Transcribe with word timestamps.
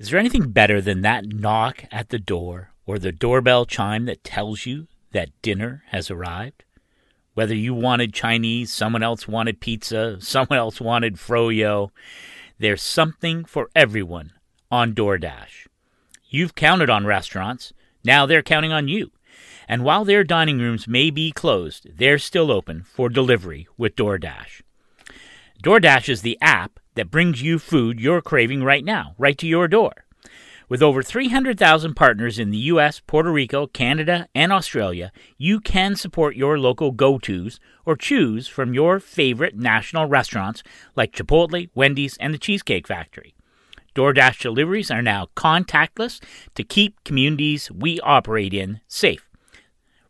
Is 0.00 0.08
there 0.08 0.18
anything 0.18 0.48
better 0.48 0.80
than 0.80 1.02
that 1.02 1.26
knock 1.26 1.84
at 1.92 2.08
the 2.08 2.18
door 2.18 2.70
or 2.86 2.98
the 2.98 3.12
doorbell 3.12 3.66
chime 3.66 4.06
that 4.06 4.24
tells 4.24 4.64
you 4.64 4.86
that 5.12 5.42
dinner 5.42 5.82
has 5.88 6.10
arrived? 6.10 6.64
Whether 7.34 7.54
you 7.54 7.74
wanted 7.74 8.14
Chinese, 8.14 8.72
someone 8.72 9.02
else 9.02 9.28
wanted 9.28 9.60
pizza, 9.60 10.16
someone 10.18 10.58
else 10.58 10.80
wanted 10.80 11.16
froyo, 11.16 11.90
there's 12.58 12.80
something 12.80 13.44
for 13.44 13.68
everyone 13.76 14.32
on 14.70 14.94
DoorDash. 14.94 15.66
You've 16.30 16.54
counted 16.54 16.88
on 16.88 17.04
restaurants, 17.04 17.74
now 18.02 18.24
they're 18.24 18.42
counting 18.42 18.72
on 18.72 18.88
you. 18.88 19.10
And 19.68 19.84
while 19.84 20.06
their 20.06 20.24
dining 20.24 20.60
rooms 20.60 20.88
may 20.88 21.10
be 21.10 21.30
closed, 21.30 21.98
they're 21.98 22.18
still 22.18 22.50
open 22.50 22.84
for 22.84 23.10
delivery 23.10 23.68
with 23.76 23.96
DoorDash. 23.96 24.62
DoorDash 25.62 26.08
is 26.08 26.22
the 26.22 26.38
app 26.40 26.79
that 26.94 27.10
brings 27.10 27.42
you 27.42 27.58
food 27.58 28.00
you're 28.00 28.22
craving 28.22 28.62
right 28.62 28.84
now, 28.84 29.14
right 29.18 29.38
to 29.38 29.46
your 29.46 29.68
door. 29.68 30.04
With 30.68 30.82
over 30.82 31.02
300,000 31.02 31.94
partners 31.94 32.38
in 32.38 32.50
the 32.50 32.58
US, 32.58 33.00
Puerto 33.00 33.32
Rico, 33.32 33.66
Canada, 33.66 34.28
and 34.36 34.52
Australia, 34.52 35.10
you 35.36 35.58
can 35.58 35.96
support 35.96 36.36
your 36.36 36.60
local 36.60 36.92
go 36.92 37.18
tos 37.18 37.58
or 37.84 37.96
choose 37.96 38.46
from 38.46 38.72
your 38.72 39.00
favorite 39.00 39.56
national 39.56 40.06
restaurants 40.06 40.62
like 40.94 41.12
Chipotle, 41.12 41.70
Wendy's, 41.74 42.16
and 42.18 42.32
the 42.32 42.38
Cheesecake 42.38 42.86
Factory. 42.86 43.34
DoorDash 43.96 44.40
deliveries 44.40 44.92
are 44.92 45.02
now 45.02 45.26
contactless 45.36 46.22
to 46.54 46.62
keep 46.62 47.02
communities 47.02 47.70
we 47.72 47.98
operate 48.00 48.54
in 48.54 48.80
safe. 48.86 49.29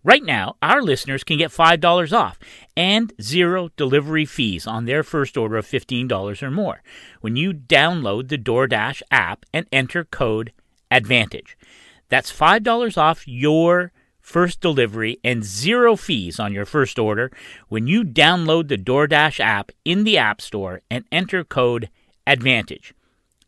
Right 0.02 0.22
now, 0.22 0.56
our 0.62 0.80
listeners 0.80 1.24
can 1.24 1.36
get 1.36 1.50
$5 1.50 2.16
off 2.16 2.38
and 2.74 3.12
zero 3.20 3.68
delivery 3.76 4.24
fees 4.24 4.66
on 4.66 4.86
their 4.86 5.02
first 5.02 5.36
order 5.36 5.58
of 5.58 5.66
$15 5.66 6.42
or 6.42 6.50
more 6.50 6.82
when 7.20 7.36
you 7.36 7.52
download 7.52 8.28
the 8.28 8.38
DoorDash 8.38 9.02
app 9.10 9.44
and 9.52 9.66
enter 9.70 10.04
code 10.04 10.52
ADVANTAGE. 10.90 11.54
That's 12.08 12.32
$5 12.32 12.96
off 12.96 13.28
your 13.28 13.92
first 14.20 14.62
delivery 14.62 15.18
and 15.22 15.44
zero 15.44 15.96
fees 15.96 16.40
on 16.40 16.54
your 16.54 16.64
first 16.64 16.98
order 16.98 17.30
when 17.68 17.86
you 17.86 18.02
download 18.02 18.68
the 18.68 18.78
DoorDash 18.78 19.38
app 19.38 19.70
in 19.84 20.04
the 20.04 20.16
App 20.16 20.40
Store 20.40 20.80
and 20.90 21.04
enter 21.12 21.44
code 21.44 21.90
ADVANTAGE. 22.26 22.94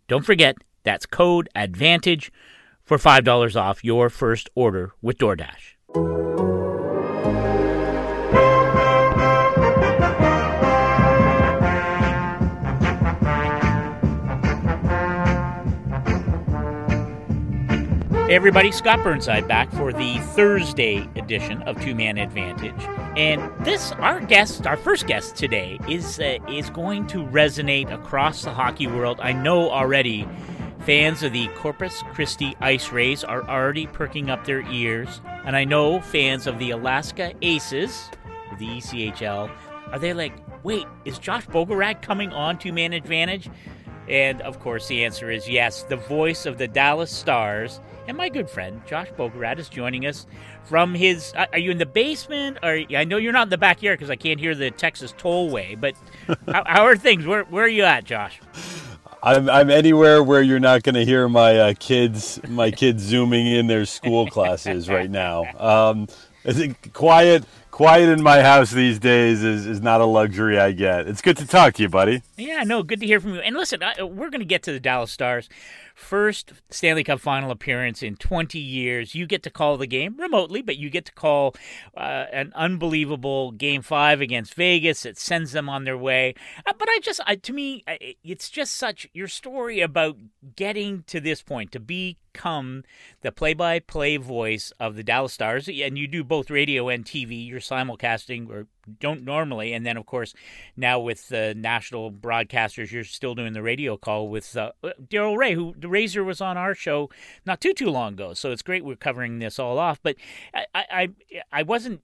Don't 0.06 0.26
forget, 0.26 0.56
that's 0.82 1.06
code 1.06 1.48
ADVANTAGE 1.56 2.30
for 2.82 2.98
$5 2.98 3.56
off 3.56 3.82
your 3.82 4.10
first 4.10 4.50
order 4.54 4.92
with 5.00 5.16
DoorDash. 5.16 5.76
Hey 5.94 6.00
everybody, 18.30 18.72
Scott 18.72 19.02
Burnside 19.04 19.46
back 19.46 19.70
for 19.72 19.92
the 19.92 20.16
Thursday 20.34 21.06
edition 21.16 21.60
of 21.64 21.78
Two 21.82 21.94
Man 21.94 22.16
Advantage. 22.16 22.72
And 23.18 23.52
this, 23.62 23.92
our 23.92 24.20
guest, 24.20 24.66
our 24.66 24.78
first 24.78 25.06
guest 25.06 25.36
today, 25.36 25.78
is 25.90 26.18
uh, 26.18 26.38
is 26.48 26.70
going 26.70 27.06
to 27.08 27.18
resonate 27.18 27.92
across 27.92 28.44
the 28.44 28.50
hockey 28.54 28.86
world. 28.86 29.20
I 29.20 29.32
know 29.32 29.70
already 29.70 30.26
fans 30.86 31.22
of 31.22 31.34
the 31.34 31.48
Corpus 31.48 32.02
Christi 32.14 32.56
Ice 32.60 32.90
Rays 32.92 33.24
are 33.24 33.42
already 33.42 33.86
perking 33.86 34.30
up 34.30 34.46
their 34.46 34.62
ears. 34.72 35.20
And 35.44 35.56
I 35.56 35.64
know 35.64 36.00
fans 36.00 36.46
of 36.46 36.58
the 36.58 36.70
Alaska 36.70 37.32
Aces, 37.42 38.10
the 38.58 38.66
ECHL, 38.66 39.50
are 39.90 39.98
they 39.98 40.14
like, 40.14 40.32
wait, 40.62 40.86
is 41.04 41.18
Josh 41.18 41.46
Bogorad 41.46 42.00
coming 42.02 42.32
on 42.32 42.58
to 42.58 42.72
Man 42.72 42.92
Advantage? 42.92 43.50
And 44.08 44.40
of 44.42 44.60
course, 44.60 44.88
the 44.88 45.04
answer 45.04 45.30
is 45.30 45.48
yes. 45.48 45.84
The 45.84 45.96
voice 45.96 46.46
of 46.46 46.58
the 46.58 46.68
Dallas 46.68 47.10
Stars 47.10 47.80
and 48.08 48.16
my 48.16 48.28
good 48.28 48.50
friend 48.50 48.82
Josh 48.86 49.08
Bogorad 49.12 49.58
is 49.58 49.68
joining 49.68 50.06
us 50.06 50.26
from 50.64 50.94
his. 50.94 51.32
Are 51.34 51.58
you 51.58 51.70
in 51.70 51.78
the 51.78 51.86
basement? 51.86 52.58
Or 52.62 52.80
I 52.90 53.04
know 53.04 53.16
you're 53.16 53.32
not 53.32 53.44
in 53.44 53.50
the 53.50 53.58
backyard 53.58 53.98
because 53.98 54.10
I 54.10 54.16
can't 54.16 54.40
hear 54.40 54.54
the 54.54 54.70
Texas 54.70 55.12
tollway. 55.12 55.80
But 55.80 55.94
how, 56.46 56.64
how, 56.66 56.84
are 56.84 56.96
things? 56.96 57.26
Where 57.26 57.44
where 57.44 57.64
are 57.64 57.68
you 57.68 57.84
at, 57.84 58.04
Josh? 58.04 58.40
I'm 59.22 59.48
I'm 59.48 59.70
anywhere 59.70 60.22
where 60.22 60.42
you're 60.42 60.58
not 60.58 60.82
going 60.82 60.96
to 60.96 61.04
hear 61.04 61.28
my 61.28 61.56
uh, 61.56 61.74
kids 61.78 62.40
my 62.48 62.72
kids 62.72 63.04
zooming 63.04 63.46
in 63.46 63.68
their 63.68 63.84
school 63.84 64.26
classes 64.26 64.88
right 64.88 65.10
now. 65.10 65.44
Um, 65.58 66.08
quiet 66.92 67.44
quiet 67.70 68.08
in 68.08 68.22
my 68.22 68.42
house 68.42 68.72
these 68.72 68.98
days 68.98 69.44
is, 69.44 69.66
is 69.66 69.80
not 69.80 70.00
a 70.00 70.04
luxury 70.04 70.58
I 70.58 70.72
get. 70.72 71.06
It's 71.06 71.22
good 71.22 71.36
to 71.38 71.46
talk 71.46 71.74
to 71.74 71.82
you, 71.82 71.88
buddy. 71.88 72.22
Yeah, 72.36 72.64
no, 72.64 72.82
good 72.82 73.00
to 73.00 73.06
hear 73.06 73.20
from 73.20 73.34
you. 73.34 73.40
And 73.40 73.56
listen, 73.56 73.82
I, 73.82 74.02
we're 74.02 74.30
going 74.30 74.40
to 74.40 74.46
get 74.46 74.64
to 74.64 74.72
the 74.72 74.80
Dallas 74.80 75.12
Stars 75.12 75.48
first 75.94 76.52
Stanley 76.70 77.04
Cup 77.04 77.20
final 77.20 77.50
appearance 77.50 78.02
in 78.02 78.16
20 78.16 78.58
years. 78.58 79.14
You 79.14 79.26
get 79.26 79.42
to 79.44 79.50
call 79.50 79.76
the 79.76 79.86
game 79.86 80.16
remotely, 80.18 80.62
but 80.62 80.76
you 80.76 80.90
get 80.90 81.04
to 81.06 81.12
call 81.12 81.54
uh, 81.96 82.26
an 82.32 82.52
unbelievable 82.54 83.52
game 83.52 83.82
five 83.82 84.20
against 84.20 84.54
Vegas. 84.54 85.04
It 85.06 85.18
sends 85.18 85.52
them 85.52 85.68
on 85.68 85.84
their 85.84 85.98
way. 85.98 86.34
Uh, 86.66 86.72
but 86.78 86.88
I 86.88 86.98
just, 87.02 87.20
I, 87.26 87.36
to 87.36 87.52
me, 87.52 87.84
it's 88.22 88.50
just 88.50 88.74
such 88.74 89.06
your 89.12 89.28
story 89.28 89.80
about 89.80 90.16
getting 90.56 91.04
to 91.04 91.20
this 91.20 91.42
point 91.42 91.72
to 91.72 91.80
become 91.80 92.84
the 93.20 93.32
play-by-play 93.32 94.16
voice 94.16 94.72
of 94.80 94.96
the 94.96 95.02
Dallas 95.02 95.32
Stars, 95.32 95.68
and 95.68 95.98
you 95.98 96.06
do 96.06 96.24
both 96.24 96.50
radio 96.50 96.88
and 96.88 97.04
TV. 97.04 97.46
You're 97.46 97.60
simulcasting 97.60 98.48
or 98.48 98.66
don't 99.00 99.24
normally. 99.24 99.72
And 99.72 99.84
then, 99.84 99.96
of 99.96 100.06
course, 100.06 100.34
now 100.76 100.98
with 101.00 101.28
the 101.28 101.54
national 101.54 102.10
broadcasters, 102.10 102.90
you're 102.90 103.04
still 103.04 103.34
doing 103.34 103.52
the 103.52 103.62
radio 103.62 103.96
call 103.96 104.28
with 104.28 104.56
uh, 104.56 104.72
Daryl 104.84 105.36
Reaugh, 105.36 105.54
who 105.54 105.74
the 105.78 105.88
Razor 105.88 106.24
was 106.24 106.40
on 106.40 106.56
our 106.56 106.74
show 106.74 107.10
not 107.44 107.60
too 107.60 107.72
too 107.72 107.90
long 107.90 108.14
ago. 108.14 108.34
So 108.34 108.50
it's 108.50 108.62
great 108.62 108.84
we're 108.84 108.96
covering 108.96 109.38
this 109.38 109.58
all 109.58 109.78
off. 109.78 110.00
But 110.02 110.16
I 110.54 110.66
I, 110.74 111.08
I 111.52 111.62
wasn't 111.62 112.00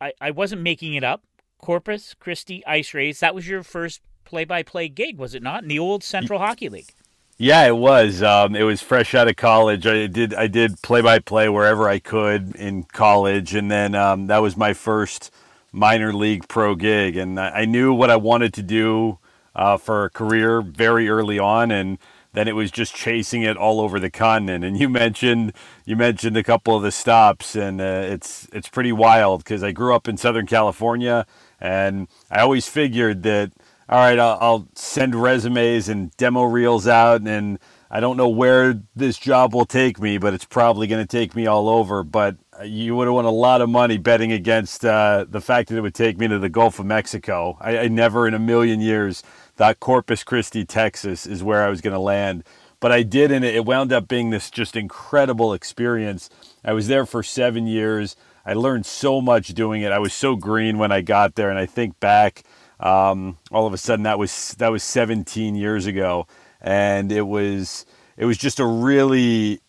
I, 0.00 0.12
I 0.20 0.30
wasn't 0.30 0.62
making 0.62 0.94
it 0.94 1.04
up. 1.04 1.24
Corpus 1.58 2.14
Christi 2.14 2.64
Ice 2.66 2.94
Rays. 2.94 3.20
That 3.20 3.34
was 3.34 3.46
your 3.46 3.62
first 3.62 4.00
play-by-play 4.24 4.88
gig, 4.88 5.18
was 5.18 5.34
it 5.34 5.42
not? 5.42 5.62
In 5.62 5.68
the 5.68 5.78
old 5.78 6.02
Central 6.04 6.38
Hockey 6.38 6.68
League. 6.68 6.94
Yeah, 7.36 7.66
it 7.66 7.76
was. 7.76 8.22
Um, 8.22 8.54
it 8.54 8.62
was 8.64 8.82
fresh 8.82 9.14
out 9.14 9.26
of 9.26 9.36
college. 9.36 9.86
I 9.86 10.06
did 10.06 10.34
I 10.34 10.46
did 10.46 10.82
play 10.82 11.00
by 11.00 11.18
play 11.18 11.48
wherever 11.48 11.88
I 11.88 11.98
could 11.98 12.54
in 12.54 12.84
college, 12.84 13.54
and 13.54 13.70
then 13.70 13.94
um, 13.94 14.26
that 14.26 14.38
was 14.42 14.58
my 14.58 14.74
first 14.74 15.30
minor 15.72 16.12
league 16.12 16.48
pro 16.48 16.74
gig, 16.74 17.16
and 17.16 17.38
I 17.38 17.64
knew 17.64 17.92
what 17.92 18.10
I 18.10 18.16
wanted 18.16 18.54
to 18.54 18.62
do 18.62 19.18
uh, 19.54 19.76
for 19.76 20.04
a 20.04 20.10
career 20.10 20.62
very 20.62 21.08
early 21.08 21.38
on, 21.38 21.70
and 21.70 21.98
then 22.32 22.48
it 22.48 22.54
was 22.54 22.70
just 22.70 22.94
chasing 22.94 23.42
it 23.42 23.56
all 23.56 23.80
over 23.80 23.98
the 24.00 24.10
continent. 24.10 24.64
And 24.64 24.78
you 24.78 24.88
mentioned 24.88 25.52
you 25.84 25.96
mentioned 25.96 26.36
a 26.36 26.42
couple 26.44 26.76
of 26.76 26.82
the 26.82 26.92
stops, 26.92 27.56
and 27.56 27.80
uh, 27.80 28.02
it's 28.06 28.48
it's 28.52 28.68
pretty 28.68 28.92
wild 28.92 29.44
because 29.44 29.62
I 29.62 29.72
grew 29.72 29.94
up 29.94 30.08
in 30.08 30.16
Southern 30.16 30.46
California, 30.46 31.26
and 31.60 32.08
I 32.30 32.40
always 32.40 32.68
figured 32.68 33.22
that 33.24 33.52
all 33.90 33.98
right, 33.98 34.18
I'll, 34.20 34.38
I'll 34.40 34.68
send 34.76 35.16
resumes 35.16 35.88
and 35.88 36.16
demo 36.16 36.44
reels 36.44 36.86
out, 36.86 37.22
and 37.22 37.58
I 37.90 37.98
don't 37.98 38.16
know 38.16 38.28
where 38.28 38.80
this 38.94 39.18
job 39.18 39.52
will 39.52 39.66
take 39.66 40.00
me, 40.00 40.16
but 40.16 40.32
it's 40.32 40.44
probably 40.44 40.86
going 40.86 41.02
to 41.04 41.08
take 41.08 41.34
me 41.34 41.48
all 41.48 41.68
over. 41.68 42.04
But 42.04 42.36
you 42.64 42.96
would 42.96 43.06
have 43.06 43.14
won 43.14 43.24
a 43.24 43.30
lot 43.30 43.60
of 43.60 43.68
money 43.68 43.98
betting 43.98 44.32
against 44.32 44.84
uh, 44.84 45.24
the 45.28 45.40
fact 45.40 45.68
that 45.68 45.76
it 45.76 45.80
would 45.80 45.94
take 45.94 46.18
me 46.18 46.28
to 46.28 46.38
the 46.38 46.48
Gulf 46.48 46.78
of 46.78 46.86
Mexico. 46.86 47.56
I, 47.60 47.78
I 47.78 47.88
never 47.88 48.26
in 48.26 48.34
a 48.34 48.38
million 48.38 48.80
years 48.80 49.22
thought 49.56 49.80
Corpus 49.80 50.24
Christi, 50.24 50.64
Texas 50.64 51.26
is 51.26 51.42
where 51.42 51.62
I 51.64 51.68
was 51.68 51.80
going 51.80 51.94
to 51.94 52.00
land. 52.00 52.44
But 52.80 52.92
I 52.92 53.02
did, 53.02 53.30
and 53.30 53.44
it 53.44 53.66
wound 53.66 53.92
up 53.92 54.08
being 54.08 54.30
this 54.30 54.50
just 54.50 54.74
incredible 54.74 55.52
experience. 55.52 56.30
I 56.64 56.72
was 56.72 56.88
there 56.88 57.04
for 57.04 57.22
seven 57.22 57.66
years. 57.66 58.16
I 58.46 58.54
learned 58.54 58.86
so 58.86 59.20
much 59.20 59.48
doing 59.48 59.82
it. 59.82 59.92
I 59.92 59.98
was 59.98 60.14
so 60.14 60.34
green 60.34 60.78
when 60.78 60.90
I 60.90 61.02
got 61.02 61.34
there, 61.34 61.50
and 61.50 61.58
I 61.58 61.66
think 61.66 62.00
back, 62.00 62.42
um, 62.80 63.36
all 63.52 63.66
of 63.66 63.74
a 63.74 63.78
sudden 63.78 64.04
that 64.04 64.18
was 64.18 64.54
that 64.54 64.72
was 64.72 64.82
17 64.82 65.54
years 65.56 65.84
ago, 65.84 66.26
and 66.60 67.12
it 67.12 67.26
was 67.26 67.84
it 68.16 68.24
was 68.24 68.38
just 68.38 68.60
a 68.60 68.66
really 68.66 69.60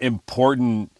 important 0.00 0.90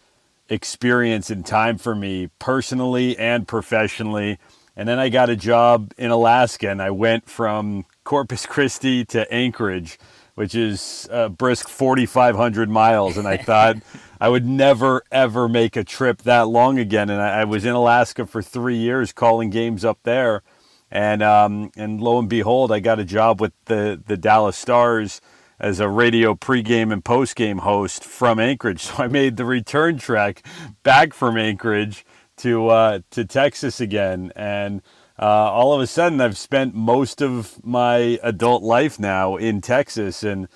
experience 0.50 1.30
and 1.30 1.46
time 1.46 1.78
for 1.78 1.94
me 1.94 2.28
personally 2.38 3.16
and 3.16 3.48
professionally. 3.48 4.38
And 4.76 4.88
then 4.88 4.98
I 4.98 5.08
got 5.08 5.30
a 5.30 5.36
job 5.36 5.94
in 5.96 6.10
Alaska 6.10 6.68
and 6.68 6.82
I 6.82 6.90
went 6.90 7.28
from 7.28 7.86
Corpus 8.04 8.46
Christi 8.46 9.04
to 9.06 9.32
Anchorage, 9.32 9.98
which 10.34 10.54
is 10.54 11.08
a 11.10 11.28
brisk 11.28 11.68
4,500 11.68 12.68
miles. 12.68 13.16
And 13.16 13.28
I 13.28 13.36
thought 13.38 13.76
I 14.20 14.28
would 14.28 14.44
never, 14.44 15.02
ever 15.12 15.48
make 15.48 15.76
a 15.76 15.84
trip 15.84 16.22
that 16.22 16.48
long 16.48 16.78
again. 16.78 17.08
And 17.10 17.22
I, 17.22 17.40
I 17.40 17.44
was 17.44 17.64
in 17.64 17.74
Alaska 17.74 18.26
for 18.26 18.42
three 18.42 18.76
years 18.76 19.12
calling 19.12 19.50
games 19.50 19.84
up 19.84 20.00
there. 20.02 20.42
And, 20.90 21.22
um, 21.22 21.70
and 21.76 22.00
lo 22.00 22.18
and 22.18 22.28
behold, 22.28 22.72
I 22.72 22.80
got 22.80 22.98
a 22.98 23.04
job 23.04 23.40
with 23.40 23.52
the, 23.66 24.02
the 24.04 24.16
Dallas 24.16 24.56
Stars 24.56 25.20
as 25.60 25.78
a 25.78 25.88
radio 25.88 26.34
pregame 26.34 26.92
and 26.92 27.04
postgame 27.04 27.60
host 27.60 28.02
from 28.02 28.40
Anchorage. 28.40 28.80
So 28.90 29.04
I 29.04 29.08
made 29.08 29.36
the 29.36 29.44
return 29.44 29.98
trek 29.98 30.42
back 30.82 31.12
from 31.12 31.36
Anchorage 31.36 32.04
to 32.38 32.68
uh, 32.68 33.00
to 33.10 33.24
Texas 33.24 33.80
again, 33.80 34.32
and 34.34 34.80
uh, 35.18 35.24
all 35.24 35.74
of 35.74 35.80
a 35.82 35.86
sudden 35.86 36.20
I've 36.20 36.38
spent 36.38 36.74
most 36.74 37.20
of 37.20 37.62
my 37.64 38.18
adult 38.22 38.62
life 38.62 38.98
now 38.98 39.36
in 39.36 39.60
Texas, 39.60 40.22
and 40.22 40.48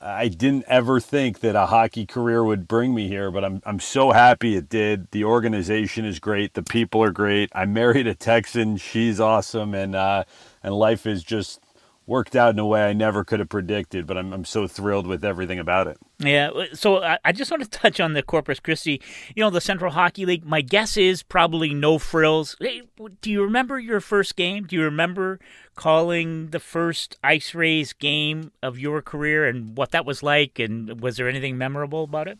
I 0.00 0.28
didn't 0.28 0.64
ever 0.66 0.98
think 0.98 1.40
that 1.40 1.54
a 1.54 1.66
hockey 1.66 2.04
career 2.04 2.42
would 2.42 2.66
bring 2.66 2.94
me 2.94 3.06
here, 3.06 3.30
but 3.30 3.44
I'm 3.44 3.62
I'm 3.64 3.78
so 3.80 4.10
happy 4.10 4.56
it 4.56 4.68
did. 4.68 5.10
The 5.12 5.24
organization 5.24 6.04
is 6.04 6.18
great, 6.18 6.54
the 6.54 6.64
people 6.64 7.02
are 7.02 7.12
great. 7.12 7.50
I 7.54 7.64
married 7.64 8.08
a 8.08 8.14
Texan, 8.14 8.76
she's 8.76 9.20
awesome, 9.20 9.74
and 9.74 9.94
uh, 9.94 10.24
and 10.62 10.74
life 10.74 11.06
is 11.06 11.22
just 11.22 11.60
worked 12.08 12.34
out 12.34 12.54
in 12.54 12.58
a 12.58 12.66
way 12.66 12.88
I 12.88 12.94
never 12.94 13.22
could 13.22 13.38
have 13.38 13.48
predicted. 13.48 14.06
But 14.06 14.18
I'm 14.18 14.32
I'm 14.32 14.44
so 14.44 14.66
thrilled 14.66 15.06
with 15.06 15.24
everything 15.24 15.60
about 15.60 15.86
it. 15.86 15.98
Yeah, 16.18 16.50
so 16.72 17.00
I 17.24 17.30
just 17.30 17.52
want 17.52 17.62
to 17.62 17.70
touch 17.70 18.00
on 18.00 18.14
the 18.14 18.24
Corpus 18.24 18.58
Christi, 18.58 19.00
you 19.36 19.44
know, 19.44 19.50
the 19.50 19.60
Central 19.60 19.92
Hockey 19.92 20.26
League. 20.26 20.44
My 20.44 20.62
guess 20.62 20.96
is 20.96 21.22
probably 21.22 21.72
no 21.72 21.98
frills. 22.00 22.56
Hey, 22.60 22.82
do 23.20 23.30
you 23.30 23.42
remember 23.44 23.78
your 23.78 24.00
first 24.00 24.34
game? 24.34 24.64
Do 24.64 24.74
you 24.74 24.82
remember 24.82 25.38
calling 25.76 26.48
the 26.48 26.58
first 26.58 27.16
Ice 27.22 27.54
Rays 27.54 27.92
game 27.92 28.50
of 28.64 28.80
your 28.80 29.00
career 29.00 29.46
and 29.46 29.76
what 29.76 29.92
that 29.92 30.04
was 30.04 30.24
like? 30.24 30.58
And 30.58 31.00
was 31.00 31.18
there 31.18 31.28
anything 31.28 31.56
memorable 31.56 32.02
about 32.02 32.26
it? 32.26 32.38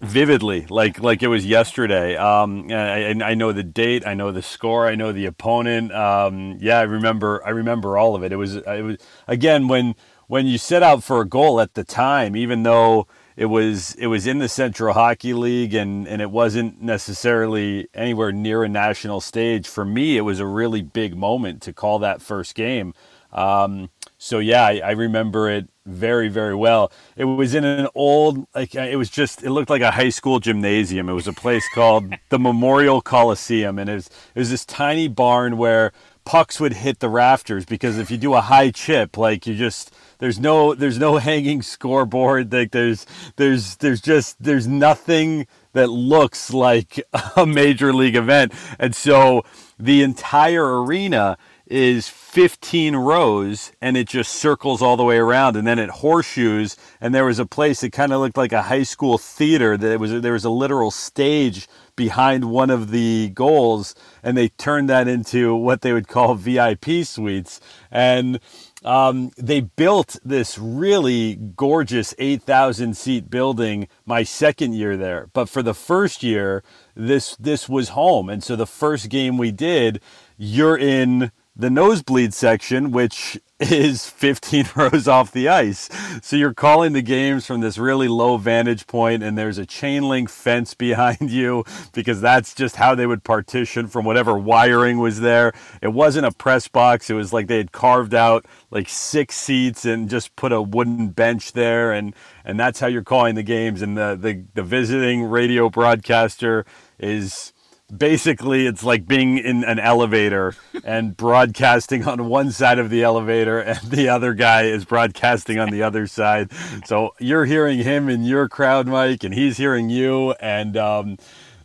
Vividly, 0.00 0.66
like 0.70 0.98
like 1.00 1.22
it 1.22 1.28
was 1.28 1.44
yesterday. 1.44 2.16
Um, 2.16 2.68
I, 2.70 3.10
I 3.22 3.34
know 3.34 3.52
the 3.52 3.62
date, 3.62 4.06
I 4.06 4.14
know 4.14 4.32
the 4.32 4.40
score, 4.40 4.88
I 4.88 4.94
know 4.94 5.12
the 5.12 5.26
opponent. 5.26 5.92
Um, 5.92 6.56
yeah, 6.58 6.78
I 6.78 6.84
remember. 6.84 7.46
I 7.46 7.50
remember 7.50 7.98
all 7.98 8.16
of 8.16 8.24
it. 8.24 8.32
It 8.32 8.36
was 8.36 8.56
it 8.56 8.82
was 8.82 8.96
again 9.28 9.68
when 9.68 9.94
when 10.26 10.46
you 10.46 10.56
set 10.56 10.82
out 10.82 11.04
for 11.04 11.20
a 11.20 11.26
goal 11.26 11.60
at 11.60 11.74
the 11.74 11.84
time, 11.84 12.34
even 12.34 12.62
though 12.62 13.08
it 13.36 13.46
was 13.46 13.94
it 13.96 14.06
was 14.06 14.26
in 14.26 14.38
the 14.38 14.48
Central 14.48 14.94
Hockey 14.94 15.34
League 15.34 15.74
and 15.74 16.08
and 16.08 16.22
it 16.22 16.30
wasn't 16.30 16.80
necessarily 16.80 17.88
anywhere 17.92 18.32
near 18.32 18.62
a 18.62 18.68
national 18.70 19.20
stage. 19.20 19.68
For 19.68 19.84
me, 19.84 20.16
it 20.16 20.22
was 20.22 20.40
a 20.40 20.46
really 20.46 20.82
big 20.82 21.16
moment 21.16 21.60
to 21.62 21.74
call 21.74 21.98
that 21.98 22.22
first 22.22 22.54
game. 22.54 22.94
Um, 23.32 23.90
so 24.18 24.38
yeah, 24.40 24.64
I, 24.64 24.80
I, 24.84 24.90
remember 24.90 25.48
it 25.48 25.68
very 25.86 26.28
very 26.28 26.54
well. 26.54 26.92
It 27.16 27.24
was 27.24 27.54
in 27.54 27.64
an 27.64 27.88
old 27.94 28.46
like 28.54 28.74
uh, 28.76 28.80
it 28.80 28.96
was 28.96 29.10
just 29.10 29.42
it 29.42 29.50
looked 29.50 29.70
like 29.70 29.82
a 29.82 29.90
high 29.90 30.10
school 30.10 30.40
gymnasium. 30.40 31.08
It 31.08 31.14
was 31.14 31.28
a 31.28 31.32
place 31.32 31.64
called 31.74 32.12
the 32.28 32.38
Memorial 32.38 33.00
Coliseum, 33.00 33.78
and 33.78 33.88
it 33.90 33.94
was 33.94 34.06
it 34.34 34.38
was 34.38 34.50
this 34.50 34.64
tiny 34.64 35.08
barn 35.08 35.56
where 35.56 35.92
pucks 36.24 36.60
would 36.60 36.74
hit 36.74 37.00
the 37.00 37.08
rafters 37.08 37.64
because 37.64 37.98
if 37.98 38.10
you 38.10 38.16
do 38.16 38.34
a 38.34 38.40
high 38.40 38.70
chip, 38.70 39.16
like 39.16 39.46
you 39.46 39.54
just 39.54 39.92
there's 40.18 40.38
no 40.38 40.74
there's 40.74 40.98
no 40.98 41.16
hanging 41.28 41.62
scoreboard. 41.62 42.52
Like 42.52 42.72
there's 42.72 43.06
there's 43.36 43.76
there's 43.76 44.00
just 44.00 44.42
there's 44.42 44.66
nothing 44.66 45.46
that 45.72 45.88
looks 45.88 46.52
like 46.52 47.00
a 47.36 47.46
major 47.46 47.92
league 47.92 48.16
event. 48.16 48.52
And 48.78 48.94
so 48.94 49.44
the 49.78 50.02
entire 50.02 50.82
arena 50.82 51.38
is 51.70 52.08
15 52.08 52.96
rows 52.96 53.70
and 53.80 53.96
it 53.96 54.08
just 54.08 54.32
circles 54.32 54.82
all 54.82 54.96
the 54.96 55.04
way 55.04 55.18
around 55.18 55.56
and 55.56 55.66
then 55.66 55.78
it 55.78 55.88
horseshoes 55.88 56.76
and 57.00 57.14
there 57.14 57.24
was 57.24 57.38
a 57.38 57.46
place 57.46 57.80
that 57.80 57.92
kind 57.92 58.12
of 58.12 58.20
looked 58.20 58.36
like 58.36 58.52
a 58.52 58.62
high 58.62 58.82
school 58.82 59.16
theater 59.18 59.76
that 59.76 60.00
was 60.00 60.20
there 60.20 60.32
was 60.32 60.44
a 60.44 60.50
literal 60.50 60.90
stage 60.90 61.68
behind 61.94 62.44
one 62.46 62.70
of 62.70 62.90
the 62.90 63.30
goals 63.30 63.94
and 64.22 64.36
they 64.36 64.48
turned 64.48 64.88
that 64.88 65.06
into 65.06 65.54
what 65.54 65.82
they 65.82 65.92
would 65.92 66.08
call 66.08 66.34
VIP 66.34 67.04
suites 67.04 67.60
and 67.90 68.40
um, 68.84 69.30
they 69.36 69.60
built 69.60 70.16
this 70.24 70.58
really 70.58 71.36
gorgeous 71.36 72.14
8,000 72.18 72.96
seat 72.96 73.28
building 73.28 73.88
my 74.06 74.22
second 74.22 74.72
year 74.72 74.96
there. 74.96 75.28
But 75.32 75.48
for 75.48 75.62
the 75.62 75.74
first 75.74 76.22
year, 76.22 76.62
this 76.94 77.36
this 77.36 77.68
was 77.68 77.90
home, 77.90 78.30
and 78.30 78.42
so 78.42 78.56
the 78.56 78.66
first 78.66 79.10
game 79.10 79.36
we 79.36 79.52
did, 79.52 80.00
you're 80.38 80.78
in 80.78 81.30
the 81.60 81.68
nosebleed 81.68 82.32
section, 82.32 82.90
which 82.90 83.38
is 83.60 84.08
15 84.08 84.70
rows 84.76 85.06
off 85.06 85.30
the 85.30 85.48
ice. 85.48 85.90
So 86.22 86.36
you're 86.36 86.54
calling 86.54 86.94
the 86.94 87.02
games 87.02 87.46
from 87.46 87.60
this 87.60 87.76
really 87.76 88.08
low 88.08 88.38
vantage 88.38 88.86
point, 88.86 89.22
and 89.22 89.36
there's 89.36 89.58
a 89.58 89.66
chain 89.66 90.08
link 90.08 90.30
fence 90.30 90.72
behind 90.80 91.30
you 91.30 91.64
because 91.92 92.20
that's 92.20 92.54
just 92.54 92.76
how 92.76 92.94
they 92.94 93.06
would 93.06 93.24
partition 93.24 93.86
from 93.88 94.06
whatever 94.06 94.38
wiring 94.38 94.98
was 94.98 95.20
there. 95.20 95.52
It 95.82 95.88
wasn't 95.92 96.26
a 96.26 96.32
press 96.32 96.66
box, 96.66 97.10
it 97.10 97.14
was 97.14 97.32
like 97.32 97.46
they 97.46 97.58
had 97.58 97.72
carved 97.72 98.14
out 98.14 98.46
like 98.70 98.88
six 98.88 99.36
seats 99.36 99.84
and 99.84 100.08
just 100.08 100.34
put 100.36 100.52
a 100.52 100.62
wooden 100.62 101.08
bench 101.08 101.52
there, 101.52 101.92
and, 101.92 102.14
and 102.44 102.58
that's 102.58 102.80
how 102.80 102.86
you're 102.86 103.04
calling 103.04 103.34
the 103.34 103.42
games. 103.42 103.82
And 103.82 103.98
the, 103.98 104.16
the, 104.18 104.44
the 104.54 104.62
visiting 104.62 105.24
radio 105.24 105.68
broadcaster 105.68 106.64
is 106.98 107.52
basically 107.96 108.66
it's 108.66 108.84
like 108.84 109.06
being 109.06 109.38
in 109.38 109.64
an 109.64 109.78
elevator 109.78 110.54
and 110.84 111.16
broadcasting 111.16 112.06
on 112.06 112.28
one 112.28 112.50
side 112.52 112.78
of 112.78 112.90
the 112.90 113.02
elevator 113.02 113.58
and 113.60 113.78
the 113.90 114.08
other 114.08 114.34
guy 114.34 114.62
is 114.62 114.84
broadcasting 114.84 115.58
on 115.58 115.70
the 115.70 115.82
other 115.82 116.06
side. 116.06 116.50
So 116.86 117.14
you're 117.18 117.44
hearing 117.44 117.80
him 117.80 118.08
in 118.08 118.24
your 118.24 118.48
crowd 118.48 118.86
mic 118.86 119.24
and 119.24 119.34
he's 119.34 119.56
hearing 119.56 119.90
you. 119.90 120.32
And 120.40 120.76
um, 120.76 121.16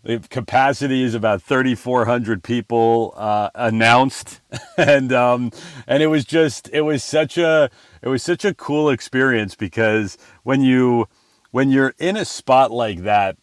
the 0.04 0.20
capacity 0.20 1.04
is 1.04 1.16
about 1.16 1.42
3400 1.42 2.44
people 2.44 3.14
uh, 3.18 3.50
announced. 3.56 4.42
And 4.78 5.14
um, 5.14 5.52
and 5.88 6.04
it 6.04 6.08
was 6.08 6.26
just 6.26 6.70
it 6.74 6.82
was 6.82 7.02
such 7.02 7.38
a 7.38 7.70
it 8.02 8.10
was 8.10 8.22
such 8.22 8.44
a 8.44 8.54
cool 8.54 8.90
experience 8.90 9.56
because 9.56 10.18
when 10.44 10.60
you 10.60 11.08
when 11.52 11.72
you're 11.72 11.94
in 11.98 12.18
a 12.18 12.26
spot 12.26 12.72
like 12.72 13.04
that 13.04 13.38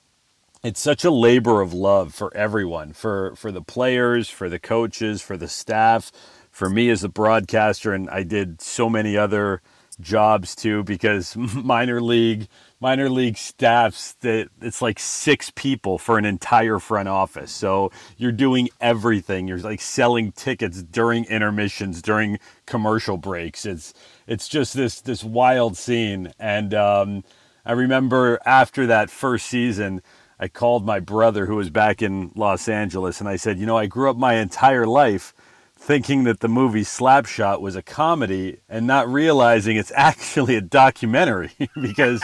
it's 0.64 0.81
such 0.81 1.05
a 1.05 1.11
labor 1.11 1.61
of 1.61 1.73
love 1.73 2.14
for 2.14 2.35
everyone 2.37 2.93
for 2.93 3.35
for 3.37 3.53
the 3.53 3.62
players 3.62 4.29
for 4.29 4.49
the 4.49 4.59
coaches 4.59 5.23
for 5.23 5.37
the 5.37 5.49
staff 5.49 6.12
for 6.50 6.69
me 6.70 6.91
as 6.91 7.05
a 7.05 7.09
broadcaster 7.09 7.93
and 7.93 8.09
i 8.11 8.23
did 8.23 8.61
so 8.61 8.88
many 8.88 9.17
other 9.17 9.61
jobs 10.00 10.55
too 10.55 10.82
because 10.85 11.37
minor 11.37 12.00
league 12.00 12.49
minor 12.81 13.09
league 13.09 13.37
staffs 13.38 14.14
that 14.14 14.49
it's 14.61 14.82
like 14.82 14.99
six 14.99 15.50
people 15.55 15.99
for 15.99 16.19
an 16.19 16.25
entire 16.25 16.81
front 16.81 17.08
office. 17.08 17.53
So 17.53 17.93
you're 18.17 18.32
doing 18.32 18.69
everything. 18.81 19.47
You're 19.47 19.58
like 19.58 19.81
selling 19.81 20.32
tickets 20.32 20.82
during 20.82 21.25
intermissions 21.26 22.03
during 22.03 22.41
commercial 22.67 23.17
breaks. 23.17 23.65
It's 23.65 23.94
it's 24.26 24.49
just 24.49 24.75
this 24.75 25.00
this 25.00 25.23
wild 25.23 25.76
scene. 25.76 26.32
And 26.38 26.75
um, 26.75 27.25
i 27.65 27.73
remember 27.73 28.41
after 28.44 28.87
that 28.87 29.11
first 29.11 29.47
season 29.47 30.03
I 30.43 30.49
called 30.49 30.85
my 30.85 30.99
brother 30.99 31.47
who 31.47 31.55
was 31.55 31.71
back 31.71 32.03
in 32.03 32.33
Los 32.35 32.69
Angeles 32.69 33.21
and 33.21 33.29
I 33.29 33.37
said, 33.37 33.61
You 33.61 33.67
know, 33.67 33.79
I 33.79 33.87
grew 33.87 34.11
up 34.11 34.17
my 34.17 34.35
entire 34.35 34.89
life 34.89 35.33
thinking 35.77 36.25
that 36.25 36.41
the 36.41 36.49
movie 36.49 36.83
Slapshot 36.83 37.61
was 37.61 37.77
a 37.77 37.83
comedy 37.83 38.59
and 38.69 38.85
not 38.85 39.06
realizing 39.06 39.77
it's 39.77 39.93
actually 39.97 40.56
a 40.56 40.61
documentary 40.61 41.53
because 41.81 42.21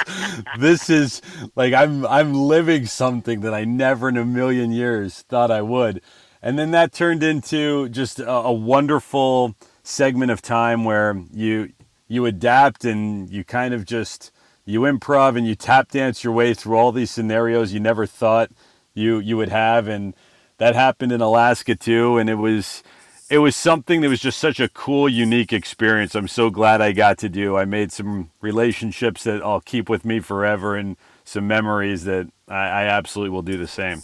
this 0.58 0.90
is 0.90 1.22
like 1.54 1.72
I'm 1.72 2.04
I'm 2.08 2.34
living 2.34 2.86
something 2.86 3.42
that 3.42 3.54
I 3.54 3.64
never 3.64 4.08
in 4.08 4.16
a 4.16 4.24
million 4.24 4.72
years 4.72 5.22
thought 5.28 5.52
I 5.52 5.62
would. 5.62 6.02
And 6.42 6.58
then 6.58 6.72
that 6.72 6.92
turned 6.92 7.22
into 7.22 7.88
just 7.88 8.18
a, 8.18 8.28
a 8.28 8.52
wonderful 8.52 9.54
segment 9.84 10.32
of 10.32 10.42
time 10.42 10.82
where 10.82 11.22
you 11.32 11.72
you 12.08 12.26
adapt 12.26 12.84
and 12.84 13.30
you 13.30 13.44
kind 13.44 13.72
of 13.72 13.84
just 13.84 14.32
you 14.68 14.80
improv 14.80 15.36
and 15.36 15.46
you 15.46 15.54
tap 15.54 15.90
dance 15.90 16.22
your 16.22 16.32
way 16.32 16.52
through 16.52 16.76
all 16.76 16.92
these 16.92 17.10
scenarios 17.10 17.72
you 17.72 17.80
never 17.80 18.06
thought 18.06 18.50
you 18.94 19.18
you 19.18 19.36
would 19.36 19.48
have 19.48 19.88
and 19.88 20.14
that 20.58 20.74
happened 20.74 21.12
in 21.12 21.20
Alaska 21.20 21.74
too 21.74 22.18
and 22.18 22.28
it 22.28 22.34
was 22.34 22.82
it 23.30 23.38
was 23.38 23.54
something 23.54 24.00
that 24.00 24.08
was 24.08 24.20
just 24.20 24.38
such 24.38 24.58
a 24.58 24.68
cool 24.70 25.08
unique 25.08 25.52
experience. 25.52 26.14
I'm 26.14 26.28
so 26.28 26.48
glad 26.48 26.80
I 26.80 26.92
got 26.92 27.18
to 27.18 27.28
do. 27.28 27.58
I 27.58 27.66
made 27.66 27.92
some 27.92 28.30
relationships 28.40 29.24
that 29.24 29.42
I'll 29.42 29.60
keep 29.60 29.88
with 29.90 30.04
me 30.04 30.20
forever 30.20 30.76
and 30.76 30.96
some 31.24 31.46
memories 31.46 32.04
that 32.04 32.28
I, 32.48 32.54
I 32.54 32.84
absolutely 32.84 33.30
will 33.30 33.42
do 33.42 33.58
the 33.58 33.66
same. 33.66 34.02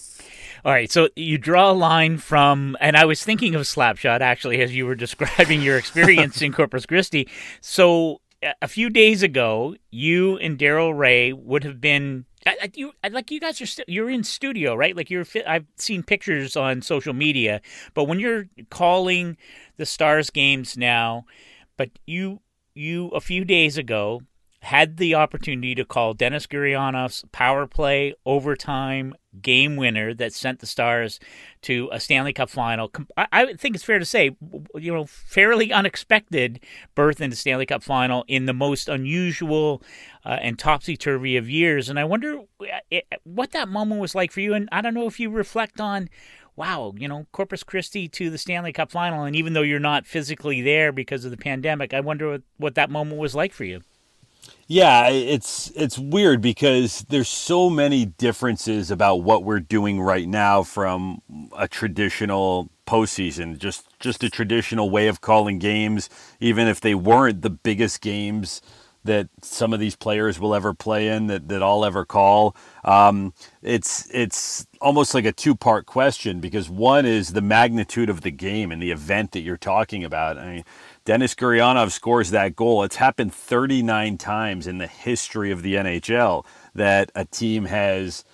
All 0.64 0.72
right, 0.72 0.90
so 0.90 1.08
you 1.14 1.36
draw 1.36 1.70
a 1.70 1.72
line 1.72 2.16
from, 2.16 2.76
and 2.80 2.96
I 2.96 3.04
was 3.04 3.22
thinking 3.22 3.54
of 3.54 3.62
Slapshot 3.62 4.20
actually 4.20 4.62
as 4.62 4.74
you 4.74 4.86
were 4.86 4.94
describing 5.06 5.62
your 5.62 5.78
experience 5.78 6.40
in 6.42 6.52
Corpus 6.52 6.86
Christi. 6.86 7.28
So 7.60 8.20
a 8.60 8.68
few 8.68 8.90
days 8.90 9.22
ago, 9.22 9.76
you 9.90 10.36
and 10.38 10.58
Daryl 10.58 10.94
Reaugh 10.94 11.34
would 11.34 11.64
have 11.64 11.80
been. 11.80 12.26
I, 12.46 12.70
you 12.74 12.92
like 13.10 13.30
you 13.30 13.40
guys 13.40 13.60
are 13.62 13.66
still 13.66 13.86
you're 13.88 14.10
in 14.10 14.22
studio 14.22 14.74
right 14.74 14.94
like 14.94 15.08
you're 15.08 15.24
I've 15.46 15.64
seen 15.76 16.02
pictures 16.02 16.56
on 16.58 16.82
social 16.82 17.14
media 17.14 17.62
but 17.94 18.04
when 18.04 18.20
you're 18.20 18.48
calling 18.68 19.38
the 19.78 19.86
Stars 19.86 20.28
games 20.28 20.76
now 20.76 21.24
but 21.78 21.88
you 22.04 22.42
you 22.74 23.08
a 23.08 23.20
few 23.22 23.46
days 23.46 23.78
ago 23.78 24.20
had 24.64 24.96
the 24.96 25.14
opportunity 25.14 25.74
to 25.74 25.84
call 25.84 26.14
Denis 26.14 26.46
Gurianov's 26.46 27.24
power 27.32 27.66
play 27.66 28.14
overtime 28.24 29.14
game 29.42 29.76
winner 29.76 30.14
that 30.14 30.32
sent 30.32 30.60
the 30.60 30.66
Stars 30.66 31.20
to 31.62 31.90
a 31.92 32.00
Stanley 32.00 32.32
Cup 32.32 32.48
final. 32.48 32.90
I 33.16 33.54
think 33.54 33.74
it's 33.74 33.84
fair 33.84 33.98
to 33.98 34.06
say, 34.06 34.36
you 34.74 34.92
know, 34.92 35.04
fairly 35.04 35.70
unexpected 35.70 36.60
berth 36.94 37.20
in 37.20 37.28
the 37.28 37.36
Stanley 37.36 37.66
Cup 37.66 37.82
final 37.82 38.24
in 38.26 38.46
the 38.46 38.54
most 38.54 38.88
unusual 38.88 39.82
uh, 40.24 40.38
and 40.40 40.58
topsy 40.58 40.96
turvy 40.96 41.36
of 41.36 41.50
years. 41.50 41.90
And 41.90 41.98
I 41.98 42.04
wonder 42.04 42.40
uh, 42.60 43.00
what 43.24 43.52
that 43.52 43.68
moment 43.68 44.00
was 44.00 44.14
like 44.14 44.32
for 44.32 44.40
you. 44.40 44.54
And 44.54 44.68
I 44.72 44.80
don't 44.80 44.94
know 44.94 45.06
if 45.06 45.20
you 45.20 45.28
reflect 45.30 45.80
on 45.80 46.08
wow, 46.56 46.94
you 46.96 47.08
know, 47.08 47.26
Corpus 47.32 47.64
Christi 47.64 48.08
to 48.08 48.30
the 48.30 48.38
Stanley 48.38 48.72
Cup 48.72 48.90
final. 48.90 49.24
And 49.24 49.34
even 49.36 49.52
though 49.52 49.62
you're 49.62 49.80
not 49.80 50.06
physically 50.06 50.62
there 50.62 50.92
because 50.92 51.24
of 51.24 51.32
the 51.32 51.36
pandemic, 51.36 51.92
I 51.92 52.00
wonder 52.00 52.30
what, 52.30 52.42
what 52.56 52.74
that 52.76 52.90
moment 52.90 53.20
was 53.20 53.34
like 53.34 53.52
for 53.52 53.64
you. 53.64 53.82
Yeah, 54.66 55.08
it's 55.08 55.70
it's 55.76 55.98
weird 55.98 56.40
because 56.40 57.04
there's 57.10 57.28
so 57.28 57.68
many 57.68 58.06
differences 58.06 58.90
about 58.90 59.16
what 59.16 59.44
we're 59.44 59.60
doing 59.60 60.00
right 60.00 60.26
now 60.26 60.62
from 60.62 61.20
a 61.56 61.68
traditional 61.68 62.70
postseason, 62.86 63.58
just 63.58 63.86
just 64.00 64.24
a 64.24 64.30
traditional 64.30 64.88
way 64.88 65.08
of 65.08 65.20
calling 65.20 65.58
games, 65.58 66.08
even 66.40 66.66
if 66.66 66.80
they 66.80 66.94
weren't 66.94 67.42
the 67.42 67.50
biggest 67.50 68.00
games 68.00 68.62
that 69.04 69.28
some 69.42 69.74
of 69.74 69.80
these 69.80 69.96
players 69.96 70.40
will 70.40 70.54
ever 70.54 70.72
play 70.72 71.08
in 71.08 71.26
that, 71.26 71.46
that 71.48 71.62
I'll 71.62 71.84
ever 71.84 72.06
call. 72.06 72.56
Um, 72.84 73.34
it's 73.62 74.08
it's 74.14 74.66
almost 74.80 75.12
like 75.14 75.26
a 75.26 75.32
two 75.32 75.54
part 75.54 75.84
question 75.84 76.40
because 76.40 76.70
one 76.70 77.04
is 77.04 77.34
the 77.34 77.42
magnitude 77.42 78.08
of 78.08 78.22
the 78.22 78.30
game 78.30 78.72
and 78.72 78.80
the 78.82 78.90
event 78.92 79.32
that 79.32 79.40
you're 79.40 79.58
talking 79.58 80.04
about. 80.04 80.38
I 80.38 80.54
mean, 80.54 80.64
Denis 81.04 81.34
Gurianov 81.34 81.90
scores 81.90 82.30
that 82.30 82.56
goal. 82.56 82.82
It's 82.82 82.96
happened 82.96 83.34
39 83.34 84.16
times 84.16 84.66
in 84.66 84.78
the 84.78 84.86
history 84.86 85.50
of 85.50 85.62
the 85.62 85.74
NHL 85.74 86.46
that 86.74 87.12
a 87.14 87.24
team 87.24 87.66
has 87.66 88.24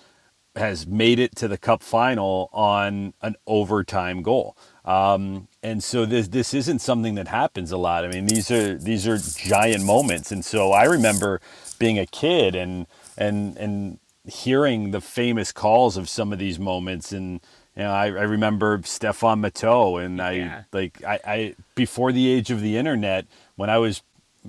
has 0.56 0.86
made 0.86 1.20
it 1.20 1.36
to 1.36 1.46
the 1.46 1.56
cup 1.56 1.82
final 1.82 2.50
on 2.52 3.14
an 3.22 3.36
overtime 3.46 4.20
goal. 4.20 4.56
Um, 4.84 5.48
and 5.62 5.82
so 5.82 6.04
this 6.04 6.28
this 6.28 6.54
isn't 6.54 6.80
something 6.80 7.16
that 7.16 7.28
happens 7.28 7.72
a 7.72 7.76
lot. 7.76 8.04
I 8.04 8.08
mean, 8.08 8.26
these 8.26 8.50
are 8.50 8.76
these 8.78 9.06
are 9.06 9.18
giant 9.18 9.84
moments. 9.84 10.30
And 10.30 10.44
so 10.44 10.72
I 10.72 10.84
remember 10.84 11.40
being 11.78 11.98
a 11.98 12.06
kid 12.06 12.54
and 12.54 12.86
and 13.16 13.56
and 13.56 13.98
hearing 14.24 14.90
the 14.92 15.00
famous 15.00 15.50
calls 15.50 15.96
of 15.96 16.08
some 16.08 16.32
of 16.32 16.38
these 16.38 16.58
moments 16.58 17.10
and 17.10 17.40
you 17.80 17.86
know, 17.86 17.92
I, 17.92 18.08
I 18.08 18.24
remember 18.24 18.80
Stéphane 18.80 19.40
Matteau 19.40 20.04
and 20.04 20.18
yeah. 20.18 20.64
I 20.72 20.76
like 20.76 21.02
I, 21.02 21.20
I 21.24 21.54
before 21.74 22.12
the 22.12 22.28
age 22.28 22.50
of 22.50 22.60
the 22.60 22.76
internet 22.76 23.24
when 23.56 23.70
I 23.70 23.78
was 23.78 24.02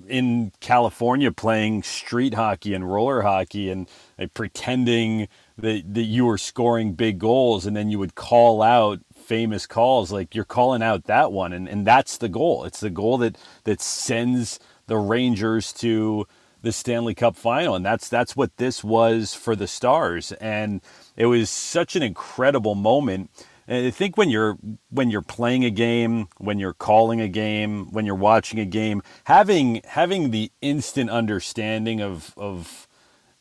in 0.10 0.52
California 0.60 1.32
playing 1.32 1.84
street 1.84 2.34
hockey 2.34 2.74
and 2.74 2.92
roller 2.92 3.22
hockey 3.22 3.70
and 3.70 3.88
like, 4.20 4.34
pretending 4.34 5.30
that, 5.58 5.94
that 5.94 6.04
you 6.04 6.26
were 6.26 6.38
scoring 6.38 6.92
big 6.92 7.20
goals 7.20 7.66
and 7.66 7.74
then 7.74 7.90
you 7.90 8.00
would 8.00 8.16
call 8.16 8.62
out 8.62 9.00
famous 9.16 9.66
calls 9.66 10.12
like 10.12 10.36
you're 10.36 10.44
calling 10.44 10.84
out 10.84 11.06
that 11.06 11.32
one 11.32 11.54
and, 11.54 11.70
and 11.70 11.88
that's 11.88 12.18
the 12.18 12.28
goal 12.28 12.66
it's 12.66 12.82
the 12.82 12.90
goal 12.90 13.18
that 13.18 13.38
that 13.64 13.80
sends 13.80 14.60
the 14.88 14.98
rangers 14.98 15.72
to 15.72 16.28
the 16.64 16.72
stanley 16.74 17.16
cup 17.16 17.38
final 17.38 17.76
and 17.76 17.86
that's 17.86 18.10
that's 18.10 18.36
what 18.36 18.58
this 18.58 18.84
was 18.84 19.34
for 19.34 19.56
the 19.56 19.68
stars 19.68 20.34
and 20.34 20.82
it 21.16 21.26
was 21.26 21.50
such 21.50 21.96
an 21.96 22.04
incredible 22.04 22.76
moment 22.76 23.30
and 23.68 23.88
I 23.88 23.92
think 23.92 24.18
when 24.18 24.30
you're 24.30 24.58
when 24.90 25.10
you're 25.10 25.22
playing 25.22 25.64
a 25.64 25.70
game, 25.70 26.28
when 26.40 26.60
you're 26.60 26.74
calling 26.74 27.22
a 27.22 27.30
game, 27.30 27.90
when 27.92 28.06
you're 28.06 28.16
watching 28.16 28.60
a 28.60 28.66
game, 28.66 29.02
having 29.26 29.82
having 29.86 30.32
the 30.32 30.52
instant 30.62 31.10
understanding 31.10 32.02
of 32.02 32.34
of 32.36 32.88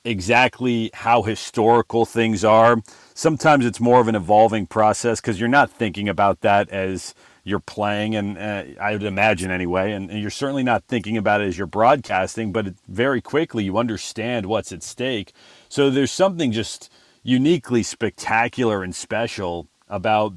exactly 0.04 0.90
how 0.94 1.22
historical 1.22 2.06
things 2.06 2.44
are. 2.44 2.76
Sometimes 3.12 3.66
it's 3.66 3.80
more 3.80 4.00
of 4.00 4.08
an 4.08 4.14
evolving 4.14 4.66
process 4.66 5.20
because 5.20 5.38
you're 5.38 5.48
not 5.48 5.70
thinking 5.70 6.08
about 6.08 6.40
that 6.40 6.70
as 6.70 7.14
you're 7.42 7.58
playing, 7.58 8.14
and 8.14 8.38
uh, 8.38 8.64
I 8.80 8.92
would 8.92 9.02
imagine 9.02 9.50
anyway, 9.50 9.92
and, 9.92 10.10
and, 10.10 10.20
you're 10.20 10.30
certainly 10.30 10.62
not 10.62 10.84
thinking 10.84 11.16
about 11.16 11.40
it 11.40 11.48
as 11.48 11.56
you're 11.56 11.66
broadcasting, 11.66 12.52
but 12.52 12.74
very 12.86 13.20
quickly 13.22 13.64
you 13.64 13.78
understand 13.78 14.46
what's 14.46 14.72
at 14.72 14.82
stake. 14.82 15.32
So 15.68 15.90
there's 15.90 16.12
something 16.12 16.52
just 16.52 16.92
uniquely 17.22 17.82
spectacular 17.82 18.82
and 18.82 18.94
special 18.94 19.68
about 19.88 20.34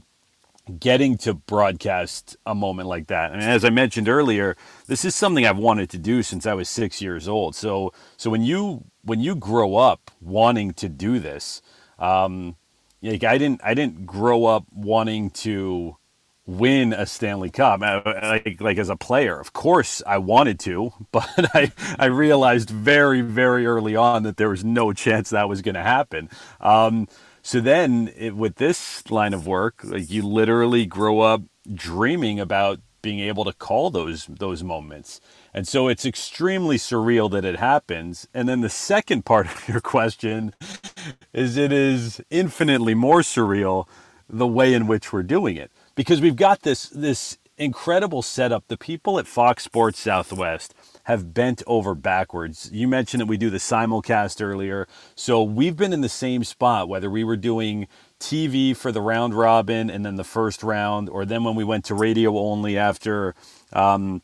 getting 0.80 1.18
to 1.18 1.34
broadcast 1.34 2.38
a 2.46 2.56
moment 2.56 2.88
like 2.88 3.08
that. 3.08 3.32
And 3.34 3.42
as 3.42 3.66
I 3.66 3.70
mentioned 3.70 4.08
earlier, 4.08 4.56
this 4.88 5.04
is 5.04 5.14
something 5.14 5.46
I've 5.46 5.58
wanted 5.58 5.90
to 5.92 5.98
do 5.98 6.24
since 6.24 6.46
I 6.46 6.54
was 6.54 6.70
6 6.70 7.02
years 7.02 7.28
old. 7.28 7.56
So 7.56 7.94
so 8.18 8.30
when 8.30 8.44
you 8.44 8.86
when 9.04 9.20
you 9.20 9.36
grow 9.36 9.76
up 9.76 10.12
wanting 10.22 10.74
to 10.74 10.88
do 10.88 11.20
this, 11.20 11.62
um, 12.00 12.56
like 13.02 13.24
I 13.24 13.38
didn't 13.38 13.62
I 13.64 13.74
didn't 13.74 14.06
grow 14.06 14.46
up 14.46 14.66
wanting 14.72 15.30
to 15.32 15.98
win 16.46 16.94
a 16.94 17.06
Stanley 17.06 17.50
Cup 17.50 17.82
like 17.82 18.62
like 18.62 18.78
as 18.78 18.90
a 18.90 18.96
player. 18.96 19.40
Of 19.40 19.54
course 19.54 20.02
I 20.06 20.18
wanted 20.18 20.60
to, 20.62 20.94
but 21.12 21.30
I 21.56 21.72
I 22.00 22.06
realized 22.06 22.70
very 22.70 23.22
very 23.22 23.66
early 23.66 23.96
on 23.96 24.24
that 24.24 24.38
there 24.38 24.50
was 24.50 24.64
no 24.64 24.94
chance 24.94 25.30
that 25.32 25.50
was 25.50 25.62
going 25.62 25.76
to 25.76 25.84
happen. 25.84 26.30
Um, 26.62 27.08
so 27.42 27.60
then, 27.60 28.12
it, 28.16 28.36
with 28.38 28.56
this 28.56 29.10
line 29.12 29.34
of 29.34 29.46
work, 29.46 29.82
like 29.84 30.10
you 30.10 30.24
literally 30.24 30.86
grow 30.86 31.20
up 31.20 31.42
dreaming 31.74 32.40
about 32.40 32.80
being 33.02 33.20
able 33.20 33.44
to 33.46 33.54
call 33.54 33.90
those 33.92 34.28
those 34.28 34.64
moments. 34.64 35.20
And 35.54 35.68
so 35.68 35.88
it's 35.90 36.06
extremely 36.06 36.78
surreal 36.78 37.30
that 37.32 37.46
it 37.46 37.58
happens. 37.58 38.28
And 38.34 38.50
then 38.50 38.62
the 38.62 38.70
second 38.70 39.26
part 39.26 39.48
of 39.48 39.68
your 39.68 39.82
question 39.82 40.54
is 41.34 41.58
it 41.58 41.72
is 41.74 42.22
infinitely 42.30 42.96
more 42.96 43.22
surreal 43.22 43.88
the 44.30 44.48
way 44.48 44.74
in 44.74 44.88
which 44.88 45.14
we're 45.14 45.24
doing 45.24 45.58
it. 45.58 45.72
Because 45.96 46.22
we've 46.22 46.36
got 46.36 46.62
this 46.62 46.90
this 46.90 47.38
incredible 47.58 48.22
setup. 48.22 48.68
The 48.68 48.78
people 48.78 49.20
at 49.20 49.28
Fox 49.28 49.64
Sports 49.64 50.00
Southwest 50.00 50.74
have 51.04 51.34
bent 51.34 51.62
over 51.68 51.94
backwards. 51.94 52.70
You 52.72 52.88
mentioned 52.88 53.22
that 53.22 53.28
we 53.28 53.38
do 53.38 53.50
the 53.50 53.58
simulcast 53.58 54.42
earlier. 54.42 54.88
So 55.16 55.44
we've 55.44 55.76
been 55.76 55.94
in 55.94 56.02
the 56.02 56.10
same 56.10 56.44
spot, 56.44 56.88
whether 56.88 57.10
we 57.10 57.24
were 57.24 57.36
doing 57.36 57.88
TV 58.20 58.76
for 58.76 58.92
the 58.92 59.02
round 59.02 59.34
robin 59.34 59.90
and 59.90 60.06
then 60.06 60.16
the 60.16 60.24
first 60.24 60.64
round, 60.64 61.10
or 61.10 61.26
then 61.26 61.44
when 61.44 61.56
we 61.56 61.64
went 61.64 61.86
to 61.86 61.96
radio 61.96 62.38
only 62.38 62.78
after 62.78 63.36
um, 63.74 64.22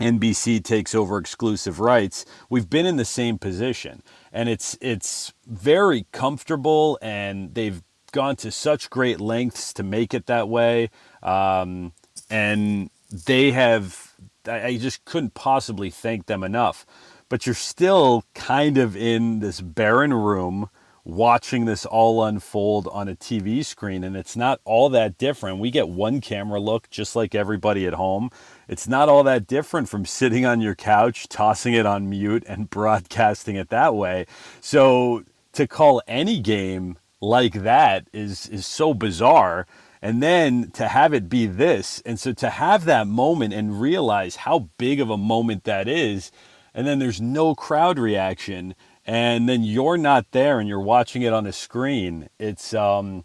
NBC 0.00 0.64
takes 0.64 0.94
over 0.94 1.18
exclusive 1.18 1.78
rights, 1.78 2.24
we've 2.48 2.70
been 2.70 2.86
in 2.86 2.96
the 2.96 3.04
same 3.04 3.38
position. 3.38 4.02
And 4.32 4.48
it's 4.48 4.76
it's 4.80 5.32
very 5.46 6.06
comfortable 6.10 6.98
and 7.02 7.54
they've 7.54 7.82
gone 8.14 8.36
to 8.36 8.50
such 8.50 8.88
great 8.88 9.20
lengths 9.20 9.74
to 9.74 9.82
make 9.82 10.14
it 10.14 10.26
that 10.26 10.48
way. 10.48 10.88
Um, 11.22 11.92
and 12.30 12.88
they 13.10 13.50
have 13.50 14.14
I 14.46 14.76
just 14.76 15.04
couldn't 15.04 15.34
possibly 15.34 15.90
thank 15.90 16.26
them 16.26 16.42
enough. 16.42 16.86
But 17.28 17.46
you're 17.46 17.54
still 17.54 18.24
kind 18.34 18.78
of 18.78 18.96
in 18.96 19.40
this 19.40 19.60
barren 19.60 20.12
room 20.12 20.68
watching 21.04 21.64
this 21.64 21.84
all 21.84 22.24
unfold 22.24 22.88
on 22.88 23.08
a 23.08 23.14
TV 23.14 23.64
screen, 23.64 24.04
and 24.04 24.16
it's 24.16 24.36
not 24.36 24.60
all 24.64 24.88
that 24.90 25.18
different. 25.18 25.58
We 25.58 25.70
get 25.70 25.88
one 25.88 26.20
camera 26.20 26.60
look 26.60 26.88
just 26.90 27.14
like 27.14 27.34
everybody 27.34 27.86
at 27.86 27.94
home. 27.94 28.30
It's 28.68 28.88
not 28.88 29.08
all 29.08 29.22
that 29.24 29.46
different 29.46 29.88
from 29.88 30.06
sitting 30.06 30.46
on 30.46 30.60
your 30.60 30.74
couch, 30.74 31.28
tossing 31.28 31.74
it 31.74 31.86
on 31.86 32.08
mute, 32.08 32.44
and 32.46 32.70
broadcasting 32.70 33.56
it 33.56 33.70
that 33.70 33.94
way. 33.94 34.26
So 34.60 35.24
to 35.52 35.66
call 35.66 36.02
any 36.06 36.40
game 36.40 36.98
like 37.24 37.54
that 37.64 38.08
is 38.12 38.48
is 38.48 38.66
so 38.66 38.94
bizarre. 38.94 39.66
And 40.02 40.22
then 40.22 40.70
to 40.72 40.88
have 40.88 41.14
it 41.14 41.30
be 41.30 41.46
this 41.46 42.02
and 42.04 42.20
so 42.20 42.32
to 42.34 42.50
have 42.50 42.84
that 42.84 43.06
moment 43.06 43.54
and 43.54 43.80
realize 43.80 44.36
how 44.36 44.68
big 44.78 45.00
of 45.00 45.10
a 45.10 45.16
moment 45.16 45.64
that 45.64 45.88
is 45.88 46.30
and 46.74 46.86
then 46.86 46.98
there's 46.98 47.20
no 47.20 47.54
crowd 47.54 47.98
reaction 47.98 48.74
and 49.06 49.48
then 49.48 49.62
you're 49.64 49.96
not 49.96 50.30
there 50.32 50.60
and 50.60 50.68
you're 50.68 50.80
watching 50.80 51.22
it 51.22 51.32
on 51.32 51.46
a 51.46 51.52
screen 51.52 52.28
it's 52.38 52.74
um 52.74 53.24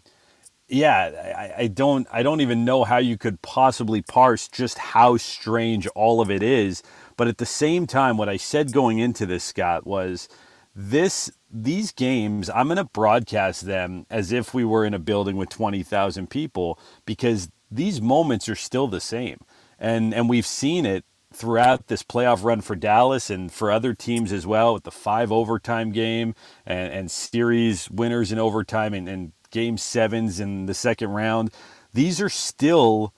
yeah 0.68 1.52
I, 1.58 1.64
I 1.64 1.66
don't 1.68 2.06
i 2.12 2.22
don't 2.22 2.40
even 2.40 2.64
know 2.64 2.84
how 2.84 2.98
you 2.98 3.18
could 3.18 3.42
possibly 3.42 4.02
parse 4.02 4.48
just 4.48 4.78
how 4.78 5.18
strange 5.18 5.86
all 5.88 6.20
of 6.22 6.30
it 6.30 6.42
is. 6.42 6.82
But 7.16 7.28
at 7.28 7.38
the 7.38 7.46
same 7.46 7.86
time 7.86 8.16
what 8.16 8.30
i 8.30 8.38
said 8.38 8.72
going 8.72 8.98
into 8.98 9.26
this 9.26 9.44
scott 9.44 9.86
was 9.86 10.28
this 10.74 11.30
these 11.50 11.92
games, 11.92 12.48
I'm 12.50 12.68
going 12.68 12.76
to 12.76 12.84
broadcast 12.84 13.66
them 13.66 14.06
as 14.08 14.32
if 14.32 14.54
we 14.54 14.64
were 14.64 14.84
in 14.84 14.94
a 14.94 14.98
building 14.98 15.36
with 15.36 15.48
20,000 15.48 16.30
people 16.30 16.78
because 17.04 17.50
these 17.70 18.00
moments 18.00 18.48
are 18.48 18.54
still 18.54 18.88
the 18.88 19.00
same. 19.00 19.38
And 19.78 20.12
and 20.12 20.28
we've 20.28 20.46
seen 20.46 20.84
it 20.84 21.04
throughout 21.32 21.86
this 21.86 22.02
playoff 22.02 22.44
run 22.44 22.60
for 22.60 22.74
Dallas 22.74 23.30
and 23.30 23.52
for 23.52 23.70
other 23.70 23.94
teams 23.94 24.32
as 24.32 24.46
well 24.46 24.74
with 24.74 24.82
the 24.82 24.90
five 24.90 25.30
overtime 25.30 25.92
game 25.92 26.34
and, 26.66 26.92
and 26.92 27.10
series 27.10 27.88
winners 27.90 28.32
in 28.32 28.38
overtime 28.38 28.94
and, 28.94 29.08
and 29.08 29.32
game 29.50 29.78
sevens 29.78 30.40
in 30.40 30.66
the 30.66 30.74
second 30.74 31.10
round. 31.10 31.50
These 31.92 32.20
are 32.20 32.28
still 32.28 33.14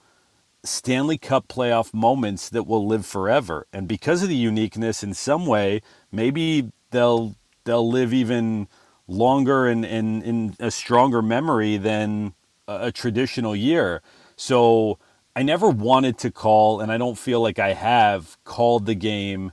Stanley 0.63 1.17
Cup 1.17 1.47
playoff 1.47 1.93
moments 1.93 2.49
that 2.49 2.63
will 2.63 2.87
live 2.87 3.05
forever. 3.05 3.67
And 3.73 3.87
because 3.87 4.23
of 4.23 4.29
the 4.29 4.35
uniqueness 4.35 5.03
in 5.03 5.13
some 5.13 5.45
way, 5.45 5.81
maybe 6.11 6.71
they'll 6.91 7.35
they'll 7.65 7.89
live 7.89 8.13
even 8.13 8.67
longer 9.07 9.67
and 9.67 9.85
in, 9.85 10.21
in, 10.21 10.55
a 10.59 10.71
stronger 10.71 11.21
memory 11.21 11.77
than 11.77 12.33
a, 12.67 12.87
a 12.87 12.91
traditional 12.91 13.55
year. 13.55 14.01
So 14.35 14.99
I 15.35 15.43
never 15.43 15.69
wanted 15.69 16.17
to 16.19 16.31
call, 16.31 16.79
and 16.79 16.91
I 16.91 16.97
don't 16.97 17.17
feel 17.17 17.41
like 17.41 17.59
I 17.59 17.73
have 17.73 18.37
called 18.43 18.85
the 18.85 18.95
game 18.95 19.51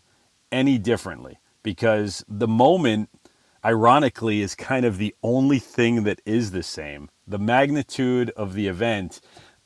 any 0.53 0.79
differently 0.79 1.39
because 1.63 2.25
the 2.29 2.49
moment, 2.49 3.09
ironically, 3.65 4.41
is 4.41 4.55
kind 4.55 4.85
of 4.85 4.99
the 4.99 5.15
only 5.23 5.59
thing 5.59 6.05
that 6.05 6.21
is 6.25 6.51
the 6.51 6.63
same. 6.63 7.11
The 7.27 7.39
magnitude 7.39 8.31
of 8.31 8.55
the 8.55 8.67
event, 8.67 9.21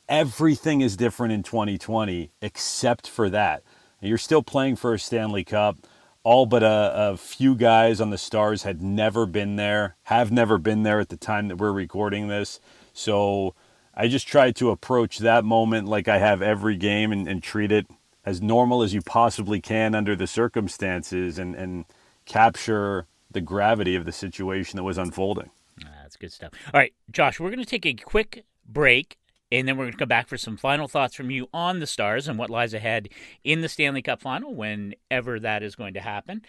everything 0.07 0.81
is 0.81 0.95
different 0.95 1.33
in 1.33 1.43
2020 1.43 2.31
except 2.41 3.07
for 3.07 3.29
that. 3.29 3.63
You're 4.01 4.17
still 4.17 4.43
playing 4.43 4.75
for 4.75 4.93
a 4.93 4.99
Stanley 4.99 5.43
Cup 5.43 5.77
all 6.25 6.47
but 6.47 6.63
a, 6.63 7.11
a, 7.11 7.17
few 7.17 7.53
guys 7.53 8.01
on 8.01 8.09
the 8.09 8.17
Stars 8.17 8.63
had 8.63 8.81
never 8.81 9.27
been 9.27 9.57
there, 9.57 9.95
have 10.05 10.31
never 10.31 10.57
been 10.57 10.81
there 10.81 10.99
at 10.99 11.09
the 11.09 11.17
time 11.17 11.49
that 11.49 11.57
we're 11.57 11.71
recording 11.71 12.27
this. 12.27 12.59
So 12.93 13.53
I 13.93 14.07
just 14.07 14.27
tried 14.27 14.55
to 14.55 14.71
approach 14.71 15.19
that 15.19 15.45
moment 15.45 15.87
like 15.87 16.07
I 16.07 16.17
have 16.17 16.41
every 16.41 16.77
game 16.77 17.11
and, 17.11 17.27
and 17.27 17.43
treat 17.43 17.71
it 17.71 17.85
as 18.25 18.41
normal 18.41 18.81
as 18.81 18.91
you 18.91 19.03
possibly 19.03 19.61
can 19.61 19.93
under 19.93 20.15
the 20.15 20.25
circumstances 20.25 21.37
and, 21.37 21.53
and 21.53 21.85
capture 22.25 23.05
the 23.29 23.41
gravity 23.41 23.95
of 23.95 24.05
the 24.05 24.11
situation 24.11 24.77
that 24.77 24.83
was 24.83 24.97
unfolding. 24.97 25.51
That's 26.01 26.15
good 26.15 26.33
stuff. 26.33 26.53
All 26.73 26.79
right, 26.79 26.93
Josh, 27.11 27.39
we're 27.39 27.51
going 27.51 27.59
to 27.59 27.65
take 27.65 27.85
a 27.85 27.93
quick 27.93 28.45
break 28.67 29.19
and 29.59 29.67
then 29.67 29.77
we're 29.77 29.85
going 29.85 29.93
to 29.93 29.97
come 29.97 30.09
back 30.09 30.27
for 30.27 30.37
some 30.37 30.57
final 30.57 30.87
thoughts 30.87 31.15
from 31.15 31.31
you 31.31 31.47
on 31.53 31.79
the 31.79 31.87
Stars 31.87 32.27
and 32.27 32.37
what 32.37 32.49
lies 32.49 32.73
ahead 32.73 33.07
in 33.43 33.61
the 33.61 33.69
Stanley 33.69 34.01
Cup 34.01 34.21
final, 34.21 34.53
whenever 34.53 35.39
that 35.39 35.63
is 35.63 35.75
going 35.75 35.93
to 35.93 36.01
happen. 36.01 36.41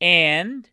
And 0.00 0.68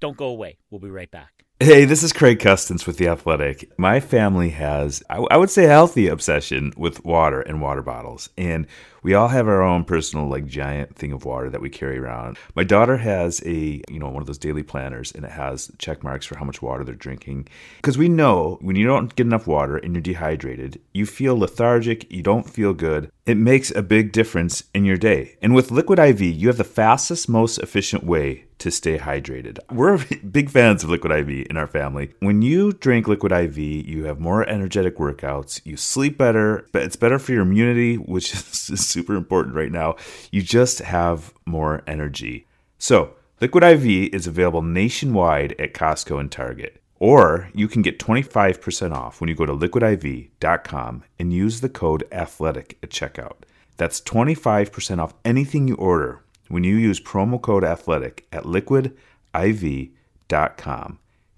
don't 0.00 0.16
go 0.16 0.28
away. 0.28 0.56
We'll 0.70 0.80
be 0.80 0.90
right 0.90 1.10
back. 1.10 1.44
Hey, 1.60 1.84
this 1.84 2.02
is 2.02 2.12
Craig 2.12 2.38
Custance 2.38 2.86
with 2.86 2.98
The 2.98 3.08
Athletic. 3.08 3.76
My 3.78 4.00
family 4.00 4.50
has, 4.50 5.02
I 5.10 5.36
would 5.36 5.50
say, 5.50 5.64
a 5.64 5.68
healthy 5.68 6.06
obsession 6.06 6.72
with 6.76 7.04
water 7.04 7.40
and 7.40 7.60
water 7.60 7.82
bottles. 7.82 8.30
And 8.38 8.66
we 9.02 9.14
all 9.14 9.28
have 9.28 9.48
our 9.48 9.62
own 9.62 9.84
personal, 9.84 10.28
like, 10.28 10.46
giant 10.46 10.96
thing 10.96 11.12
of 11.12 11.24
water 11.24 11.50
that 11.50 11.60
we 11.60 11.70
carry 11.70 11.98
around. 11.98 12.38
My 12.54 12.64
daughter 12.64 12.96
has 12.96 13.40
a, 13.44 13.82
you 13.88 13.98
know, 13.98 14.08
one 14.08 14.22
of 14.22 14.26
those 14.26 14.38
daily 14.38 14.62
planners, 14.62 15.12
and 15.12 15.24
it 15.24 15.30
has 15.30 15.70
check 15.78 16.02
marks 16.02 16.26
for 16.26 16.38
how 16.38 16.44
much 16.44 16.62
water 16.62 16.84
they're 16.84 16.94
drinking. 16.94 17.48
Because 17.76 17.98
we 17.98 18.08
know 18.08 18.58
when 18.60 18.76
you 18.76 18.86
don't 18.86 19.14
get 19.14 19.26
enough 19.26 19.46
water 19.46 19.76
and 19.76 19.94
you're 19.94 20.02
dehydrated, 20.02 20.80
you 20.92 21.06
feel 21.06 21.38
lethargic, 21.38 22.10
you 22.12 22.22
don't 22.22 22.48
feel 22.48 22.74
good. 22.74 23.10
It 23.26 23.36
makes 23.36 23.70
a 23.70 23.82
big 23.82 24.12
difference 24.12 24.64
in 24.74 24.84
your 24.84 24.96
day. 24.96 25.36
And 25.42 25.54
with 25.54 25.70
Liquid 25.70 25.98
IV, 25.98 26.20
you 26.20 26.48
have 26.48 26.56
the 26.56 26.64
fastest, 26.64 27.28
most 27.28 27.58
efficient 27.58 28.04
way 28.04 28.44
to 28.58 28.70
stay 28.70 28.98
hydrated. 28.98 29.58
We're 29.70 29.98
big 30.30 30.50
fans 30.50 30.84
of 30.84 30.90
Liquid 30.90 31.12
IV 31.12 31.46
in 31.48 31.56
our 31.56 31.66
family. 31.66 32.14
When 32.20 32.42
you 32.42 32.72
drink 32.72 33.08
Liquid 33.08 33.32
IV, 33.32 33.58
you 33.58 34.04
have 34.04 34.20
more 34.20 34.48
energetic 34.48 34.96
workouts, 34.96 35.60
you 35.64 35.76
sleep 35.76 36.18
better, 36.18 36.66
but 36.72 36.82
it's 36.82 36.96
better 36.96 37.18
for 37.18 37.32
your 37.32 37.42
immunity, 37.42 37.96
which 37.96 38.32
is 38.70 38.87
super 38.88 39.14
important 39.14 39.54
right 39.54 39.72
now. 39.72 39.96
You 40.30 40.42
just 40.42 40.80
have 40.80 41.32
more 41.46 41.82
energy. 41.86 42.46
So, 42.78 43.14
Liquid 43.40 43.62
IV 43.62 44.12
is 44.12 44.26
available 44.26 44.62
nationwide 44.62 45.54
at 45.60 45.72
Costco 45.72 46.18
and 46.18 46.30
Target. 46.30 46.82
Or 46.98 47.50
you 47.54 47.68
can 47.68 47.82
get 47.82 48.00
25% 48.00 48.92
off 48.92 49.20
when 49.20 49.28
you 49.28 49.36
go 49.36 49.46
to 49.46 49.52
liquidiv.com 49.52 51.04
and 51.18 51.32
use 51.32 51.60
the 51.60 51.68
code 51.68 52.04
ATHLETIC 52.10 52.74
at 52.82 52.90
checkout. 52.90 53.36
That's 53.76 54.00
25% 54.00 54.98
off 54.98 55.14
anything 55.24 55.68
you 55.68 55.76
order 55.76 56.24
when 56.48 56.64
you 56.64 56.74
use 56.74 56.98
promo 57.00 57.40
code 57.40 57.62
athletic 57.62 58.26
at 58.32 58.42
liquidiv.com. 58.42 58.98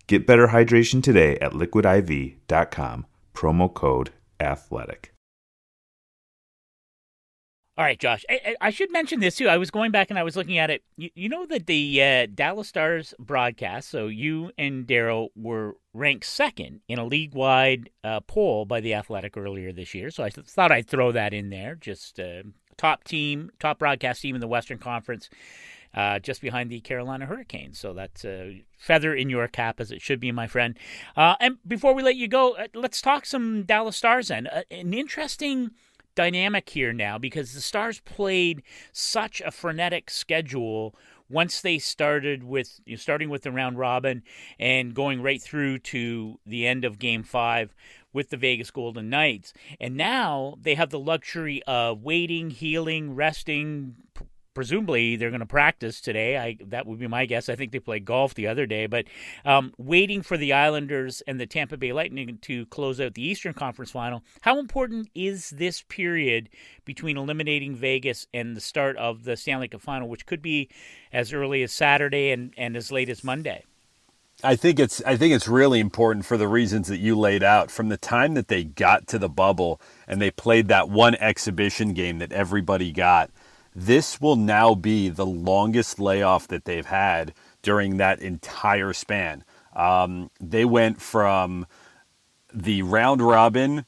Get 0.07 0.27
better 0.27 0.49
hydration 0.49 1.03
today 1.03 1.37
at 1.39 1.53
liquidiv.com, 1.53 3.07
promo 3.35 3.73
code 3.73 4.11
athletic. 4.41 5.13
All 7.81 7.87
right, 7.87 7.99
Josh. 7.99 8.27
I, 8.29 8.57
I, 8.61 8.69
should 8.69 8.93
mention 8.93 9.21
this 9.21 9.37
too. 9.37 9.49
I 9.49 9.57
was 9.57 9.71
going 9.71 9.91
back 9.91 10.11
and 10.11 10.19
I 10.19 10.23
was 10.23 10.37
looking 10.37 10.59
at 10.59 10.69
it. 10.69 10.83
You, 10.99 11.09
you 11.15 11.31
know 11.31 11.47
that 11.47 11.65
the 11.65 12.03
uh, 12.03 12.27
Dallas 12.27 12.69
Stars 12.69 13.15
broadcast. 13.19 13.89
So 13.89 14.07
you 14.07 14.51
and 14.59 14.87
Daryl 14.87 15.29
were 15.35 15.79
ranked 15.95 16.27
second 16.27 16.83
in 16.89 16.99
a 16.99 17.07
league-wide 17.07 17.89
uh, 18.05 18.21
poll 18.21 18.67
by 18.67 18.81
the 18.81 18.93
Athletic 18.93 19.35
earlier 19.35 19.73
this 19.73 19.95
year. 19.95 20.11
So 20.11 20.23
I 20.23 20.29
th- 20.29 20.47
thought 20.47 20.71
I'd 20.71 20.89
throw 20.89 21.11
that 21.13 21.33
in 21.33 21.49
there, 21.49 21.75
just 21.75 22.21
uh, 22.21 22.43
top 22.77 23.05
team, 23.05 23.51
top 23.59 23.79
broadcast 23.79 24.21
team 24.21 24.35
in 24.35 24.43
the 24.43 24.47
Western 24.47 24.77
Conference, 24.77 25.31
uh, 25.95 26.19
just 26.19 26.43
behind 26.43 26.69
the 26.69 26.81
Carolina 26.81 27.25
Hurricanes. 27.25 27.79
So 27.79 27.95
that's 27.95 28.27
a 28.27 28.63
feather 28.77 29.15
in 29.15 29.31
your 29.31 29.49
cap, 29.49 29.81
as 29.81 29.91
it 29.91 30.03
should 30.03 30.21
be, 30.21 30.33
my 30.33 30.47
friend. 30.47 30.79
Uh, 31.17 31.37
and 31.41 31.57
before 31.67 31.95
we 31.95 32.03
let 32.03 32.17
you 32.17 32.29
go, 32.29 32.57
uh, 32.57 32.67
let's 32.75 33.01
talk 33.01 33.25
some 33.25 33.63
Dallas 33.63 33.97
Stars 33.97 34.29
then. 34.29 34.49
An 34.71 34.93
interesting 34.93 35.71
dynamic 36.15 36.69
here 36.71 36.93
now 36.93 37.19
because 37.19 37.53
the 37.55 37.61
Stars 37.61 38.01
played 38.01 38.63
such 38.93 39.41
a 39.41 39.51
frenetic 39.51 40.11
schedule 40.11 40.95
once 41.29 41.61
they 41.61 41.79
started 41.79 42.43
with 42.43 42.81
you 42.85 42.95
know, 42.95 42.99
starting 42.99 43.31
with 43.31 43.43
the 43.43 43.53
round 43.53 43.79
robin 43.79 44.23
and 44.59 44.95
going 44.95 45.23
right 45.23 45.41
through 45.41 45.79
to 45.79 46.41
the 46.45 46.67
end 46.67 46.85
of 46.85 46.99
game 46.99 47.23
five 47.23 47.73
with 48.13 48.31
the 48.31 48.37
Vegas 48.37 48.71
Golden 48.71 49.09
Knights. 49.09 49.53
And 49.81 49.97
now 49.97 50.57
they 50.61 50.75
have 50.75 50.91
the 50.91 50.99
luxury 50.99 51.63
of 51.67 52.03
waiting, 52.03 52.51
healing, 52.51 53.15
resting. 53.15 53.97
Presumably 54.61 55.17
they're 55.17 55.31
going 55.31 55.41
to 55.41 55.47
practice 55.47 56.03
today. 56.03 56.37
I 56.37 56.59
that 56.67 56.87
would 56.87 56.99
be 56.99 57.07
my 57.07 57.25
guess. 57.25 57.49
I 57.49 57.57
think 57.57 57.73
they 57.73 57.79
played 57.79 58.05
golf 58.05 58.35
the 58.35 58.47
other 58.47 58.67
day, 58.67 58.87
but 58.87 59.07
um, 59.47 59.73
waiting 59.79 60.21
for 60.21 60.37
the 60.37 60.53
Islanders 60.53 61.23
and 61.27 61.41
the 61.41 61.47
Tampa 61.47 61.79
Bay 61.79 61.95
Lightning 61.95 62.37
to 62.43 62.67
close 62.67 63.01
out 63.01 63.15
the 63.15 63.27
Eastern 63.27 63.55
Conference 63.55 63.91
Final. 63.91 64.23
How 64.43 64.59
important 64.59 65.09
is 65.15 65.49
this 65.49 65.81
period 65.89 66.51
between 66.85 67.17
eliminating 67.17 67.75
Vegas 67.75 68.27
and 68.35 68.55
the 68.55 68.61
start 68.61 68.99
of 68.99 69.25
the 69.25 69.35
Stanley 69.35 69.69
Cup 69.69 69.81
Final, 69.81 70.11
which 70.11 70.27
could 70.27 70.43
be 70.43 70.69
as 71.11 71.33
early 71.33 71.63
as 71.63 71.73
Saturday 71.73 72.33
and, 72.33 72.53
and 72.59 72.77
as 72.77 72.93
late 72.93 73.09
as 73.09 73.25
Monday? 73.25 73.65
I 74.45 74.57
think 74.57 74.79
it's 74.79 75.03
I 75.05 75.17
think 75.17 75.33
it's 75.33 75.49
really 75.49 75.81
important 75.81 76.27
for 76.27 76.37
the 76.37 76.49
reasons 76.49 76.89
that 76.89 76.99
you 76.99 77.19
laid 77.19 77.43
out. 77.43 77.71
From 77.71 77.89
the 77.89 77.97
time 77.97 78.35
that 78.35 78.49
they 78.49 78.65
got 78.65 79.07
to 79.07 79.19
the 79.19 79.31
bubble 79.31 79.81
and 80.07 80.21
they 80.21 80.31
played 80.31 80.69
that 80.69 80.91
one 80.91 81.15
exhibition 81.15 81.95
game 81.95 82.19
that 82.19 82.33
everybody 82.33 82.93
got, 82.93 83.31
this 83.75 84.21
will 84.21 84.37
now 84.37 84.75
be 84.75 85.09
the 85.09 85.27
longest 85.27 85.99
layoff 85.99 86.49
that 86.49 86.65
they've 86.65 86.87
had 86.87 87.35
during 87.63 87.97
that 87.99 88.21
entire 88.21 88.93
span. 88.93 89.45
Um, 89.75 90.31
they 90.41 90.65
went 90.65 91.01
from 91.01 91.67
the 92.53 92.83
round 92.83 93.23
robin 93.23 93.85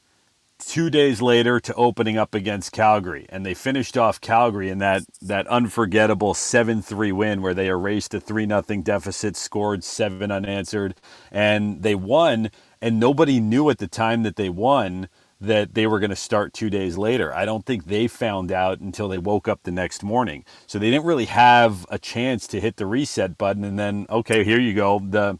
two 0.65 0.89
days 0.89 1.21
later 1.21 1.59
to 1.59 1.73
opening 1.75 2.17
up 2.17 2.33
against 2.33 2.71
Calgary. 2.71 3.25
And 3.29 3.45
they 3.45 3.53
finished 3.53 3.97
off 3.97 4.21
Calgary 4.21 4.69
in 4.69 4.77
that, 4.79 5.03
that 5.21 5.47
unforgettable 5.47 6.33
7 6.33 6.81
3 6.81 7.11
win 7.11 7.41
where 7.41 7.53
they 7.53 7.67
erased 7.67 8.13
a 8.13 8.19
3 8.19 8.47
0 8.47 8.61
deficit, 8.83 9.35
scored 9.35 9.83
seven 9.83 10.31
unanswered, 10.31 10.95
and 11.31 11.83
they 11.83 11.95
won. 11.95 12.49
And 12.81 12.99
nobody 12.99 13.39
knew 13.39 13.69
at 13.69 13.77
the 13.77 13.87
time 13.87 14.23
that 14.23 14.35
they 14.35 14.49
won 14.49 15.07
that 15.43 15.73
they 15.73 15.87
were 15.87 15.99
going 15.99 16.09
to 16.09 16.15
start 16.15 16.53
two 16.53 16.69
days 16.69 16.97
later. 16.97 17.33
I 17.33 17.45
don't 17.45 17.65
think 17.65 17.85
they 17.85 18.07
found 18.07 18.51
out 18.51 18.79
until 18.79 19.07
they 19.07 19.17
woke 19.17 19.47
up 19.47 19.63
the 19.63 19.71
next 19.71 20.03
morning. 20.03 20.45
So 20.67 20.79
they 20.79 20.89
didn't 20.89 21.05
really 21.05 21.25
have 21.25 21.85
a 21.89 21.99
chance 21.99 22.47
to 22.47 22.61
hit 22.61 22.77
the 22.77 22.85
reset 22.85 23.37
button 23.37 23.63
and 23.63 23.77
then, 23.77 24.05
okay, 24.09 24.43
here 24.43 24.59
you 24.59 24.73
go. 24.73 24.99
The 24.99 25.39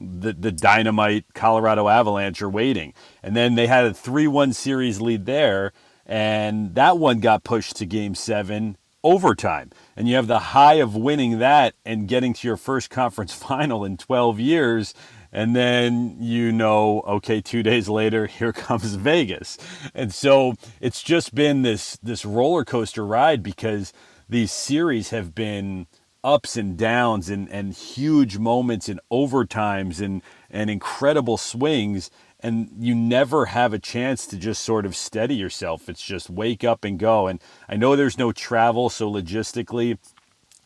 the, 0.00 0.32
the 0.32 0.52
dynamite 0.52 1.24
Colorado 1.34 1.88
Avalanche 1.88 2.42
are 2.42 2.48
waiting. 2.48 2.94
And 3.22 3.36
then 3.36 3.54
they 3.54 3.66
had 3.66 3.84
a 3.84 3.94
3 3.94 4.26
1 4.26 4.52
series 4.52 5.00
lead 5.00 5.26
there, 5.26 5.72
and 6.04 6.74
that 6.74 6.98
one 6.98 7.20
got 7.20 7.44
pushed 7.44 7.76
to 7.76 7.86
game 7.86 8.14
seven 8.14 8.76
overtime. 9.02 9.70
And 9.96 10.08
you 10.08 10.16
have 10.16 10.26
the 10.26 10.38
high 10.38 10.74
of 10.74 10.96
winning 10.96 11.38
that 11.38 11.74
and 11.84 12.08
getting 12.08 12.32
to 12.34 12.48
your 12.48 12.56
first 12.56 12.90
conference 12.90 13.32
final 13.34 13.84
in 13.84 13.96
12 13.96 14.40
years. 14.40 14.94
And 15.34 15.54
then 15.54 16.16
you 16.20 16.52
know, 16.52 17.02
okay, 17.06 17.40
two 17.42 17.62
days 17.62 17.88
later, 17.88 18.26
here 18.38 18.52
comes 18.52 18.94
Vegas. 18.94 19.58
And 19.94 20.14
so 20.14 20.54
it's 20.80 21.02
just 21.02 21.34
been 21.34 21.62
this 21.62 21.98
this 22.02 22.24
roller 22.24 22.64
coaster 22.64 23.04
ride 23.04 23.42
because 23.42 23.92
these 24.28 24.52
series 24.52 25.10
have 25.10 25.34
been 25.34 25.86
ups 26.24 26.56
and 26.56 26.78
downs 26.78 27.28
and, 27.28 27.48
and 27.50 27.74
huge 27.74 28.38
moments 28.38 28.88
and 28.88 28.98
overtimes 29.12 30.00
and, 30.00 30.22
and 30.50 30.70
incredible 30.70 31.36
swings. 31.36 32.10
And 32.40 32.70
you 32.78 32.94
never 32.94 33.46
have 33.46 33.72
a 33.74 33.78
chance 33.78 34.26
to 34.28 34.36
just 34.36 34.62
sort 34.62 34.86
of 34.86 34.96
steady 34.96 35.34
yourself. 35.34 35.88
It's 35.88 36.02
just 36.02 36.30
wake 36.30 36.64
up 36.64 36.84
and 36.84 36.98
go. 36.98 37.26
And 37.26 37.40
I 37.68 37.76
know 37.76 37.94
there's 37.94 38.18
no 38.18 38.32
travel, 38.32 38.88
so 38.88 39.10
logistically, 39.10 39.98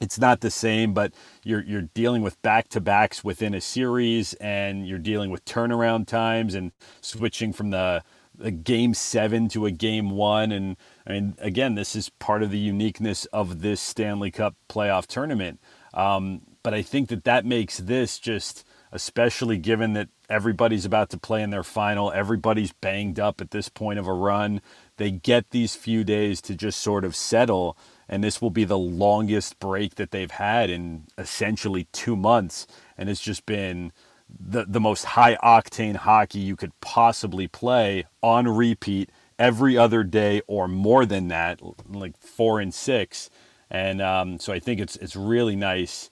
it's 0.01 0.19
not 0.19 0.41
the 0.41 0.51
same, 0.51 0.93
but 0.93 1.13
you're 1.45 1.63
you're 1.63 1.89
dealing 1.95 2.23
with 2.23 2.41
back 2.43 2.69
to 2.69 2.81
backs 2.81 3.25
within 3.25 3.55
a 3.55 3.61
series, 3.61 4.35
and 4.35 4.87
you're 4.87 4.99
dealing 4.99 5.31
with 5.31 5.45
turnaround 5.45 6.07
times 6.07 6.55
and 6.55 6.73
switching 7.01 7.53
from 7.53 7.71
the, 7.71 8.03
the 8.35 8.51
game 8.51 8.95
seven 8.95 9.49
to 9.49 9.67
a 9.67 9.71
game 9.71 10.11
one, 10.11 10.53
and 10.53 10.77
I 11.07 11.13
mean, 11.13 11.35
again, 11.39 11.75
this 11.75 11.97
is 11.97 12.09
part 12.09 12.43
of 12.43 12.51
the 12.51 12.59
uniqueness 12.59 13.25
of 13.27 13.61
this 13.61 13.81
Stanley 13.81 14.31
Cup 14.31 14.55
playoff 14.69 15.07
tournament. 15.07 15.61
Um, 15.95 16.43
but 16.63 16.75
I 16.75 16.83
think 16.83 17.09
that 17.09 17.25
that 17.25 17.45
makes 17.45 17.79
this 17.79 18.19
just, 18.19 18.65
especially 18.93 19.59
given 19.59 19.95
that 19.95 20.09
everybody's 20.29 20.85
about 20.85 21.11
to 21.11 21.19
play 21.19 21.43
in 21.43 21.51
their 21.51 21.65
final, 21.65 22.13
everybody's 22.13 22.73
banged 22.73 23.19
up 23.19 23.41
at 23.41 23.51
this 23.51 23.69
point 23.69 23.99
of 23.99 24.07
a 24.07 24.13
run. 24.13 24.61
They 24.99 25.11
get 25.11 25.51
these 25.51 25.75
few 25.75 26.05
days 26.05 26.41
to 26.43 26.55
just 26.55 26.81
sort 26.81 27.05
of 27.05 27.17
settle, 27.17 27.77
and 28.09 28.25
this 28.25 28.41
will 28.41 28.51
be 28.51 28.65
the 28.65 28.79
longest 28.79 29.59
break 29.59 29.97
that 29.97 30.11
they've 30.11 30.31
had 30.31 30.71
in 30.71 31.05
essentially 31.19 31.87
two 31.93 32.17
months. 32.17 32.67
And 32.97 33.09
it's 33.09 33.21
just 33.21 33.47
been 33.47 33.93
the, 34.29 34.65
the 34.67 34.81
most 34.81 35.05
high 35.05 35.37
octane 35.37 35.97
hockey 35.97 36.39
you 36.39 36.57
could 36.57 36.73
possibly 36.81 37.49
play 37.49 38.07
on 38.23 38.49
repeat 38.49 39.11
every 39.39 39.77
other 39.77 40.03
day 40.03 40.43
or 40.47 40.69
more 40.69 41.07
than 41.07 41.29
that, 41.29 41.61
like 41.89 42.17
four 42.19 42.61
and 42.61 42.73
six. 42.75 43.31
And 43.71 44.01
um, 44.01 44.39
so 44.39 44.53
I 44.53 44.59
think 44.59 44.81
it's 44.81 44.97
it's 44.97 45.15
really 45.15 45.57
nice 45.57 46.11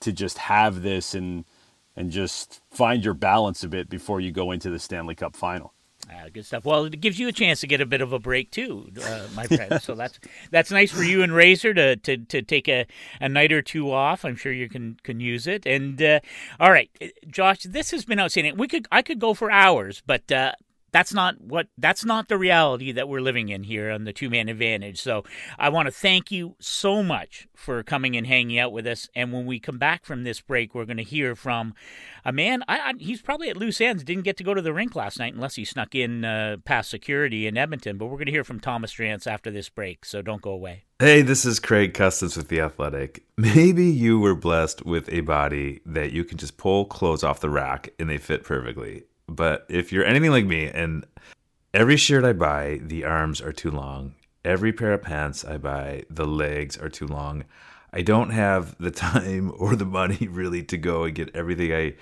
to 0.00 0.12
just 0.12 0.38
have 0.38 0.82
this 0.82 1.14
and 1.14 1.44
and 1.96 2.10
just 2.10 2.60
find 2.70 3.04
your 3.04 3.14
balance 3.14 3.62
a 3.62 3.68
bit 3.68 3.88
before 3.88 4.20
you 4.20 4.32
go 4.32 4.50
into 4.50 4.70
the 4.70 4.78
Stanley 4.78 5.14
Cup 5.14 5.36
final. 5.36 5.72
Uh, 6.10 6.28
good 6.32 6.44
stuff. 6.44 6.64
Well, 6.64 6.84
it 6.84 7.00
gives 7.00 7.18
you 7.18 7.28
a 7.28 7.32
chance 7.32 7.60
to 7.60 7.66
get 7.66 7.80
a 7.80 7.86
bit 7.86 8.00
of 8.00 8.12
a 8.12 8.18
break 8.18 8.50
too, 8.50 8.90
uh, 9.02 9.26
my 9.34 9.46
friend. 9.46 9.80
so 9.80 9.94
that's 9.96 10.18
that's 10.50 10.70
nice 10.70 10.92
for 10.92 11.02
you 11.02 11.22
and 11.22 11.32
Razor 11.32 11.72
to, 11.74 11.96
to, 11.96 12.16
to 12.18 12.42
take 12.42 12.68
a, 12.68 12.86
a 13.20 13.28
night 13.28 13.52
or 13.52 13.62
two 13.62 13.90
off. 13.90 14.24
I'm 14.24 14.36
sure 14.36 14.52
you 14.52 14.68
can 14.68 14.98
can 15.02 15.20
use 15.20 15.46
it. 15.46 15.66
And 15.66 16.00
uh, 16.02 16.20
all 16.60 16.70
right, 16.70 16.90
Josh, 17.26 17.62
this 17.62 17.90
has 17.90 18.04
been 18.04 18.20
outstanding. 18.20 18.56
We 18.56 18.68
could 18.68 18.86
I 18.92 19.02
could 19.02 19.18
go 19.18 19.34
for 19.34 19.50
hours, 19.50 20.02
but 20.06 20.30
uh, 20.30 20.52
that's 20.94 21.12
not 21.12 21.40
what 21.40 21.66
that's 21.76 22.04
not 22.04 22.28
the 22.28 22.38
reality 22.38 22.92
that 22.92 23.08
we're 23.08 23.20
living 23.20 23.48
in 23.48 23.64
here 23.64 23.90
on 23.90 24.04
the 24.04 24.12
two 24.12 24.30
man 24.30 24.48
advantage. 24.48 25.02
So 25.02 25.24
I 25.58 25.68
want 25.68 25.86
to 25.86 25.92
thank 25.92 26.30
you 26.30 26.54
so 26.60 27.02
much 27.02 27.48
for 27.56 27.82
coming 27.82 28.16
and 28.16 28.24
hanging 28.24 28.60
out 28.60 28.70
with 28.70 28.86
us. 28.86 29.08
And 29.12 29.32
when 29.32 29.44
we 29.44 29.58
come 29.58 29.76
back 29.76 30.04
from 30.04 30.22
this 30.22 30.40
break, 30.40 30.72
we're 30.72 30.84
going 30.84 30.98
to 30.98 31.02
hear 31.02 31.34
from 31.34 31.74
a 32.24 32.30
man. 32.30 32.62
I, 32.68 32.78
I, 32.78 32.92
he's 32.96 33.20
probably 33.20 33.50
at 33.50 33.56
loose 33.56 33.80
ends. 33.80 34.04
Didn't 34.04 34.22
get 34.22 34.36
to 34.36 34.44
go 34.44 34.54
to 34.54 34.62
the 34.62 34.72
rink 34.72 34.94
last 34.94 35.18
night 35.18 35.34
unless 35.34 35.56
he 35.56 35.64
snuck 35.64 35.96
in 35.96 36.24
uh, 36.24 36.58
past 36.64 36.90
security 36.90 37.48
in 37.48 37.58
Edmonton. 37.58 37.98
But 37.98 38.06
we're 38.06 38.16
going 38.16 38.26
to 38.26 38.32
hear 38.32 38.44
from 38.44 38.60
Thomas 38.60 38.94
Drance 38.94 39.26
after 39.26 39.50
this 39.50 39.68
break. 39.68 40.04
So 40.04 40.22
don't 40.22 40.42
go 40.42 40.52
away. 40.52 40.84
Hey, 41.00 41.22
this 41.22 41.44
is 41.44 41.58
Craig 41.58 41.92
Custance 41.92 42.36
with 42.36 42.46
The 42.46 42.60
Athletic. 42.60 43.24
Maybe 43.36 43.86
you 43.86 44.20
were 44.20 44.36
blessed 44.36 44.86
with 44.86 45.12
a 45.12 45.22
body 45.22 45.80
that 45.86 46.12
you 46.12 46.22
can 46.22 46.38
just 46.38 46.56
pull 46.56 46.84
clothes 46.84 47.24
off 47.24 47.40
the 47.40 47.50
rack 47.50 47.88
and 47.98 48.08
they 48.08 48.18
fit 48.18 48.44
perfectly. 48.44 49.02
But 49.26 49.66
if 49.68 49.92
you're 49.92 50.04
anything 50.04 50.30
like 50.30 50.46
me, 50.46 50.66
and 50.66 51.06
every 51.72 51.96
shirt 51.96 52.24
I 52.24 52.32
buy, 52.32 52.80
the 52.82 53.04
arms 53.04 53.40
are 53.40 53.52
too 53.52 53.70
long. 53.70 54.14
Every 54.44 54.72
pair 54.72 54.92
of 54.92 55.02
pants 55.02 55.44
I 55.44 55.56
buy, 55.56 56.04
the 56.10 56.26
legs 56.26 56.76
are 56.76 56.90
too 56.90 57.06
long. 57.06 57.44
I 57.92 58.02
don't 58.02 58.30
have 58.30 58.76
the 58.78 58.90
time 59.08 59.52
or 59.56 59.76
the 59.76 59.86
money 59.86 60.28
really 60.30 60.62
to 60.64 60.76
go 60.76 61.04
and 61.04 61.14
get 61.14 61.34
everything 61.34 61.72
I 61.72 61.94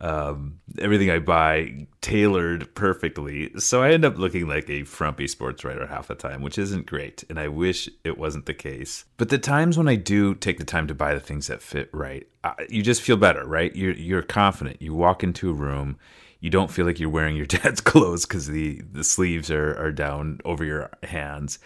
um, 0.00 0.60
everything 0.78 1.10
I 1.10 1.18
buy 1.18 1.88
tailored 2.00 2.72
perfectly. 2.74 3.50
So 3.58 3.82
I 3.82 3.90
end 3.90 4.04
up 4.04 4.16
looking 4.16 4.46
like 4.46 4.70
a 4.70 4.84
frumpy 4.84 5.26
sports 5.26 5.64
writer 5.64 5.86
half 5.86 6.06
the 6.06 6.14
time, 6.14 6.42
which 6.42 6.56
isn't 6.56 6.86
great. 6.86 7.24
And 7.28 7.38
I 7.38 7.48
wish 7.48 7.88
it 8.04 8.16
wasn't 8.16 8.46
the 8.46 8.54
case. 8.54 9.06
But 9.16 9.28
the 9.28 9.38
times 9.38 9.76
when 9.76 9.88
I 9.88 9.96
do 9.96 10.34
take 10.34 10.58
the 10.58 10.64
time 10.64 10.86
to 10.86 10.94
buy 10.94 11.14
the 11.14 11.20
things 11.20 11.48
that 11.48 11.62
fit 11.62 11.90
right, 11.92 12.28
you 12.68 12.82
just 12.82 13.02
feel 13.02 13.16
better, 13.16 13.44
right? 13.44 13.74
You're 13.74 13.94
you're 13.94 14.22
confident. 14.22 14.80
You 14.80 14.94
walk 14.94 15.24
into 15.24 15.50
a 15.50 15.54
room 15.54 15.98
you 16.40 16.50
don't 16.50 16.70
feel 16.70 16.86
like 16.86 17.00
you're 17.00 17.10
wearing 17.10 17.36
your 17.36 17.46
dad's 17.46 17.80
clothes 17.80 18.26
because 18.26 18.46
the 18.46 18.82
the 18.92 19.04
sleeves 19.04 19.50
are 19.50 19.76
are 19.78 19.92
down 19.92 20.40
over 20.44 20.64
your 20.64 20.90
hands. 21.02 21.58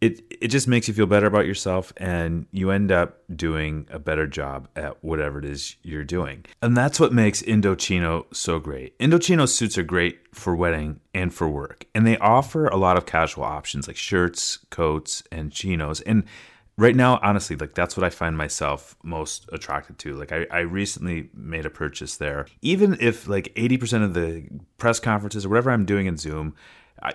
It 0.00 0.22
it 0.40 0.48
just 0.48 0.68
makes 0.68 0.86
you 0.86 0.94
feel 0.94 1.06
better 1.06 1.26
about 1.26 1.46
yourself, 1.46 1.92
and 1.96 2.46
you 2.52 2.70
end 2.70 2.92
up 2.92 3.18
doing 3.34 3.88
a 3.90 3.98
better 3.98 4.28
job 4.28 4.68
at 4.76 5.02
whatever 5.02 5.40
it 5.40 5.44
is 5.44 5.74
you're 5.82 6.04
doing. 6.04 6.44
And 6.62 6.76
that's 6.76 7.00
what 7.00 7.12
makes 7.12 7.42
Indochino 7.42 8.32
so 8.32 8.60
great. 8.60 8.96
Indochino 9.00 9.48
suits 9.48 9.76
are 9.76 9.82
great 9.82 10.20
for 10.32 10.54
wedding 10.54 11.00
and 11.12 11.34
for 11.34 11.48
work, 11.48 11.86
and 11.96 12.06
they 12.06 12.16
offer 12.18 12.68
a 12.68 12.76
lot 12.76 12.96
of 12.96 13.06
casual 13.06 13.44
options 13.44 13.88
like 13.88 13.96
shirts, 13.96 14.58
coats, 14.70 15.24
and 15.32 15.50
chinos. 15.50 16.00
And 16.02 16.24
right 16.78 16.96
now 16.96 17.18
honestly 17.22 17.56
like 17.56 17.74
that's 17.74 17.96
what 17.96 18.04
i 18.04 18.08
find 18.08 18.38
myself 18.38 18.96
most 19.02 19.48
attracted 19.52 19.98
to. 19.98 20.14
Like 20.14 20.32
I, 20.32 20.46
I 20.50 20.60
recently 20.60 21.28
made 21.34 21.66
a 21.66 21.70
purchase 21.70 22.16
there. 22.16 22.46
Even 22.62 22.96
if 23.00 23.28
like 23.28 23.52
80% 23.54 24.04
of 24.04 24.14
the 24.14 24.48
press 24.78 24.98
conferences 25.00 25.44
or 25.44 25.50
whatever 25.50 25.70
i'm 25.70 25.84
doing 25.84 26.06
in 26.06 26.16
zoom 26.16 26.54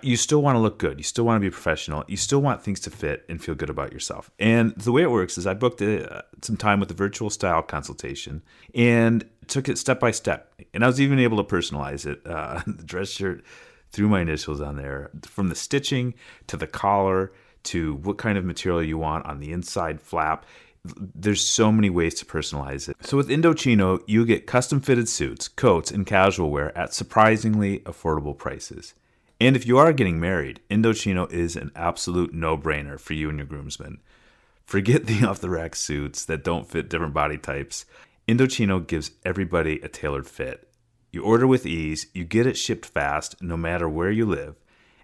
you 0.02 0.16
still 0.16 0.42
want 0.42 0.56
to 0.56 0.60
look 0.60 0.78
good. 0.78 0.98
You 0.98 1.04
still 1.04 1.26
want 1.26 1.42
to 1.42 1.46
be 1.46 1.52
professional. 1.52 2.06
You 2.08 2.16
still 2.16 2.42
want 2.42 2.64
things 2.64 2.80
to 2.82 2.90
fit 2.90 3.26
and 3.28 3.44
feel 3.44 3.54
good 3.54 3.70
about 3.70 3.92
yourself. 3.92 4.32
And 4.40 4.74
the 4.76 4.94
way 4.94 5.02
it 5.02 5.12
works 5.12 5.38
is 5.38 5.48
i 5.48 5.54
booked 5.54 5.82
a, 5.82 6.20
uh, 6.20 6.22
some 6.42 6.58
time 6.58 6.80
with 6.80 6.92
a 6.92 6.94
virtual 6.94 7.30
style 7.30 7.62
consultation 7.62 8.44
and 8.76 9.26
took 9.48 9.68
it 9.68 9.78
step 9.78 10.00
by 10.00 10.12
step. 10.12 10.54
And 10.74 10.84
i 10.84 10.88
was 10.88 11.02
even 11.02 11.20
able 11.20 11.44
to 11.44 11.56
personalize 11.56 12.06
it 12.06 12.22
uh, 12.26 12.62
the 12.68 12.84
dress 12.84 13.10
shirt 13.10 13.44
threw 13.92 14.10
my 14.10 14.22
initials 14.22 14.60
on 14.60 14.76
there 14.76 15.12
from 15.22 15.50
the 15.50 15.56
stitching 15.56 16.16
to 16.48 16.58
the 16.58 16.68
collar 16.68 17.32
to 17.64 17.96
what 17.96 18.18
kind 18.18 18.38
of 18.38 18.46
material 18.46 18.84
you 18.84 18.98
want 18.98 19.26
on 19.26 19.40
the 19.40 19.52
inside 19.52 20.02
flap. 20.02 20.46
There's 20.84 21.46
so 21.46 21.72
many 21.72 21.90
ways 21.90 22.14
to 22.16 22.26
personalize 22.26 22.90
it. 22.90 22.98
So 23.02 23.16
with 23.16 23.30
Indochino, 23.30 24.02
you 24.06 24.26
get 24.26 24.48
custom 24.48 24.82
fitted 24.82 25.08
suits, 25.08 25.48
coats, 25.48 25.92
and 25.92 26.06
casual 26.06 26.52
wear 26.52 26.78
at 26.78 26.94
surprisingly 26.94 27.80
affordable 27.80 28.38
prices. 28.38 28.94
And 29.40 29.56
if 29.56 29.66
you 29.66 29.78
are 29.78 29.94
getting 29.94 30.20
married, 30.20 30.62
Indochino 30.70 31.32
is 31.32 31.56
an 31.56 31.72
absolute 31.76 32.34
no 32.34 32.58
brainer 32.58 33.00
for 33.00 33.14
you 33.14 33.30
and 33.30 33.38
your 33.38 33.48
groomsmen. 33.48 34.00
Forget 34.66 35.06
the 35.06 35.26
off 35.28 35.40
the 35.40 35.50
rack 35.50 35.76
suits 35.76 36.26
that 36.26 36.44
don't 36.44 36.70
fit 36.70 36.90
different 36.90 37.14
body 37.14 37.38
types. 37.38 37.86
Indochino 38.28 38.86
gives 38.86 39.12
everybody 39.26 39.80
a 39.82 39.90
tailored 39.90 40.28
fit. 40.28 40.70
You 41.12 41.24
order 41.24 41.46
with 41.46 41.66
ease, 41.66 42.08
you 42.14 42.24
get 42.24 42.48
it 42.48 42.58
shipped 42.58 42.86
fast 42.86 43.42
no 43.42 43.56
matter 43.56 43.88
where 43.88 44.12
you 44.12 44.26
live, 44.26 44.56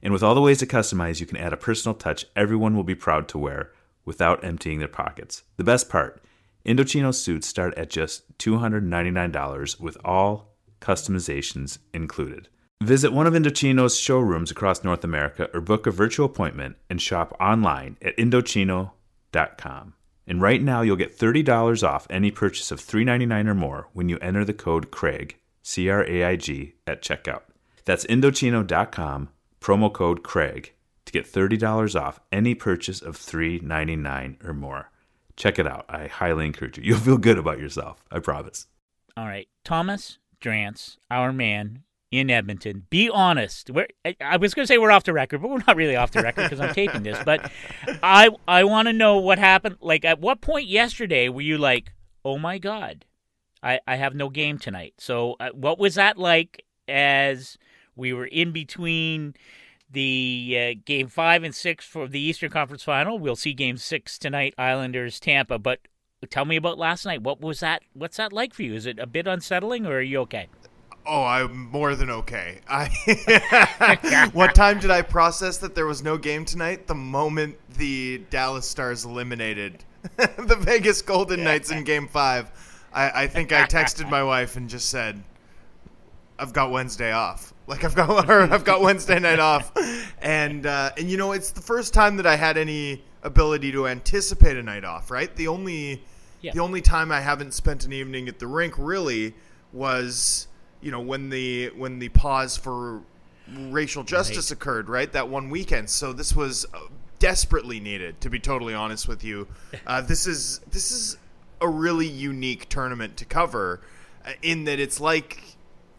and 0.02 0.14
with 0.14 0.24
all 0.24 0.36
the 0.36 0.42
ways 0.42 0.60
to 0.60 0.66
customize, 0.66 1.20
you 1.20 1.26
can 1.26 1.38
add 1.38 1.54
a 1.54 1.58
personal 1.58 1.96
touch 1.96 2.26
everyone 2.36 2.76
will 2.76 2.84
be 2.84 2.96
proud 2.96 3.28
to 3.30 3.38
wear 3.38 3.72
without 4.06 4.44
emptying 4.44 4.80
their 4.80 4.88
pockets. 4.88 5.44
The 5.58 5.64
best 5.64 5.90
part 5.90 6.22
Indochino 6.66 7.14
suits 7.14 7.48
start 7.48 7.74
at 7.76 7.90
just 7.90 8.38
$299 8.38 9.80
with 9.80 9.98
all 10.04 10.56
customizations 10.82 11.80
included. 11.94 12.50
Visit 12.82 13.12
one 13.12 13.28
of 13.28 13.34
Indochino's 13.34 13.98
showrooms 13.98 14.52
across 14.52 14.84
North 14.84 15.04
America 15.04 15.50
or 15.54 15.62
book 15.62 15.86
a 15.86 15.92
virtual 15.92 16.26
appointment 16.26 16.78
and 16.90 17.02
shop 17.02 17.36
online 17.40 17.98
at 18.02 18.16
Indochino.com. 18.18 19.94
And 20.28 20.42
right 20.42 20.62
now, 20.62 20.82
you'll 20.82 20.96
get 20.96 21.18
$30 21.18 21.88
off 21.88 22.08
any 22.10 22.30
purchase 22.32 22.72
of 22.72 22.80
$3.99 22.80 23.48
or 23.48 23.56
more 23.56 23.88
when 23.94 24.08
you 24.08 24.18
enter 24.20 24.46
the 24.46 24.54
code 24.54 24.92
CRAIG, 24.92 25.38
C 25.64 25.90
R 25.90 26.06
A 26.06 26.24
I 26.24 26.36
G, 26.36 26.76
at 26.86 27.02
checkout. 27.02 27.42
That's 27.86 28.06
Indochino.com 28.06 29.30
promo 29.60 29.92
code 29.92 30.24
Craig 30.24 30.74
to 31.06 31.12
get 31.12 31.26
$30 31.26 32.00
off 32.00 32.20
any 32.32 32.56
purchase 32.56 33.02
of 33.02 33.18
$3.99 33.18 34.44
or 34.46 34.54
more. 34.54 34.92
Check 35.36 35.58
it 35.58 35.68
out. 35.68 35.86
I 35.90 36.08
highly 36.08 36.46
encourage 36.46 36.78
you. 36.78 36.84
You'll 36.86 37.00
feel 37.00 37.18
good 37.18 37.38
about 37.38 37.60
yourself. 37.60 38.04
I 38.12 38.20
promise. 38.20 38.68
All 39.18 39.26
right. 39.26 39.48
Thomas 39.64 40.20
Drance, 40.42 40.98
our 41.10 41.34
man 41.34 41.84
in 42.12 42.30
Edmonton. 42.30 42.86
Be 42.90 43.10
honest. 43.10 43.70
We're, 43.70 43.88
I 44.22 44.38
was 44.38 44.54
going 44.54 44.64
to 44.64 44.68
say 44.68 44.78
we're 44.78 44.92
off 44.92 45.04
the 45.04 45.14
record, 45.14 45.42
but 45.42 45.50
we're 45.50 45.64
not 45.66 45.76
really 45.76 45.96
off 45.96 46.12
the 46.12 46.22
record 46.22 46.44
because 46.44 46.60
I'm 46.60 46.74
taping 46.74 47.04
this. 47.04 47.18
But 47.24 47.52
I 48.04 48.30
I 48.48 48.64
want 48.64 48.88
to 48.88 48.94
know 48.94 49.18
what 49.18 49.40
happened. 49.40 49.78
Like, 49.82 50.06
at 50.06 50.20
what 50.20 50.42
point 50.42 50.68
yesterday 50.68 51.30
were 51.30 51.42
you 51.42 51.58
like, 51.58 51.92
oh 52.26 52.38
my 52.38 52.58
God, 52.58 53.06
I, 53.62 53.80
I 53.88 53.96
have 53.96 54.16
no 54.16 54.30
game 54.30 54.58
tonight? 54.58 54.96
So, 54.98 55.36
uh, 55.40 55.50
what 55.54 55.80
was 55.80 55.96
that 55.96 56.18
like 56.18 56.66
as 56.88 57.58
we 58.00 58.14
were 58.14 58.26
in 58.26 58.52
between 58.52 59.36
the 59.92 60.76
uh, 60.78 60.80
game 60.86 61.08
five 61.08 61.44
and 61.44 61.54
six 61.54 61.86
for 61.86 62.08
the 62.08 62.20
Eastern 62.20 62.50
Conference 62.50 62.84
Final. 62.84 63.20
We'll 63.20 63.36
see 63.36 63.54
game 63.54 63.78
six 63.78 64.18
tonight, 64.18 64.54
Islanders 64.58 65.20
Tampa. 65.20 65.60
But 65.60 65.82
tell 66.30 66.46
me 66.46 66.56
about 66.56 66.78
last 66.78 67.06
night. 67.06 67.22
What 67.22 67.42
was 67.42 67.60
that? 67.60 67.84
What's 67.94 68.18
that 68.18 68.34
like 68.34 68.54
for 68.54 68.64
you? 68.64 68.74
Is 68.74 68.86
it 68.86 69.00
a 69.00 69.08
bit 69.08 69.28
unsettling, 69.28 69.86
or 69.86 69.98
are 69.98 70.02
you 70.02 70.20
okay? 70.22 70.48
Oh, 71.06 71.24
I'm 71.24 71.70
more 71.72 71.96
than 71.96 72.10
okay. 72.10 72.60
I 72.70 74.30
what 74.34 74.54
time 74.54 74.80
did 74.80 74.92
I 74.92 75.02
process 75.02 75.58
that 75.60 75.74
there 75.74 75.86
was 75.86 76.04
no 76.04 76.18
game 76.18 76.46
tonight? 76.46 76.88
The 76.88 76.96
moment 76.96 77.58
the 77.78 78.20
Dallas 78.30 78.68
Stars 78.68 79.06
eliminated 79.06 79.84
the 80.18 80.58
Vegas 80.60 81.02
Golden 81.02 81.44
Knights 81.44 81.72
in 81.72 81.84
Game 81.84 82.08
Five, 82.08 82.52
I, 82.94 83.24
I 83.24 83.28
think 83.28 83.52
I 83.52 83.64
texted 83.64 84.10
my 84.10 84.24
wife 84.24 84.56
and 84.56 84.70
just 84.70 84.90
said, 84.90 85.24
"I've 86.38 86.54
got 86.54 86.70
Wednesday 86.72 87.12
off." 87.12 87.54
Like 87.70 87.84
I've 87.84 87.94
got 87.94 88.30
I've 88.30 88.66
got 88.66 88.82
Wednesday 88.82 89.20
night 89.20 89.40
off, 89.40 89.72
and 90.22 90.66
uh, 90.66 90.90
and 90.98 91.10
you 91.10 91.18
know 91.18 91.34
it's 91.34 91.52
the 91.52 91.62
first 91.62 91.94
time 91.94 92.18
that 92.18 92.26
I 92.26 92.36
had 92.36 92.58
any 92.58 93.04
ability 93.22 93.72
to 93.74 93.88
anticipate 93.88 94.58
a 94.58 94.64
night 94.64 94.84
off. 94.84 95.12
Right, 95.12 95.34
the 95.36 95.48
only 95.48 96.04
yeah. 96.42 96.52
the 96.52 96.62
only 96.62 96.82
time 96.82 97.12
I 97.12 97.22
haven't 97.22 97.54
spent 97.54 97.86
an 97.86 97.94
evening 97.94 98.28
at 98.28 98.40
the 98.40 98.48
rink 98.48 98.74
really 98.78 99.36
was 99.72 100.48
you 100.82 100.90
know 100.90 101.00
when 101.00 101.30
the 101.30 101.70
when 101.78 102.00
the 102.00 102.10
pause 102.10 102.58
for 102.58 103.04
racial 103.48 104.04
justice 104.04 104.50
right. 104.50 104.58
occurred. 104.58 104.90
Right, 104.90 105.12
that 105.14 105.30
one 105.30 105.52
weekend. 105.52 105.92
So 105.92 106.12
this 106.12 106.36
was 106.36 106.66
uh, 106.74 106.80
desperately 107.20 107.80
needed. 107.80 108.20
To 108.22 108.32
be 108.32 108.40
totally 108.40 108.74
honest 108.74 109.08
with 109.08 109.24
you, 109.24 109.48
uh, 109.88 110.02
this 110.02 110.26
is 110.26 110.60
this 110.72 110.92
is 110.92 111.18
a 111.62 111.70
really 111.70 112.08
unique 112.08 112.68
tournament 112.68 113.16
to 113.18 113.26
cover, 113.26 113.82
uh, 114.26 114.32
in 114.42 114.64
that 114.64 114.80
it's 114.80 115.00
like 115.00 115.44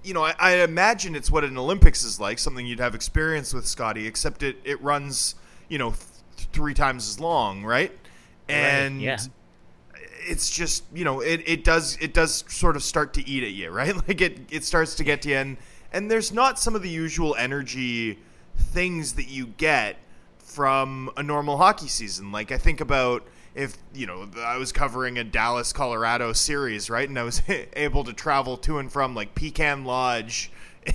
you 0.03 0.15
know, 0.15 0.25
I, 0.25 0.35
I, 0.39 0.53
imagine 0.63 1.15
it's 1.15 1.31
what 1.31 1.45
an 1.45 1.59
Olympics 1.59 2.05
is 2.05 2.19
like, 2.19 2.39
something 2.39 2.67
you'd 2.67 2.81
have 2.81 2.95
experience 2.95 3.53
with, 3.53 3.67
Scotty, 3.67 4.07
except 4.07 4.43
it, 4.43 4.57
it 4.65 4.81
runs, 4.83 5.35
you 5.69 5.79
know, 5.79 5.91
th- 5.91 6.49
three 6.53 6.75
times 6.75 7.09
as 7.09 7.21
long, 7.21 7.65
right? 7.65 7.93
And 8.49 8.97
right, 8.97 9.05
yeah. 9.05 9.19
it's 10.27 10.51
just, 10.51 10.85
you 10.95 11.05
know, 11.05 11.21
it, 11.21 11.43
it 11.47 11.65
does 11.65 11.97
it 12.01 12.15
does 12.15 12.45
sort 12.49 12.77
of 12.77 12.83
start 12.83 13.15
to 13.15 13.29
eat 13.29 13.43
at 13.43 13.53
you, 13.53 13.71
right? 13.71 13.95
Like 14.09 14.21
it, 14.21 14.41
it 14.51 14.65
starts 14.65 14.95
to 14.97 15.05
get 15.05 15.23
to 15.23 15.29
you, 15.29 15.37
and, 15.37 15.57
and 15.93 16.11
there's 16.11 16.33
not 16.33 16.59
some 16.59 16.75
of 16.75 16.83
the 16.83 16.89
usual 16.89 17.35
energy 17.37 18.19
things 18.57 19.15
that 19.15 19.29
you 19.29 19.47
get 19.47 19.97
from 20.39 21.11
a 21.17 21.23
normal 21.23 21.57
hockey 21.59 21.89
season. 21.89 22.33
Like 22.33 22.53
I 22.53 22.59
think 22.59 22.81
about 22.81 23.27
if 23.55 23.77
you 23.95 24.07
know 24.07 24.29
I 24.39 24.57
was 24.57 24.73
covering 24.73 25.19
a 25.19 25.25
Dallas 25.25 25.73
Colorado 25.73 26.33
series, 26.33 26.89
right, 26.91 27.09
and 27.09 27.19
I 27.19 27.23
was 27.25 27.43
able 27.75 28.05
to 28.05 28.13
travel 28.13 28.57
to 28.59 28.79
and 28.79 28.91
from 28.91 29.15
like 29.15 29.35
Pecan 29.35 29.85
Lodge 29.85 30.51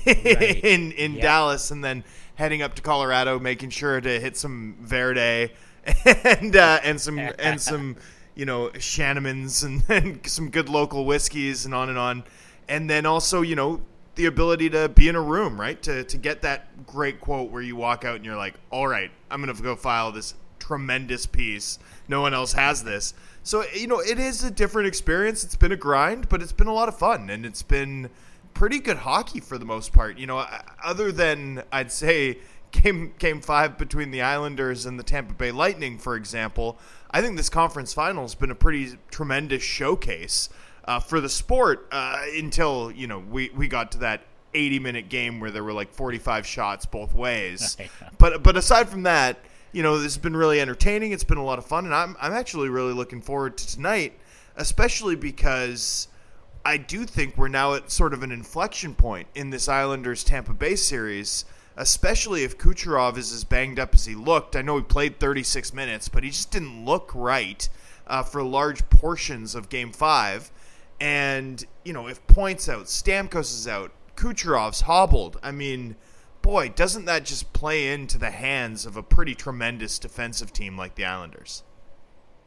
Right. 0.06 0.60
in 0.63 0.91
in 0.94 1.13
Yeah. 1.15 1.22
Dallas, 1.22 1.72
and 1.72 1.84
then 1.84 2.04
heading 2.36 2.62
up 2.62 2.74
to 2.76 2.82
Colorado, 2.82 3.39
making 3.39 3.70
sure 3.70 4.02
to 4.02 4.20
hit 4.20 4.36
some 4.36 4.76
Verde 4.82 5.52
and 6.06 6.56
uh, 6.56 6.80
and 6.84 7.00
some 7.00 7.20
and 7.20 7.62
some 7.62 7.96
you 8.36 8.46
know 8.46 8.70
Stranahan's 8.70 9.63
and, 9.63 9.84
and 9.89 10.26
some 10.28 10.50
good 10.50 10.70
local 10.70 11.06
whiskeys 11.06 11.65
and 11.65 11.74
on 11.76 11.89
and 11.89 11.98
on, 11.98 12.24
and 12.68 12.89
then 12.89 13.06
also 13.06 13.41
you 13.41 13.56
know 13.56 13.82
the 14.15 14.26
ability 14.26 14.70
to 14.72 14.89
be 14.89 15.08
in 15.08 15.15
a 15.15 15.22
room, 15.22 15.60
right, 15.60 15.82
to 15.84 16.04
to 16.06 16.18
get 16.18 16.41
that 16.41 16.86
great 16.88 17.22
quote 17.22 17.52
where 17.52 17.62
you 17.62 17.76
walk 17.76 18.04
out 18.06 18.15
and 18.15 18.26
you're 18.26 18.36
like, 18.36 18.56
all 18.72 18.88
right, 18.88 19.12
I'm 19.30 19.39
gonna 19.39 19.54
go 19.54 19.76
file 19.76 20.12
this 20.12 20.34
tremendous 20.60 21.26
piece. 21.28 21.78
No 22.08 22.22
one 22.22 22.34
else 22.34 22.54
has 22.54 22.84
this. 22.84 23.13
So 23.44 23.63
you 23.74 23.88
know, 23.88 24.00
it 24.00 24.20
is 24.20 24.44
a 24.44 24.52
different 24.52 24.88
experience. 24.88 25.44
It's 25.44 25.56
been 25.56 25.72
a 25.72 25.78
grind, 25.78 26.30
but 26.30 26.41
it's 26.41 26.52
been 26.52 26.68
a 26.68 26.74
lot 26.74 26.89
of 26.89 26.98
fun, 26.98 27.30
and 27.30 27.46
it's 27.46 27.63
been 27.63 28.10
pretty 28.54 28.80
good 28.80 28.98
hockey 28.98 29.39
for 29.39 29.58
the 29.58 29.65
most 29.65 29.94
part. 29.94 30.18
You 30.18 30.28
know, 30.28 30.46
other 30.84 31.12
than 31.12 31.63
I'd 31.72 31.91
say 31.91 32.39
game 32.72 33.13
game 33.20 33.41
five 33.41 33.78
between 33.78 34.12
the 34.12 34.22
Islanders 34.22 34.86
and 34.86 35.00
the 35.00 35.04
Tampa 35.04 35.34
Bay 35.34 35.52
Lightning, 35.52 35.98
for 35.98 36.15
example. 36.15 36.78
I 37.12 37.22
think 37.22 37.38
this 37.38 37.50
conference 37.50 37.94
final 37.94 38.24
has 38.24 38.36
been 38.36 38.52
a 38.52 38.56
pretty 38.56 38.98
tremendous 39.10 39.63
showcase 39.63 40.50
uh, 40.86 41.00
for 41.00 41.22
the 41.22 41.30
sport 41.30 41.88
uh, 41.91 42.22
until 42.38 42.91
you 42.91 43.08
know 43.08 43.20
we 43.20 43.50
we 43.56 43.68
got 43.68 43.91
to 43.94 44.00
that 44.00 44.22
80 44.54 44.80
minute 44.80 45.10
game 45.10 45.39
where 45.39 45.52
there 45.52 45.63
were 45.63 45.74
like 45.74 45.94
45 45.94 46.46
shots 46.46 46.86
both 46.86 47.13
ways. 47.13 47.78
but 48.18 48.44
but 48.44 48.58
aside 48.58 48.89
from 48.89 49.04
that, 49.04 49.38
you 49.76 49.84
know, 49.84 49.98
this 49.98 50.14
has 50.14 50.18
been 50.18 50.38
really 50.38 50.62
entertaining. 50.62 51.12
It's 51.12 51.26
been 51.26 51.38
a 51.38 51.44
lot 51.44 51.60
of 51.60 51.66
fun, 51.66 51.84
and 51.84 51.94
I'm 51.94 52.16
I'm 52.22 52.32
actually 52.32 52.70
really 52.70 52.94
looking 52.94 53.22
forward 53.22 53.58
to 53.58 53.68
tonight, 53.68 54.18
especially 54.56 55.18
because 55.18 56.08
I 56.64 56.78
do 56.78 57.04
think 57.04 57.38
we're 57.38 57.50
now 57.50 57.74
at 57.74 57.92
sort 57.92 58.14
of 58.14 58.24
an 58.24 58.32
inflection 58.32 58.96
point 58.96 59.28
in 59.36 59.50
this 59.50 59.68
Islanders 59.68 60.24
Tampa 60.24 60.54
Bay 60.54 60.78
series, 60.78 61.44
especially 61.76 62.46
if 62.46 62.58
Kucherov 62.58 63.18
is 63.18 63.34
as 63.34 63.44
banged 63.44 63.78
up 63.78 63.94
as 63.94 64.06
he 64.06 64.16
looked. 64.16 64.56
I 64.56 64.62
know 64.62 64.78
he 64.78 64.84
played 64.84 65.20
36 65.20 65.74
minutes, 65.74 66.08
but 66.08 66.24
he 66.24 66.30
just 66.30 66.52
didn't 66.52 66.86
look 66.86 67.12
right 67.14 67.68
uh, 68.08 68.24
for 68.24 68.44
large 68.44 68.90
portions 68.90 69.56
of 69.56 69.68
Game 69.68 69.92
Five. 69.92 70.52
And 71.02 71.62
you 71.84 71.92
know, 71.92 72.08
if 72.08 72.26
Point's 72.28 72.70
out, 72.70 72.86
Stamkos 72.86 73.54
is 73.54 73.68
out, 73.68 73.92
Kucherov's 74.16 74.80
hobbled. 74.80 75.38
I 75.44 75.52
mean, 75.52 75.98
boy, 76.45 76.69
doesn't 76.69 77.05
that 77.05 77.25
just 77.25 77.53
play 77.53 77.91
into 77.91 78.19
the 78.19 78.29
hands 78.29 78.86
of 78.86 78.95
a 78.95 79.01
pretty 79.01 79.34
tremendous 79.34 79.97
defensive 79.97 80.53
team 80.53 80.77
like 80.77 80.93
the 80.93 81.03
Islanders? 81.03 81.63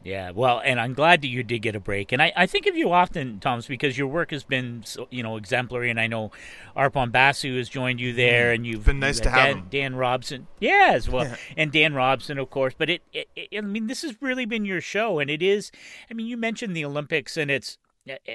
Yeah, 0.01 0.31
well, 0.31 0.61
and 0.63 0.79
I'm 0.79 0.93
glad 0.93 1.21
that 1.23 1.27
you 1.27 1.43
did 1.43 1.59
get 1.59 1.75
a 1.75 1.79
break. 1.81 2.13
And 2.13 2.21
I, 2.21 2.31
I 2.33 2.45
think 2.45 2.67
of 2.67 2.77
you 2.77 2.89
often, 2.93 3.41
Thomas, 3.41 3.67
because 3.67 3.97
your 3.97 4.07
work 4.07 4.31
has 4.31 4.45
been, 4.45 4.81
so, 4.85 5.07
you 5.11 5.21
know, 5.23 5.35
exemplary. 5.35 5.89
And 5.89 5.99
I 5.99 6.07
know 6.07 6.31
Arpon 6.75 7.11
Basu 7.11 7.57
has 7.57 7.67
joined 7.67 7.99
you 7.99 8.13
there, 8.13 8.53
and 8.53 8.65
you've 8.65 8.83
Mm-hmm. 8.83 8.85
been 8.85 8.99
nice 8.99 9.19
you've 9.19 9.23
to 9.23 9.29
had 9.29 9.33
have 9.33 9.49
Dan, 9.49 9.57
him. 9.57 9.69
Dan 9.69 9.95
Robson, 9.95 10.47
yeah, 10.59 10.91
as 10.93 11.09
well, 11.09 11.27
and 11.57 11.71
Dan 11.71 11.93
Robson, 11.93 12.37
of 12.37 12.49
course. 12.49 12.73
But 12.77 12.89
it, 12.89 13.01
it, 13.11 13.27
it, 13.35 13.49
I 13.57 13.61
mean, 13.61 13.87
this 13.87 14.01
has 14.03 14.21
really 14.21 14.45
been 14.45 14.63
your 14.63 14.79
show, 14.81 15.19
and 15.19 15.29
it 15.29 15.41
is. 15.41 15.69
I 16.09 16.13
mean, 16.13 16.27
you 16.27 16.37
mentioned 16.37 16.75
the 16.75 16.85
Olympics, 16.85 17.35
and 17.35 17.51
it's. 17.51 17.77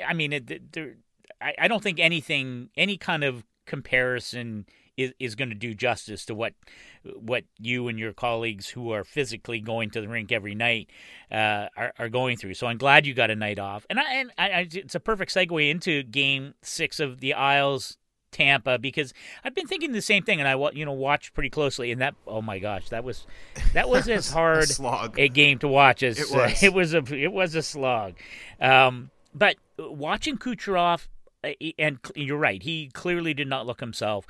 I 0.06 0.12
mean, 0.12 0.34
it, 0.34 0.72
there, 0.72 0.96
I, 1.40 1.54
I 1.60 1.68
don't 1.68 1.82
think 1.82 1.98
anything, 1.98 2.68
any 2.76 2.98
kind 2.98 3.24
of 3.24 3.44
comparison 3.66 4.66
is, 4.96 5.12
is 5.18 5.34
going 5.34 5.48
to 5.48 5.54
do 5.54 5.74
justice 5.74 6.24
to 6.26 6.34
what 6.34 6.54
what 7.02 7.44
you 7.58 7.88
and 7.88 7.98
your 7.98 8.12
colleagues 8.12 8.68
who 8.68 8.90
are 8.92 9.04
physically 9.04 9.60
going 9.60 9.90
to 9.90 10.00
the 10.00 10.08
rink 10.08 10.32
every 10.32 10.54
night 10.54 10.88
uh, 11.30 11.68
are, 11.76 11.92
are 11.98 12.08
going 12.08 12.36
through. 12.36 12.54
So 12.54 12.66
I'm 12.66 12.78
glad 12.78 13.06
you 13.06 13.14
got 13.14 13.30
a 13.30 13.36
night 13.36 13.58
off, 13.58 13.86
and 13.90 13.98
I, 13.98 14.14
and 14.14 14.30
I, 14.38 14.48
I, 14.48 14.68
it's 14.70 14.94
a 14.94 15.00
perfect 15.00 15.34
segue 15.34 15.70
into 15.70 16.02
Game 16.02 16.54
Six 16.62 17.00
of 17.00 17.20
the 17.20 17.34
Isles. 17.34 17.96
Tampa, 18.30 18.80
because 18.80 19.14
I've 19.44 19.54
been 19.54 19.68
thinking 19.68 19.92
the 19.92 20.02
same 20.02 20.24
thing, 20.24 20.40
and 20.40 20.48
I 20.48 20.56
you 20.72 20.84
know 20.84 20.92
watched 20.92 21.34
pretty 21.34 21.50
closely, 21.50 21.92
and 21.92 22.00
that 22.00 22.16
oh 22.26 22.42
my 22.42 22.58
gosh, 22.58 22.88
that 22.88 23.04
was 23.04 23.28
that 23.74 23.88
was 23.88 24.08
as 24.08 24.28
hard 24.28 24.68
slog. 24.68 25.16
a 25.16 25.28
game 25.28 25.60
to 25.60 25.68
watch 25.68 26.02
as 26.02 26.18
It 26.18 26.34
was. 26.34 26.62
it 26.64 26.74
was 26.74 26.94
a 26.94 27.04
it 27.14 27.32
was 27.32 27.54
a 27.54 27.62
slog. 27.62 28.14
Um, 28.60 29.12
but 29.32 29.54
watching 29.78 30.36
Kucherov, 30.36 31.06
uh, 31.44 31.50
and 31.78 31.98
you're 32.16 32.36
right, 32.36 32.60
he 32.60 32.90
clearly 32.92 33.34
did 33.34 33.46
not 33.48 33.66
look 33.66 33.78
himself. 33.78 34.26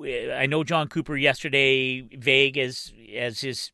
I 0.00 0.46
know 0.46 0.64
Jon 0.64 0.88
Cooper 0.88 1.16
yesterday, 1.16 2.02
vague 2.02 2.58
as 2.58 2.92
as 3.16 3.40
his 3.40 3.72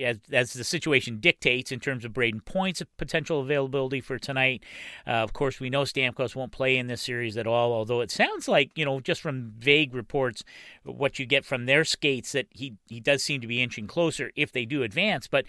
as, 0.00 0.18
as 0.32 0.52
the 0.52 0.64
situation 0.64 1.18
dictates 1.18 1.72
in 1.72 1.80
terms 1.80 2.04
of 2.04 2.12
Brayden 2.12 2.44
Point's 2.44 2.80
of 2.80 2.96
potential 2.96 3.40
availability 3.40 4.00
for 4.00 4.18
tonight. 4.18 4.62
Uh, 5.06 5.10
of 5.10 5.32
course, 5.32 5.60
we 5.60 5.70
know 5.70 5.82
Stamkos 5.82 6.36
won't 6.36 6.52
play 6.52 6.76
in 6.76 6.86
this 6.86 7.02
series 7.02 7.36
at 7.36 7.46
all, 7.46 7.72
although 7.72 8.00
it 8.00 8.10
sounds 8.10 8.48
like, 8.48 8.70
you 8.76 8.84
know, 8.84 9.00
just 9.00 9.20
from 9.20 9.52
vague 9.58 9.94
reports, 9.94 10.44
what 10.84 11.18
you 11.18 11.26
get 11.26 11.44
from 11.44 11.66
their 11.66 11.84
skates, 11.84 12.32
that 12.32 12.46
he, 12.50 12.74
he 12.88 13.00
does 13.00 13.22
seem 13.22 13.40
to 13.40 13.46
be 13.46 13.62
inching 13.62 13.86
closer 13.86 14.30
if 14.36 14.52
they 14.52 14.64
do 14.64 14.82
advance. 14.82 15.26
But 15.26 15.44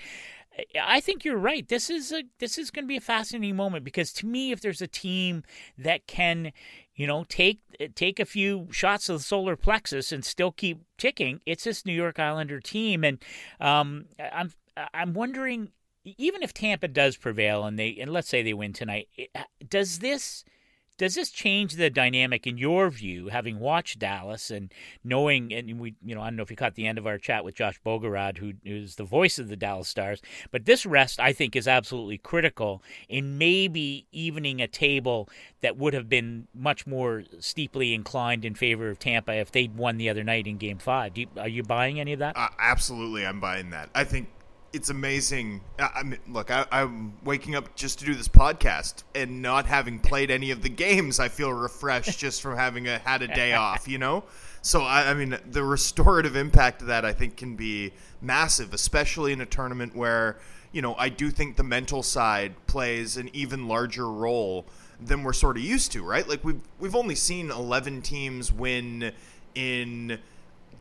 I 0.81 0.99
think 1.01 1.25
you're 1.25 1.37
right. 1.37 1.67
This 1.67 1.89
is 1.89 2.11
a 2.11 2.23
this 2.39 2.57
is 2.57 2.71
going 2.71 2.85
to 2.85 2.87
be 2.87 2.97
a 2.97 3.01
fascinating 3.01 3.55
moment 3.55 3.83
because 3.83 4.13
to 4.13 4.25
me, 4.25 4.51
if 4.51 4.61
there's 4.61 4.81
a 4.81 4.87
team 4.87 5.43
that 5.77 6.07
can, 6.07 6.53
you 6.95 7.07
know, 7.07 7.25
take 7.27 7.59
take 7.95 8.19
a 8.19 8.25
few 8.25 8.67
shots 8.71 9.09
of 9.09 9.17
the 9.17 9.23
solar 9.23 9.55
plexus 9.55 10.11
and 10.11 10.23
still 10.23 10.51
keep 10.51 10.81
ticking, 10.97 11.41
it's 11.45 11.65
this 11.65 11.85
New 11.85 11.93
York 11.93 12.19
Islander 12.19 12.59
team. 12.59 13.03
And 13.03 13.23
um, 13.59 14.05
I'm 14.19 14.51
I'm 14.93 15.13
wondering, 15.13 15.71
even 16.05 16.41
if 16.41 16.53
Tampa 16.53 16.87
does 16.87 17.17
prevail 17.17 17.65
and 17.65 17.77
they 17.77 17.97
and 17.99 18.11
let's 18.11 18.29
say 18.29 18.41
they 18.41 18.53
win 18.53 18.73
tonight, 18.73 19.09
does 19.67 19.99
this 19.99 20.45
does 20.97 21.15
this 21.15 21.29
change 21.29 21.73
the 21.73 21.89
dynamic 21.89 22.47
in 22.47 22.57
your 22.57 22.89
view, 22.89 23.27
having 23.27 23.59
watched 23.59 23.99
Dallas 23.99 24.49
and 24.49 24.71
knowing, 25.03 25.53
and 25.53 25.79
we, 25.79 25.95
you 26.03 26.15
know, 26.15 26.21
I 26.21 26.25
don't 26.25 26.37
know 26.37 26.43
if 26.43 26.49
you 26.49 26.55
caught 26.55 26.75
the 26.75 26.87
end 26.87 26.97
of 26.97 27.05
our 27.05 27.17
chat 27.17 27.43
with 27.43 27.55
Josh 27.55 27.79
Bogorad, 27.85 28.37
who 28.37 28.53
is 28.63 28.95
the 28.95 29.03
voice 29.03 29.37
of 29.37 29.49
the 29.49 29.55
Dallas 29.55 29.87
Stars, 29.87 30.21
but 30.51 30.65
this 30.65 30.85
rest 30.85 31.19
I 31.19 31.33
think 31.33 31.55
is 31.55 31.67
absolutely 31.67 32.17
critical 32.17 32.81
in 33.09 33.37
maybe 33.37 34.07
evening 34.11 34.61
a 34.61 34.67
table 34.67 35.27
that 35.61 35.77
would 35.77 35.93
have 35.93 36.07
been 36.07 36.47
much 36.53 36.87
more 36.87 37.23
steeply 37.39 37.93
inclined 37.93 38.45
in 38.45 38.55
favor 38.55 38.89
of 38.89 38.99
Tampa 38.99 39.33
if 39.33 39.51
they'd 39.51 39.75
won 39.75 39.97
the 39.97 40.09
other 40.09 40.23
night 40.23 40.47
in 40.47 40.57
Game 40.57 40.77
Five. 40.77 41.17
You, 41.17 41.27
are 41.37 41.47
you 41.47 41.63
buying 41.63 41.99
any 41.99 42.13
of 42.13 42.19
that? 42.19 42.37
Uh, 42.37 42.49
absolutely, 42.59 43.25
I'm 43.25 43.39
buying 43.39 43.71
that. 43.71 43.89
I 43.93 44.03
think 44.03 44.29
it's 44.75 44.89
amazing. 44.89 45.61
I, 45.79 45.89
I 45.95 46.03
mean, 46.03 46.19
look, 46.27 46.51
I, 46.51 46.65
I'm 46.69 47.13
waking 47.23 47.55
up 47.55 47.75
just 47.75 47.99
to 47.99 48.05
do 48.05 48.13
this 48.13 48.27
podcast 48.27 49.03
and 49.15 49.41
not 49.41 49.65
having 49.65 49.99
played 49.99 50.29
any 50.29 50.51
of 50.51 50.61
the 50.63 50.69
games. 50.69 51.17
I 51.17 51.29
feel 51.29 51.51
refreshed 51.51 52.19
just 52.19 52.41
from 52.41 52.57
having 52.57 52.87
a, 52.87 52.99
had 52.99 53.21
a 53.21 53.27
day 53.27 53.53
off. 53.53 53.87
You 53.87 53.97
know, 53.97 54.25
so 54.61 54.81
I, 54.81 55.11
I 55.11 55.13
mean, 55.13 55.37
the 55.49 55.63
restorative 55.63 56.35
impact 56.35 56.81
of 56.81 56.87
that 56.87 57.05
I 57.05 57.13
think 57.13 57.37
can 57.37 57.55
be 57.55 57.93
massive, 58.21 58.73
especially 58.73 59.31
in 59.31 59.39
a 59.39 59.45
tournament 59.45 59.95
where 59.95 60.37
you 60.73 60.81
know 60.81 60.93
I 60.95 61.07
do 61.07 61.31
think 61.31 61.55
the 61.55 61.63
mental 61.63 62.03
side 62.03 62.53
plays 62.67 63.15
an 63.15 63.29
even 63.31 63.69
larger 63.69 64.11
role 64.11 64.65
than 64.99 65.23
we're 65.23 65.33
sort 65.33 65.55
of 65.55 65.63
used 65.63 65.93
to, 65.93 66.03
right? 66.03 66.27
Like 66.27 66.43
we've 66.43 66.61
we've 66.79 66.95
only 66.95 67.15
seen 67.15 67.49
11 67.49 68.01
teams 68.01 68.51
win 68.51 69.13
in 69.55 70.19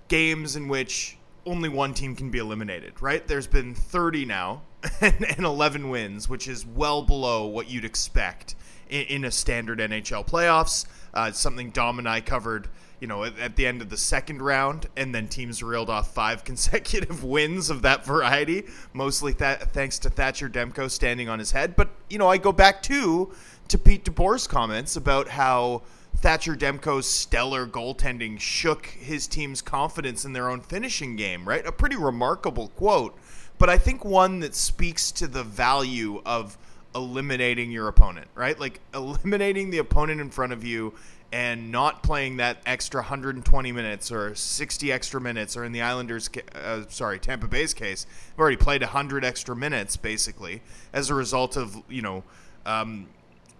games 0.08 0.56
in 0.56 0.66
which 0.66 1.16
only 1.46 1.68
one 1.68 1.94
team 1.94 2.16
can 2.16 2.30
be 2.30 2.38
eliminated, 2.38 3.00
right? 3.00 3.26
There's 3.26 3.46
been 3.46 3.74
30 3.74 4.24
now 4.24 4.62
and, 5.00 5.24
and 5.24 5.44
11 5.44 5.88
wins, 5.88 6.28
which 6.28 6.48
is 6.48 6.66
well 6.66 7.02
below 7.02 7.46
what 7.46 7.68
you'd 7.68 7.84
expect 7.84 8.54
in, 8.88 9.02
in 9.06 9.24
a 9.24 9.30
standard 9.30 9.78
NHL 9.78 10.26
playoffs. 10.26 10.86
Uh, 11.12 11.30
something 11.32 11.70
Dom 11.70 11.98
and 11.98 12.08
I 12.08 12.20
covered, 12.20 12.68
you 13.00 13.06
know, 13.06 13.24
at, 13.24 13.38
at 13.38 13.56
the 13.56 13.66
end 13.66 13.82
of 13.82 13.88
the 13.88 13.96
second 13.96 14.42
round, 14.42 14.86
and 14.96 15.14
then 15.14 15.28
teams 15.28 15.62
reeled 15.62 15.90
off 15.90 16.14
five 16.14 16.44
consecutive 16.44 17.24
wins 17.24 17.70
of 17.70 17.82
that 17.82 18.04
variety, 18.04 18.64
mostly 18.92 19.34
th- 19.34 19.58
thanks 19.72 19.98
to 20.00 20.10
Thatcher 20.10 20.48
Demko 20.48 20.90
standing 20.90 21.28
on 21.28 21.38
his 21.38 21.52
head. 21.52 21.76
But 21.76 21.90
you 22.10 22.18
know, 22.18 22.28
I 22.28 22.38
go 22.38 22.52
back 22.52 22.82
to 22.84 23.32
to 23.68 23.78
Pete 23.78 24.04
DeBoer's 24.04 24.46
comments 24.46 24.96
about 24.96 25.28
how 25.28 25.82
Thatcher 26.16 26.54
Demko's 26.54 27.08
stellar 27.08 27.66
goaltending 27.66 28.40
shook 28.40 28.86
his 28.86 29.26
team's 29.26 29.60
confidence 29.60 30.24
in 30.24 30.32
their 30.32 30.48
own 30.48 30.60
finishing 30.60 31.16
game, 31.16 31.46
right? 31.46 31.66
A 31.66 31.72
pretty 31.72 31.96
remarkable 31.96 32.68
quote, 32.68 33.18
but 33.58 33.68
I 33.68 33.78
think 33.78 34.04
one 34.04 34.40
that 34.40 34.54
speaks 34.54 35.12
to 35.12 35.26
the 35.26 35.42
value 35.42 36.22
of 36.24 36.56
eliminating 36.94 37.70
your 37.70 37.88
opponent, 37.88 38.28
right? 38.34 38.58
Like 38.58 38.80
eliminating 38.94 39.70
the 39.70 39.78
opponent 39.78 40.20
in 40.20 40.30
front 40.30 40.52
of 40.52 40.64
you 40.64 40.94
and 41.32 41.72
not 41.72 42.04
playing 42.04 42.36
that 42.36 42.58
extra 42.64 43.00
120 43.00 43.72
minutes 43.72 44.12
or 44.12 44.36
60 44.36 44.92
extra 44.92 45.20
minutes, 45.20 45.56
or 45.56 45.64
in 45.64 45.72
the 45.72 45.82
Islanders, 45.82 46.30
uh, 46.54 46.82
sorry, 46.88 47.18
Tampa 47.18 47.48
Bay's 47.48 47.74
case, 47.74 48.04
they've 48.04 48.38
already 48.38 48.56
played 48.56 48.82
100 48.82 49.24
extra 49.24 49.56
minutes 49.56 49.96
basically 49.96 50.62
as 50.92 51.10
a 51.10 51.14
result 51.14 51.56
of, 51.56 51.76
you 51.88 52.02
know, 52.02 52.22
um, 52.64 53.08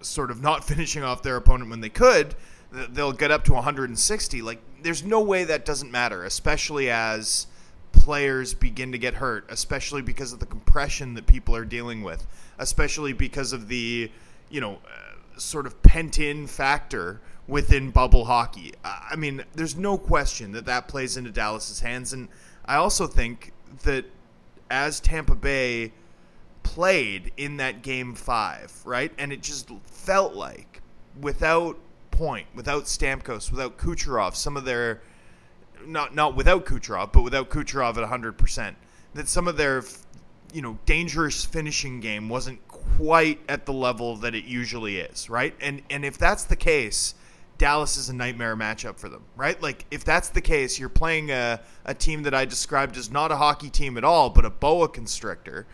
sort 0.04 0.30
of 0.30 0.42
not 0.42 0.64
finishing 0.68 1.02
off 1.02 1.22
their 1.22 1.36
opponent 1.36 1.70
when 1.70 1.80
they 1.80 1.88
could, 1.88 2.34
they'll 2.90 3.12
get 3.12 3.30
up 3.30 3.44
to 3.44 3.52
160. 3.52 4.42
Like, 4.42 4.60
there's 4.82 5.04
no 5.04 5.20
way 5.20 5.44
that 5.44 5.64
doesn't 5.64 5.90
matter, 5.90 6.24
especially 6.24 6.90
as 6.90 7.46
players 7.92 8.54
begin 8.54 8.92
to 8.92 8.98
get 8.98 9.14
hurt, 9.14 9.46
especially 9.48 10.02
because 10.02 10.32
of 10.32 10.40
the 10.40 10.46
compression 10.46 11.14
that 11.14 11.26
people 11.26 11.54
are 11.54 11.64
dealing 11.64 12.02
with, 12.02 12.26
especially 12.58 13.12
because 13.12 13.52
of 13.52 13.68
the, 13.68 14.10
you 14.50 14.60
know, 14.60 14.80
uh, 14.84 15.38
sort 15.38 15.66
of 15.66 15.82
pent 15.82 16.18
in 16.18 16.46
factor 16.46 17.20
within 17.46 17.90
bubble 17.90 18.24
hockey. 18.24 18.72
I 18.84 19.16
mean, 19.16 19.44
there's 19.54 19.76
no 19.76 19.98
question 19.98 20.52
that 20.52 20.66
that 20.66 20.88
plays 20.88 21.16
into 21.16 21.30
Dallas's 21.30 21.80
hands. 21.80 22.12
And 22.12 22.28
I 22.64 22.76
also 22.76 23.06
think 23.06 23.52
that 23.82 24.06
as 24.70 25.00
Tampa 25.00 25.34
Bay 25.34 25.92
played 26.64 27.30
in 27.36 27.58
that 27.58 27.82
game 27.82 28.16
five, 28.16 28.72
right? 28.84 29.12
And 29.18 29.32
it 29.32 29.40
just 29.42 29.70
felt 29.86 30.34
like 30.34 30.82
without 31.20 31.78
Point, 32.14 32.46
without 32.54 32.84
Stamkos, 32.84 33.50
without 33.50 33.76
Kucherov, 33.76 34.36
some 34.36 34.56
of 34.56 34.64
their 34.64 35.00
not 35.84 36.14
not 36.14 36.36
without 36.36 36.64
Kucherov, 36.64 37.10
but 37.12 37.22
without 37.22 37.50
Kucherov 37.50 37.96
at 37.96 38.08
100%, 38.08 38.74
that 39.14 39.28
some 39.28 39.48
of 39.48 39.56
their 39.56 39.82
you 40.52 40.62
know 40.62 40.78
dangerous 40.86 41.44
finishing 41.44 41.98
game 41.98 42.28
wasn't 42.28 42.66
quite 42.68 43.40
at 43.48 43.66
the 43.66 43.72
level 43.72 44.14
that 44.18 44.32
it 44.32 44.44
usually 44.44 44.98
is, 44.98 45.28
right? 45.28 45.56
And 45.60 45.82
and 45.90 46.04
if 46.04 46.16
that's 46.16 46.44
the 46.44 46.54
case, 46.54 47.16
Dallas 47.58 47.96
is 47.96 48.10
a 48.10 48.14
nightmare 48.14 48.56
matchup 48.56 48.96
for 48.96 49.08
them, 49.08 49.24
right? 49.34 49.60
Like 49.60 49.84
if 49.90 50.04
that's 50.04 50.28
the 50.28 50.40
case, 50.40 50.78
you're 50.78 50.88
playing 50.88 51.32
a, 51.32 51.60
a 51.84 51.94
team 51.94 52.22
that 52.22 52.34
I 52.34 52.44
described 52.44 52.96
as 52.96 53.10
not 53.10 53.32
a 53.32 53.36
hockey 53.36 53.70
team 53.70 53.98
at 53.98 54.04
all, 54.04 54.30
but 54.30 54.44
a 54.44 54.50
boa 54.50 54.88
constrictor 54.88 55.66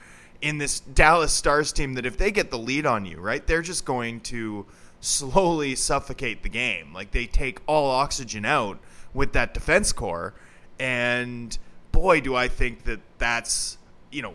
in 0.42 0.58
this 0.58 0.80
Dallas 0.80 1.32
Stars 1.32 1.72
team 1.72 1.94
that 1.94 2.06
if 2.06 2.16
they 2.16 2.30
get 2.30 2.50
the 2.50 2.58
lead 2.58 2.86
on 2.86 3.04
you, 3.04 3.18
right, 3.18 3.46
they're 3.46 3.62
just 3.62 3.84
going 3.84 4.20
to 4.20 4.66
slowly 5.00 5.74
suffocate 5.74 6.42
the 6.42 6.48
game. 6.48 6.92
Like 6.92 7.10
they 7.10 7.26
take 7.26 7.60
all 7.66 7.90
oxygen 7.90 8.44
out 8.44 8.78
with 9.12 9.32
that 9.32 9.54
defense 9.54 9.92
core, 9.92 10.34
and 10.78 11.56
boy, 11.92 12.20
do 12.20 12.34
I 12.34 12.48
think 12.48 12.84
that 12.84 13.00
that's 13.18 13.78
you 14.10 14.22
know. 14.22 14.34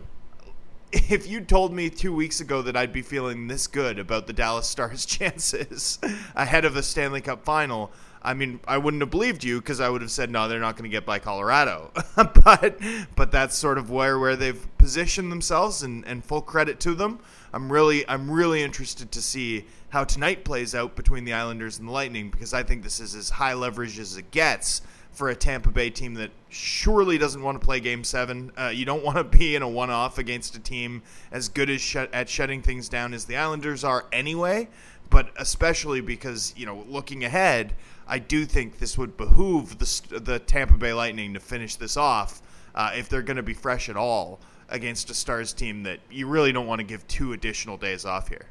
If 0.92 1.28
you 1.28 1.40
told 1.40 1.72
me 1.72 1.90
two 1.90 2.14
weeks 2.14 2.40
ago 2.40 2.62
that 2.62 2.76
I'd 2.76 2.92
be 2.92 3.02
feeling 3.02 3.48
this 3.48 3.66
good 3.66 3.98
about 3.98 4.26
the 4.26 4.32
Dallas 4.32 4.68
Stars' 4.68 5.06
chances 5.06 5.98
ahead 6.34 6.64
of 6.64 6.76
a 6.76 6.82
Stanley 6.82 7.20
Cup 7.20 7.44
final, 7.44 7.90
I 8.22 8.34
mean, 8.34 8.60
I 8.66 8.78
wouldn't 8.78 9.02
have 9.02 9.10
believed 9.10 9.44
you 9.44 9.60
because 9.60 9.80
I 9.80 9.88
would 9.88 10.00
have 10.00 10.10
said, 10.10 10.30
no, 10.30 10.48
they're 10.48 10.60
not 10.60 10.76
going 10.76 10.90
to 10.90 10.94
get 10.94 11.06
by 11.06 11.18
Colorado. 11.18 11.92
but 12.16 12.80
but 13.14 13.30
that's 13.30 13.56
sort 13.56 13.78
of 13.78 13.90
where 13.90 14.18
where 14.18 14.36
they've 14.36 14.66
positioned 14.78 15.30
themselves, 15.30 15.82
and, 15.82 16.04
and 16.06 16.24
full 16.24 16.42
credit 16.42 16.80
to 16.80 16.94
them. 16.94 17.20
I'm 17.52 17.70
really 17.70 18.08
I'm 18.08 18.30
really 18.30 18.62
interested 18.62 19.12
to 19.12 19.22
see 19.22 19.64
how 19.90 20.04
tonight 20.04 20.44
plays 20.44 20.74
out 20.74 20.96
between 20.96 21.24
the 21.24 21.32
Islanders 21.32 21.78
and 21.78 21.88
the 21.88 21.92
Lightning 21.92 22.30
because 22.30 22.52
I 22.52 22.62
think 22.62 22.82
this 22.82 23.00
is 23.00 23.14
as 23.14 23.30
high 23.30 23.54
leverage 23.54 23.98
as 23.98 24.16
it 24.16 24.30
gets 24.30 24.82
for 25.16 25.30
a 25.30 25.34
Tampa 25.34 25.70
Bay 25.70 25.88
team 25.88 26.14
that 26.14 26.30
surely 26.50 27.16
doesn't 27.16 27.42
want 27.42 27.58
to 27.58 27.64
play 27.64 27.80
Game 27.80 28.04
Seven. 28.04 28.52
Uh, 28.56 28.68
you 28.68 28.84
don't 28.84 29.02
want 29.02 29.16
to 29.16 29.24
be 29.24 29.56
in 29.56 29.62
a 29.62 29.68
one-off 29.68 30.18
against 30.18 30.54
a 30.54 30.60
team 30.60 31.02
as 31.32 31.48
good 31.48 31.70
as 31.70 31.80
sh- 31.80 31.96
at 31.96 32.28
shutting 32.28 32.60
things 32.60 32.88
down 32.88 33.14
as 33.14 33.24
the 33.24 33.36
Islanders 33.36 33.82
are 33.82 34.04
anyway. 34.12 34.68
But 35.08 35.30
especially 35.36 36.00
because 36.00 36.52
you 36.56 36.66
know, 36.66 36.84
looking 36.86 37.24
ahead, 37.24 37.74
I 38.06 38.18
do 38.18 38.44
think 38.44 38.78
this 38.78 38.98
would 38.98 39.16
behoove 39.16 39.78
the 39.78 40.18
the 40.18 40.38
Tampa 40.38 40.74
Bay 40.74 40.92
Lightning 40.92 41.32
to 41.34 41.40
finish 41.40 41.76
this 41.76 41.96
off 41.96 42.42
uh, 42.74 42.92
if 42.94 43.08
they're 43.08 43.22
going 43.22 43.38
to 43.38 43.42
be 43.42 43.54
fresh 43.54 43.88
at 43.88 43.96
all 43.96 44.38
against 44.68 45.08
a 45.10 45.14
Stars 45.14 45.52
team 45.52 45.84
that 45.84 46.00
you 46.10 46.26
really 46.26 46.52
don't 46.52 46.66
want 46.66 46.80
to 46.80 46.84
give 46.84 47.06
two 47.08 47.32
additional 47.32 47.76
days 47.76 48.04
off 48.04 48.28
here. 48.28 48.46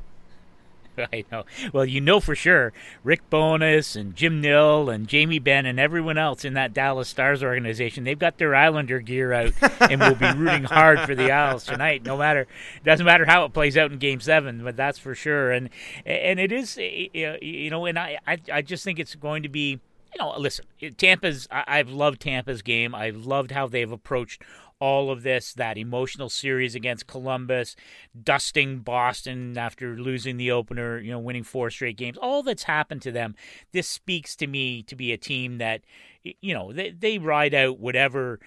I 1.14 1.26
know. 1.32 1.44
Well, 1.74 1.86
you 1.86 2.02
know 2.02 2.20
for 2.20 2.36
sure, 2.36 2.74
Rick 3.04 3.30
Bowness 3.30 3.96
and 3.96 4.16
Jim 4.16 4.42
Nill 4.42 4.90
and 4.90 5.08
Jamie 5.08 5.40
Benn 5.40 5.66
and 5.66 5.80
everyone 5.80 6.18
else 6.18 6.46
in 6.46 6.54
that 6.54 6.74
Dallas 6.74 7.10
Stars 7.10 7.44
organization, 7.44 8.04
they've 8.04 8.18
got 8.18 8.38
their 8.38 8.56
Islander 8.56 9.00
gear 9.00 9.34
out 9.34 9.54
and 9.82 10.02
will 10.02 10.16
be 10.16 10.32
rooting 10.38 10.64
hard 10.64 11.00
for 11.02 11.16
the 11.16 11.32
Isles 11.32 11.66
tonight. 11.66 12.04
No 12.04 12.18
matter, 12.18 12.42
it 12.42 12.84
doesn't 12.84 13.06
matter 13.06 13.26
how 13.26 13.46
it 13.46 13.54
plays 13.54 13.78
out 13.78 13.92
in 13.92 13.98
Game 13.98 14.20
Seven, 14.20 14.64
but 14.64 14.76
that's 14.76 15.00
for 15.00 15.16
sure. 15.16 15.52
And 15.52 15.70
and 16.06 16.40
it 16.40 16.52
is, 16.52 16.78
you 16.78 17.70
know, 17.70 17.86
and 17.86 18.00
I 18.00 18.20
I, 18.28 18.38
I 18.52 18.62
just 18.62 18.84
think 18.84 19.00
it's 19.00 19.16
going 19.16 19.44
to 19.44 19.50
be 19.50 19.80
you 20.16 20.24
know, 20.24 20.34
listen, 20.38 20.66
Tampa's. 20.98 21.46
I've 21.52 21.90
loved 21.90 22.22
Tampa's 22.22 22.62
game. 22.62 22.96
I've 22.96 23.26
loved 23.26 23.52
how 23.52 23.68
they've 23.68 23.92
approached 23.92 24.42
all 24.80 25.10
of 25.10 25.24
this, 25.24 25.54
that 25.54 25.78
emotional 25.78 26.30
series 26.30 26.76
against 26.76 27.08
Columbus, 27.08 27.76
dusting 28.22 28.80
Boston 28.80 29.58
after 29.58 29.96
losing 29.96 30.38
the 30.38 30.52
opener, 30.52 31.00
you 31.00 31.12
know, 31.12 31.20
winning 31.20 31.44
four 31.44 31.70
straight 31.70 31.98
games, 31.98 32.18
all 32.18 32.44
that's 32.44 32.64
happened 32.64 33.02
to 33.04 33.12
them. 33.12 33.36
This 33.72 33.88
speaks 33.88 34.36
to 34.38 34.48
me 34.48 34.84
to 34.84 34.96
be 34.96 35.12
a 35.14 35.18
team 35.18 35.58
that, 35.60 35.82
you 36.24 36.54
know, 36.54 36.74
they, 36.74 36.92
they 36.92 37.18
ride 37.18 37.54
out 37.54 37.80
whatever. 37.80 38.40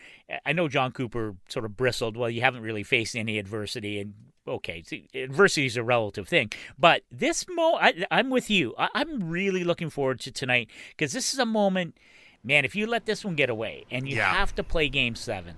I 0.44 0.52
know 0.52 0.68
Jon 0.68 0.92
Cooper 0.92 1.34
sort 1.48 1.64
of 1.64 1.76
bristled, 1.76 2.16
well, 2.16 2.30
you 2.30 2.42
haven't 2.42 2.62
really 2.62 2.82
faced 2.82 3.16
any 3.16 3.38
adversity. 3.38 4.00
And 4.00 4.14
okay, 4.46 4.84
adversity 5.14 5.66
is 5.66 5.76
a 5.76 5.82
relative 5.82 6.28
thing. 6.28 6.52
But 6.78 7.02
this 7.10 7.46
mo, 7.48 7.74
I, 7.80 8.06
am 8.10 8.30
with 8.30 8.50
you. 8.50 8.74
I, 8.78 8.88
I'm 8.94 9.30
really 9.30 9.64
looking 9.64 9.90
forward 9.90 10.20
to 10.20 10.32
tonight 10.32 10.68
because 10.90 11.12
this 11.12 11.32
is 11.32 11.38
a 11.38 11.46
moment 11.46 11.96
man, 12.44 12.64
if 12.64 12.74
you 12.76 12.86
let 12.86 13.04
this 13.04 13.24
one 13.24 13.34
get 13.34 13.50
away 13.50 13.84
and 13.90 14.08
you 14.08 14.16
yeah. 14.16 14.32
have 14.32 14.54
to 14.54 14.62
play 14.62 14.88
game 14.88 15.14
seven, 15.14 15.56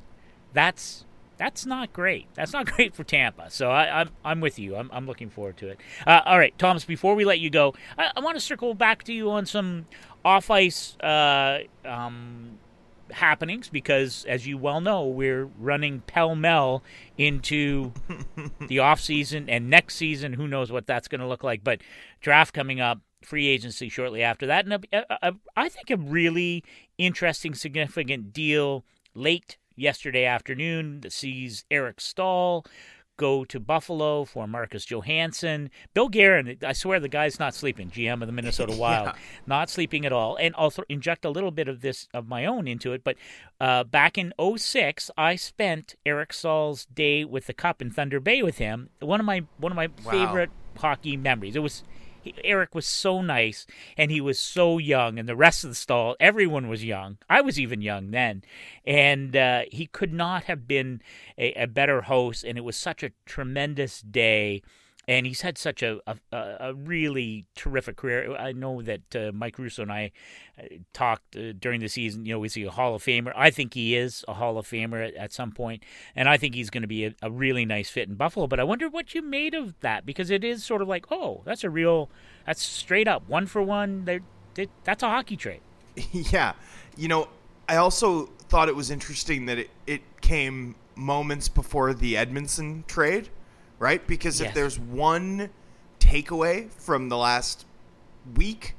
that's 0.52 1.04
that's 1.40 1.64
not 1.64 1.94
great. 1.94 2.26
That's 2.34 2.52
not 2.52 2.66
great 2.76 2.94
for 2.94 3.02
Tampa. 3.02 3.50
So 3.50 3.70
I, 3.70 3.86
am 3.86 4.08
I'm, 4.08 4.10
I'm 4.24 4.40
with 4.40 4.58
you. 4.58 4.76
I'm, 4.76 4.90
I'm 4.92 5.06
looking 5.06 5.30
forward 5.30 5.56
to 5.56 5.68
it. 5.68 5.80
Uh, 6.06 6.20
all 6.26 6.38
right, 6.38 6.56
Thomas. 6.58 6.84
Before 6.84 7.14
we 7.14 7.24
let 7.24 7.40
you 7.40 7.48
go, 7.48 7.74
I, 7.96 8.10
I 8.14 8.20
want 8.20 8.36
to 8.36 8.40
circle 8.40 8.74
back 8.74 9.04
to 9.04 9.12
you 9.14 9.30
on 9.30 9.46
some 9.46 9.86
off 10.22 10.50
ice 10.50 10.98
uh, 10.98 11.60
um, 11.86 12.58
happenings 13.10 13.70
because, 13.70 14.26
as 14.28 14.46
you 14.46 14.58
well 14.58 14.82
know, 14.82 15.06
we're 15.06 15.46
running 15.58 16.00
pell 16.00 16.34
mell 16.34 16.82
into 17.16 17.94
the 18.68 18.78
off 18.80 19.00
season 19.00 19.48
and 19.48 19.70
next 19.70 19.96
season. 19.96 20.34
Who 20.34 20.46
knows 20.46 20.70
what 20.70 20.86
that's 20.86 21.08
going 21.08 21.22
to 21.22 21.26
look 21.26 21.42
like? 21.42 21.64
But 21.64 21.80
draft 22.20 22.52
coming 22.52 22.80
up. 22.80 23.00
Free 23.22 23.48
agency 23.48 23.90
shortly 23.90 24.22
after 24.22 24.46
that, 24.46 24.64
and 24.64 24.72
a, 24.72 24.80
a, 25.10 25.28
a, 25.28 25.32
I 25.54 25.68
think 25.68 25.90
a 25.90 25.98
really 25.98 26.64
interesting, 26.96 27.54
significant 27.54 28.32
deal 28.32 28.82
late 29.14 29.58
yesterday 29.80 30.24
afternoon 30.24 31.00
that 31.00 31.12
sees 31.12 31.64
Eric 31.70 32.00
Staal 32.00 32.64
go 33.20 33.44
to 33.44 33.60
Buffalo 33.60 34.24
for 34.24 34.46
Marcus 34.46 34.86
Johansson. 34.86 35.70
Bill 35.92 36.08
Guerin, 36.08 36.56
I 36.66 36.72
swear 36.72 36.98
the 36.98 37.08
guy's 37.08 37.38
not 37.38 37.54
sleeping, 37.54 37.90
GM 37.90 38.22
of 38.22 38.26
the 38.26 38.32
Minnesota 38.32 38.74
Wild, 38.78 39.08
yeah. 39.08 39.14
not 39.46 39.68
sleeping 39.68 40.06
at 40.06 40.12
all. 40.12 40.36
And 40.36 40.54
I'll 40.56 40.70
th- 40.70 40.86
inject 40.88 41.26
a 41.26 41.30
little 41.30 41.50
bit 41.50 41.68
of 41.68 41.82
this 41.82 42.08
of 42.14 42.28
my 42.28 42.46
own 42.46 42.66
into 42.66 42.94
it. 42.94 43.04
But 43.04 43.16
uh, 43.60 43.84
back 43.84 44.16
in 44.16 44.32
06, 44.56 45.10
I 45.18 45.36
spent 45.36 45.96
Eric 46.06 46.32
Staal's 46.32 46.86
day 46.86 47.26
with 47.26 47.46
the 47.46 47.52
Cup 47.52 47.82
in 47.82 47.90
Thunder 47.90 48.20
Bay 48.20 48.42
with 48.42 48.56
him. 48.56 48.88
One 49.00 49.20
of 49.20 49.26
my 49.26 49.42
one 49.58 49.70
of 49.70 49.76
my 49.76 49.88
wow. 50.02 50.10
favorite 50.10 50.50
hockey 50.78 51.18
memories. 51.18 51.56
It 51.56 51.62
was 51.62 51.84
he, 52.22 52.34
Eric 52.44 52.74
was 52.74 52.86
so 52.86 53.22
nice 53.22 53.66
and 53.96 54.10
he 54.10 54.20
was 54.20 54.38
so 54.38 54.78
young, 54.78 55.18
and 55.18 55.28
the 55.28 55.36
rest 55.36 55.64
of 55.64 55.70
the 55.70 55.74
stall, 55.74 56.16
everyone 56.20 56.68
was 56.68 56.84
young. 56.84 57.18
I 57.28 57.40
was 57.40 57.58
even 57.58 57.80
young 57.82 58.10
then. 58.10 58.42
And 58.86 59.36
uh, 59.36 59.62
he 59.70 59.86
could 59.86 60.12
not 60.12 60.44
have 60.44 60.66
been 60.66 61.02
a, 61.38 61.52
a 61.54 61.66
better 61.66 62.02
host, 62.02 62.44
and 62.44 62.56
it 62.56 62.64
was 62.64 62.76
such 62.76 63.02
a 63.02 63.12
tremendous 63.26 64.00
day 64.00 64.62
and 65.10 65.26
he's 65.26 65.40
had 65.40 65.58
such 65.58 65.82
a, 65.82 66.00
a, 66.06 66.16
a 66.60 66.72
really 66.72 67.44
terrific 67.56 67.96
career. 67.96 68.36
I 68.36 68.52
know 68.52 68.80
that 68.80 69.16
uh, 69.16 69.32
Mike 69.34 69.58
Russo 69.58 69.82
and 69.82 69.90
I 69.90 70.12
uh, 70.56 70.66
talked 70.92 71.34
uh, 71.34 71.50
during 71.58 71.80
the 71.80 71.88
season. 71.88 72.24
You 72.24 72.34
know, 72.34 72.44
is 72.44 72.54
he 72.54 72.62
a 72.62 72.70
Hall 72.70 72.94
of 72.94 73.02
Famer? 73.02 73.32
I 73.34 73.50
think 73.50 73.74
he 73.74 73.96
is 73.96 74.24
a 74.28 74.34
Hall 74.34 74.56
of 74.56 74.68
Famer 74.68 75.08
at, 75.08 75.14
at 75.14 75.32
some 75.32 75.50
point, 75.50 75.82
and 76.14 76.28
I 76.28 76.36
think 76.36 76.54
he's 76.54 76.70
going 76.70 76.82
to 76.82 76.88
be 76.88 77.06
a, 77.06 77.14
a, 77.22 77.28
really 77.28 77.64
nice 77.64 77.90
fit 77.90 78.08
in 78.08 78.14
Buffalo. 78.14 78.46
But 78.46 78.60
I 78.60 78.62
wonder 78.62 78.88
what 78.88 79.12
you 79.12 79.20
made 79.20 79.52
of 79.52 79.74
that 79.80 80.06
because 80.06 80.30
it 80.30 80.44
is 80.44 80.62
sort 80.62 80.80
of 80.80 80.86
like, 80.86 81.06
oh, 81.10 81.42
that's 81.44 81.64
a 81.64 81.70
real, 81.70 82.08
that's 82.46 82.62
straight 82.62 83.08
up 83.08 83.28
one 83.28 83.46
for 83.46 83.60
one. 83.60 84.04
They, 84.04 84.20
that's 84.84 85.02
a 85.02 85.08
hockey 85.08 85.36
trade. 85.36 85.60
yeah, 86.12 86.52
you 86.96 87.08
know, 87.08 87.28
I 87.68 87.76
also 87.76 88.26
thought 88.48 88.68
it 88.68 88.76
was 88.76 88.92
interesting 88.92 89.46
that 89.46 89.58
it, 89.58 89.70
it 89.88 90.20
came 90.20 90.76
moments 90.94 91.48
before 91.48 91.94
the 91.94 92.16
Edmondson 92.16 92.84
trade 92.86 93.28
right? 93.80 94.06
Because 94.06 94.40
yes. 94.40 94.50
if 94.50 94.54
there's 94.54 94.78
one 94.78 95.50
takeaway 95.98 96.70
from 96.70 97.08
the 97.08 97.16
last 97.16 97.66
week 98.36 98.76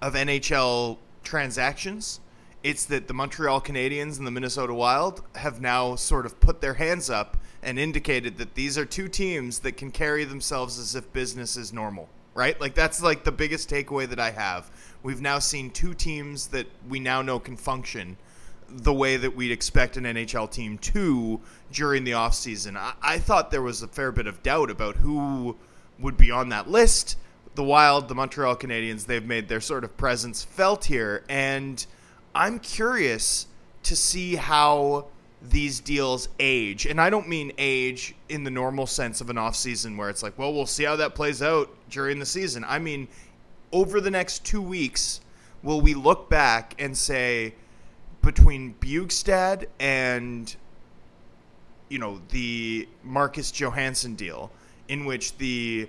of 0.00 0.14
NHL 0.14 0.96
transactions, 1.22 2.20
it's 2.62 2.86
that 2.86 3.06
the 3.08 3.12
Montreal 3.12 3.60
Canadiens 3.60 4.16
and 4.16 4.26
the 4.26 4.30
Minnesota 4.30 4.72
Wild 4.72 5.22
have 5.34 5.60
now 5.60 5.96
sort 5.96 6.24
of 6.24 6.40
put 6.40 6.62
their 6.62 6.74
hands 6.74 7.10
up 7.10 7.36
and 7.62 7.78
indicated 7.78 8.38
that 8.38 8.54
these 8.54 8.78
are 8.78 8.86
two 8.86 9.08
teams 9.08 9.58
that 9.58 9.72
can 9.72 9.90
carry 9.90 10.24
themselves 10.24 10.78
as 10.78 10.94
if 10.94 11.12
business 11.12 11.56
is 11.56 11.72
normal, 11.72 12.08
right? 12.34 12.58
Like 12.60 12.74
that's 12.74 13.02
like 13.02 13.24
the 13.24 13.32
biggest 13.32 13.68
takeaway 13.68 14.08
that 14.08 14.20
I 14.20 14.30
have. 14.30 14.70
We've 15.02 15.20
now 15.20 15.38
seen 15.38 15.70
two 15.70 15.92
teams 15.92 16.46
that 16.48 16.66
we 16.88 17.00
now 17.00 17.20
know 17.20 17.38
can 17.38 17.56
function 17.56 18.16
the 18.68 18.92
way 18.92 19.16
that 19.16 19.34
we'd 19.34 19.52
expect 19.52 19.96
an 19.96 20.04
NHL 20.04 20.50
team 20.50 20.78
to 20.78 21.40
during 21.72 22.04
the 22.04 22.12
offseason. 22.12 22.76
I, 22.76 22.94
I 23.02 23.18
thought 23.18 23.50
there 23.50 23.62
was 23.62 23.82
a 23.82 23.88
fair 23.88 24.12
bit 24.12 24.26
of 24.26 24.42
doubt 24.42 24.70
about 24.70 24.96
who 24.96 25.56
would 25.98 26.16
be 26.16 26.30
on 26.30 26.48
that 26.50 26.68
list. 26.68 27.16
The 27.54 27.64
Wild, 27.64 28.08
the 28.08 28.14
Montreal 28.14 28.56
Canadiens, 28.56 29.06
they've 29.06 29.24
made 29.24 29.48
their 29.48 29.60
sort 29.60 29.84
of 29.84 29.96
presence 29.96 30.42
felt 30.42 30.86
here. 30.86 31.24
And 31.28 31.84
I'm 32.34 32.58
curious 32.58 33.46
to 33.84 33.94
see 33.94 34.34
how 34.34 35.06
these 35.40 35.80
deals 35.80 36.28
age. 36.40 36.86
And 36.86 37.00
I 37.00 37.10
don't 37.10 37.28
mean 37.28 37.52
age 37.58 38.14
in 38.28 38.44
the 38.44 38.50
normal 38.50 38.86
sense 38.86 39.20
of 39.20 39.30
an 39.30 39.36
offseason 39.36 39.96
where 39.96 40.08
it's 40.08 40.22
like, 40.22 40.38
well, 40.38 40.52
we'll 40.52 40.66
see 40.66 40.84
how 40.84 40.96
that 40.96 41.14
plays 41.14 41.42
out 41.42 41.70
during 41.90 42.18
the 42.18 42.26
season. 42.26 42.64
I 42.66 42.78
mean, 42.78 43.08
over 43.70 44.00
the 44.00 44.10
next 44.10 44.44
two 44.44 44.62
weeks, 44.62 45.20
will 45.62 45.80
we 45.80 45.94
look 45.94 46.30
back 46.30 46.74
and 46.78 46.96
say, 46.96 47.54
between 48.24 48.74
Bjugstad 48.80 49.66
and 49.78 50.54
you 51.88 51.98
know 51.98 52.20
the 52.30 52.88
Marcus 53.02 53.50
Johansson 53.50 54.14
deal, 54.14 54.50
in 54.88 55.04
which 55.04 55.36
the 55.38 55.88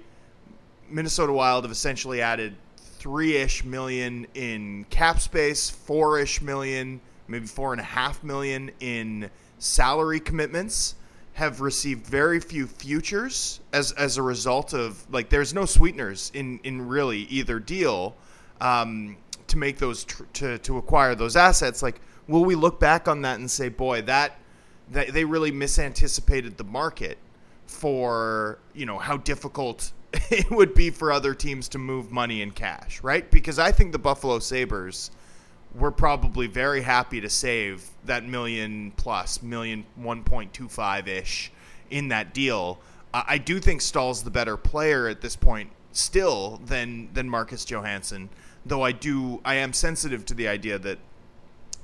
Minnesota 0.90 1.32
Wild 1.32 1.64
have 1.64 1.72
essentially 1.72 2.22
added 2.22 2.56
three 2.78 3.38
ish 3.38 3.64
million 3.64 4.28
in 4.34 4.86
cap 4.90 5.20
space, 5.20 5.70
four 5.70 6.20
ish 6.20 6.42
million, 6.42 7.00
maybe 7.28 7.48
four 7.48 7.72
and 7.72 7.82
a 7.82 7.86
half 7.86 8.24
million 8.24 8.72
in 8.80 9.30
salary 9.58 10.20
commitments. 10.20 10.96
Have 11.34 11.60
received 11.60 12.08
very 12.08 12.40
few 12.40 12.66
futures 12.66 13.60
as 13.74 13.92
as 13.94 14.16
a 14.16 14.22
result 14.22 14.74
of 14.74 15.06
like 15.12 15.28
there's 15.28 15.54
no 15.54 15.66
sweeteners 15.66 16.32
in 16.34 16.62
in 16.64 16.88
really 16.88 17.24
either 17.24 17.60
deal 17.60 18.16
um, 18.62 19.18
to 19.48 19.58
make 19.58 19.78
those 19.78 20.06
tr- 20.06 20.24
to 20.34 20.58
to 20.60 20.78
acquire 20.78 21.14
those 21.14 21.36
assets. 21.36 21.84
Like, 21.84 22.00
will 22.28 22.46
we 22.46 22.56
look 22.56 22.80
back 22.80 23.08
on 23.08 23.22
that 23.22 23.40
and 23.40 23.50
say, 23.50 23.70
boy, 23.70 24.02
that 24.04 24.40
that 24.92 25.14
they 25.14 25.26
really 25.26 25.52
misanticipated 25.52 26.58
the 26.58 26.64
market 26.64 27.18
for 27.66 28.60
you 28.74 28.86
know 28.86 28.98
how 28.98 29.18
difficult 29.18 29.92
it 30.14 30.50
would 30.52 30.74
be 30.74 30.90
for 30.90 31.12
other 31.12 31.34
teams 31.34 31.68
to 31.70 31.78
move 31.78 32.12
money 32.12 32.42
in 32.42 32.52
cash, 32.52 33.02
right? 33.04 33.30
Because 33.32 33.60
I 33.60 33.72
think 33.72 33.92
the 33.92 34.00
Buffalo 34.00 34.40
Sabres 34.40 35.12
were 35.74 35.92
probably 35.92 36.48
very 36.48 36.82
happy 36.82 37.20
to 37.20 37.30
save 37.30 37.90
that 38.06 38.24
million 38.26 38.92
plus, 38.96 39.42
million 39.44 39.86
1.25 40.00 41.08
ish 41.08 41.52
in 41.90 42.08
that 42.08 42.34
deal. 42.34 42.80
I 43.14 43.38
do 43.38 43.60
think 43.60 43.82
Staal's 43.82 44.24
the 44.24 44.30
better 44.30 44.58
player 44.58 45.08
at 45.08 45.22
this 45.22 45.38
point 45.38 45.70
still 45.94 46.62
than 46.66 47.10
than 47.14 47.30
Marcus 47.30 47.64
Johansson, 47.64 48.30
though 48.66 48.84
I 48.84 48.92
do 48.92 49.42
I 49.46 49.56
am 49.56 49.72
sensitive 49.72 50.26
to 50.26 50.34
the 50.34 50.48
idea 50.50 50.78
that 50.80 51.00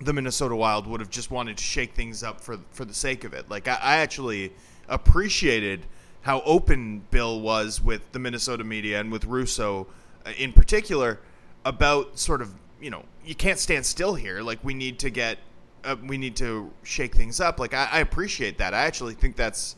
the 0.01 0.13
Minnesota 0.13 0.55
Wild 0.55 0.87
would 0.87 0.99
have 0.99 1.09
just 1.09 1.31
wanted 1.31 1.57
to 1.57 1.63
shake 1.63 1.93
things 1.93 2.23
up 2.23 2.41
for 2.41 2.59
for 2.71 2.85
the 2.85 2.93
sake 2.93 3.23
of 3.23 3.33
it. 3.33 3.49
Like 3.49 3.67
I, 3.67 3.77
I 3.81 3.95
actually 3.97 4.53
appreciated 4.89 5.85
how 6.21 6.41
open 6.41 7.05
Bill 7.11 7.39
was 7.39 7.81
with 7.81 8.11
the 8.11 8.19
Minnesota 8.19 8.63
media 8.63 8.99
and 8.99 9.11
with 9.11 9.25
Russo 9.25 9.87
uh, 10.25 10.31
in 10.37 10.53
particular 10.53 11.19
about 11.65 12.19
sort 12.19 12.41
of 12.41 12.53
you 12.81 12.89
know 12.89 13.03
you 13.25 13.35
can't 13.35 13.59
stand 13.59 13.85
still 13.85 14.15
here. 14.15 14.41
Like 14.41 14.63
we 14.63 14.73
need 14.73 14.99
to 14.99 15.09
get 15.09 15.37
uh, 15.83 15.95
we 16.05 16.17
need 16.17 16.35
to 16.37 16.71
shake 16.83 17.15
things 17.15 17.39
up. 17.39 17.59
Like 17.59 17.73
I, 17.73 17.87
I 17.91 17.99
appreciate 17.99 18.57
that. 18.57 18.73
I 18.73 18.83
actually 18.83 19.13
think 19.13 19.35
that's 19.35 19.75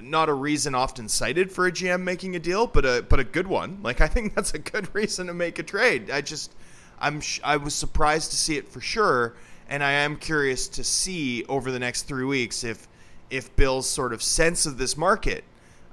not 0.00 0.28
a 0.28 0.34
reason 0.34 0.74
often 0.74 1.08
cited 1.08 1.52
for 1.52 1.66
a 1.66 1.72
GM 1.72 2.02
making 2.02 2.36
a 2.36 2.38
deal, 2.38 2.66
but 2.66 2.84
a 2.84 3.04
but 3.08 3.20
a 3.20 3.24
good 3.24 3.46
one. 3.46 3.80
Like 3.82 4.00
I 4.00 4.06
think 4.06 4.34
that's 4.36 4.54
a 4.54 4.58
good 4.58 4.94
reason 4.94 5.26
to 5.26 5.34
make 5.34 5.58
a 5.58 5.62
trade. 5.62 6.10
I 6.10 6.20
just 6.20 6.54
I'm 7.00 7.20
sh- 7.20 7.40
I 7.42 7.56
was 7.56 7.74
surprised 7.74 8.30
to 8.30 8.36
see 8.36 8.56
it 8.56 8.68
for 8.68 8.80
sure, 8.80 9.34
and 9.68 9.82
I 9.82 9.92
am 9.92 10.16
curious 10.16 10.68
to 10.68 10.84
see 10.84 11.44
over 11.44 11.70
the 11.70 11.78
next 11.78 12.02
three 12.02 12.24
weeks 12.24 12.64
if 12.64 12.88
if 13.30 13.54
Bill's 13.56 13.88
sort 13.88 14.12
of 14.12 14.22
sense 14.22 14.66
of 14.66 14.78
this 14.78 14.96
market 14.96 15.44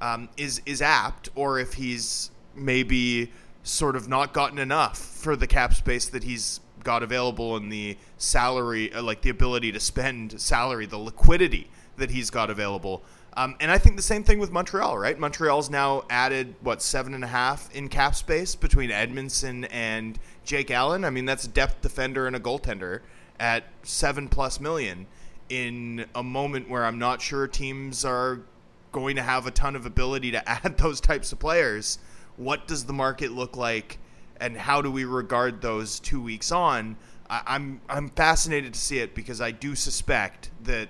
um, 0.02 0.30
is 0.38 0.62
is 0.66 0.82
apt, 0.82 1.30
or 1.36 1.60
if 1.60 1.74
he's 1.74 2.32
maybe 2.56 3.32
sort 3.64 3.96
of 3.96 4.08
not 4.08 4.34
gotten 4.34 4.58
enough 4.58 4.98
for 4.98 5.36
the 5.36 5.48
cap 5.48 5.74
space 5.74 6.08
that 6.10 6.24
he's 6.24 6.60
got 6.84 7.04
available 7.04 7.58
and 7.58 7.72
the 7.72 7.98
salary, 8.18 8.92
uh, 8.94 9.02
like 9.02 9.22
the 9.22 9.30
ability 9.30 9.72
to 9.72 9.80
spend 9.80 10.40
salary, 10.40 10.86
the 10.86 10.98
liquidity 10.98 11.70
that 11.98 12.12
he's 12.12 12.30
got 12.30 12.50
available. 12.50 13.04
Um, 13.38 13.56
and 13.60 13.70
I 13.70 13.78
think 13.78 13.98
the 13.98 14.02
same 14.02 14.24
thing 14.24 14.40
with 14.40 14.52
Montreal, 14.52 14.98
right? 14.98 15.18
Montreal's 15.18 15.70
now 15.70 16.06
added 16.10 16.56
what 16.62 16.82
seven 16.82 17.14
and 17.14 17.24
a 17.24 17.28
half 17.28 17.74
in 17.74 17.88
cap 17.88 18.16
space 18.16 18.56
between 18.56 18.90
Edmondson 18.90 19.66
and 19.66 20.18
Jake 20.44 20.72
Allen. 20.72 21.06
I 21.06 21.12
mean, 21.12 21.26
that's 21.26 21.44
a 21.44 21.48
depth 21.48 21.82
defender 21.82 22.26
and 22.26 22.36
a 22.36 22.40
goaltender 22.40 23.02
at 23.40 23.66
seven 23.84 24.28
plus 24.28 24.60
million 24.60 25.06
in 25.50 26.08
a 26.16 26.24
moment 26.24 26.68
where 26.68 26.84
I'm 26.84 26.98
not 26.98 27.22
sure 27.22 27.48
teams 27.48 28.04
are 28.04 28.42
going 28.92 29.16
to 29.18 29.22
have 29.22 29.46
a 29.46 29.52
ton 29.52 29.76
of 29.76 29.86
ability 29.86 30.32
to 30.32 30.50
add 30.66 30.80
those 30.80 31.00
types 31.00 31.32
of 31.32 31.38
players. 31.38 32.00
What 32.38 32.68
does 32.68 32.86
the 32.86 32.94
market 32.94 33.32
look 33.34 33.56
like, 33.56 34.00
and 34.40 34.58
how 34.58 34.82
do 34.82 34.90
we 34.90 35.06
regard 35.06 35.62
those 35.62 36.00
two 36.00 36.20
weeks 36.20 36.52
on? 36.52 36.98
I, 37.30 37.44
I'm 37.46 37.82
I'm 37.88 38.10
fascinated 38.10 38.74
to 38.74 38.80
see 38.80 38.98
it 38.98 39.14
because 39.14 39.42
I 39.42 39.52
do 39.52 39.76
suspect 39.76 40.50
that 40.64 40.90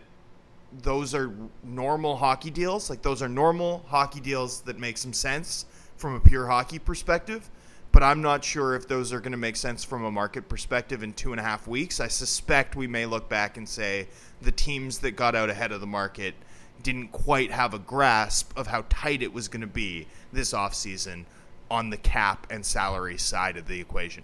those 0.82 1.14
are 1.16 1.32
normal 1.64 2.16
hockey 2.16 2.50
deals. 2.50 2.90
Like 2.90 3.02
those 3.02 3.22
are 3.22 3.30
normal 3.30 3.86
hockey 3.88 4.20
deals 4.20 4.62
that 4.62 4.80
make 4.80 4.98
some 4.98 5.14
sense 5.14 5.66
from 5.96 6.16
a 6.16 6.20
pure 6.20 6.48
hockey 6.48 6.80
perspective. 6.80 7.50
But 7.92 8.04
I'm 8.04 8.22
not 8.22 8.44
sure 8.44 8.76
if 8.76 8.88
those 8.88 9.14
are 9.14 9.20
going 9.20 9.32
to 9.32 9.38
make 9.38 9.56
sense 9.56 9.84
from 9.84 10.04
a 10.04 10.12
market 10.12 10.50
perspective 10.50 11.04
in 11.04 11.14
two 11.14 11.32
and 11.32 11.40
a 11.40 11.44
half 11.44 11.68
weeks. 11.68 12.00
I 12.00 12.10
suspect 12.10 12.76
we 12.76 12.86
may 12.86 13.06
look 13.06 13.30
back 13.30 13.58
and 13.58 13.68
say 13.68 14.08
the 14.42 14.52
teams 14.52 15.00
that 15.00 15.12
got 15.12 15.36
out 15.36 15.50
ahead 15.50 15.72
of 15.72 15.82
the 15.82 15.88
market 15.88 16.36
didn't 16.84 17.08
quite 17.12 17.52
have 17.52 17.74
a 17.74 17.80
grasp 17.80 18.56
of 18.58 18.68
how 18.68 18.86
tight 18.90 19.24
it 19.24 19.34
was 19.34 19.48
going 19.48 19.62
to 19.62 19.68
be 19.68 20.08
this 20.32 20.54
offseason 20.54 21.26
on 21.72 21.90
the 21.90 21.98
cap 21.98 22.46
and 22.50 22.66
salary 22.66 23.18
side 23.18 23.58
of 23.58 23.68
the 23.68 23.80
equation. 23.80 24.24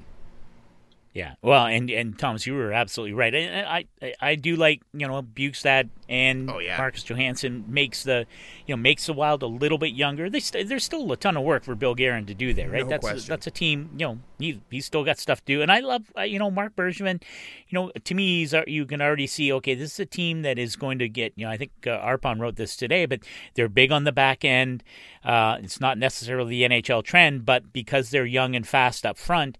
Yeah, 1.13 1.35
well, 1.43 1.67
and 1.67 1.91
and 1.91 2.17
Thomas, 2.17 2.47
you 2.47 2.55
were 2.55 2.73
absolutely 2.73 3.13
right. 3.13 3.35
And 3.35 3.67
I 3.67 3.85
I, 4.01 4.13
I 4.19 4.35
do 4.35 4.55
like 4.55 4.81
you 4.93 5.07
know 5.07 5.21
Bjugstad 5.21 5.89
and 6.09 6.49
oh, 6.49 6.57
yeah. 6.57 6.75
Marcus 6.75 7.03
Johansson 7.03 7.65
makes 7.67 8.03
the 8.03 8.25
you 8.65 8.75
know 8.75 8.81
makes 8.81 9.05
the 9.05 9.13
Wild 9.13 9.43
a 9.43 9.47
little 9.47 9.77
bit 9.77 9.93
younger. 9.93 10.27
They 10.27 10.39
st- 10.39 10.67
there's 10.67 10.83
still 10.83 11.11
a 11.11 11.17
ton 11.17 11.37
of 11.37 11.43
work 11.43 11.65
for 11.65 11.75
Bill 11.75 11.93
Guerin 11.93 12.25
to 12.25 12.33
do 12.33 12.51
there, 12.51 12.67
right? 12.67 12.83
No 12.83 12.89
that's 12.89 13.03
question. 13.03 13.25
A, 13.25 13.29
that's 13.29 13.45
a 13.45 13.51
team. 13.51 13.91
You 13.95 14.07
know, 14.07 14.19
he 14.43 14.59
he's 14.69 14.85
still 14.85 15.03
got 15.03 15.17
stuff 15.17 15.39
to 15.39 15.45
do, 15.45 15.61
and 15.61 15.71
I 15.71 15.79
love 15.79 16.11
uh, 16.17 16.21
you 16.21 16.37
know 16.37 16.51
Marc 16.51 16.75
Bergevin. 16.75 17.21
You 17.69 17.79
know, 17.79 17.91
to 17.91 18.13
me, 18.13 18.39
he's 18.39 18.53
you 18.67 18.85
can 18.85 19.01
already 19.01 19.27
see 19.27 19.51
okay, 19.53 19.73
this 19.73 19.93
is 19.93 19.99
a 19.99 20.05
team 20.05 20.41
that 20.41 20.59
is 20.59 20.75
going 20.75 20.99
to 20.99 21.07
get. 21.07 21.33
You 21.35 21.45
know, 21.45 21.51
I 21.51 21.57
think 21.57 21.71
uh, 21.87 21.97
Arpon 21.99 22.39
wrote 22.39 22.57
this 22.57 22.75
today, 22.75 23.05
but 23.05 23.21
they're 23.55 23.69
big 23.69 23.91
on 23.91 24.03
the 24.03 24.11
back 24.11 24.43
end. 24.43 24.83
Uh, 25.23 25.57
it's 25.61 25.79
not 25.79 25.97
necessarily 25.97 26.49
the 26.51 26.69
NHL 26.69 27.03
trend, 27.03 27.45
but 27.45 27.71
because 27.71 28.09
they're 28.09 28.25
young 28.25 28.55
and 28.55 28.67
fast 28.67 29.05
up 29.05 29.17
front, 29.17 29.57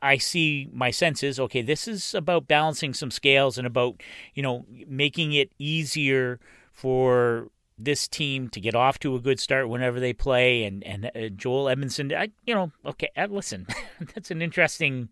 I 0.00 0.16
see 0.16 0.68
my 0.72 0.90
senses. 0.90 1.38
okay. 1.38 1.62
This 1.62 1.86
is 1.86 2.14
about 2.14 2.48
balancing 2.48 2.94
some 2.94 3.10
scales 3.10 3.58
and 3.58 3.66
about 3.66 4.02
you 4.34 4.42
know 4.42 4.64
making 4.88 5.32
it 5.34 5.52
easier 5.58 6.40
for 6.72 7.50
this 7.78 8.08
team 8.08 8.48
to 8.48 8.60
get 8.60 8.74
off 8.74 8.98
to 9.00 9.14
a 9.14 9.20
good 9.20 9.38
start 9.38 9.68
whenever 9.68 10.00
they 10.00 10.12
play. 10.12 10.64
And 10.64 10.82
and 10.84 11.10
uh, 11.14 11.28
Joel 11.28 11.68
Edmondson, 11.68 12.12
I, 12.12 12.30
you 12.46 12.54
know, 12.54 12.72
okay, 12.84 13.10
uh, 13.16 13.26
listen, 13.30 13.66
that's 14.14 14.30
an 14.30 14.42
interesting. 14.42 15.08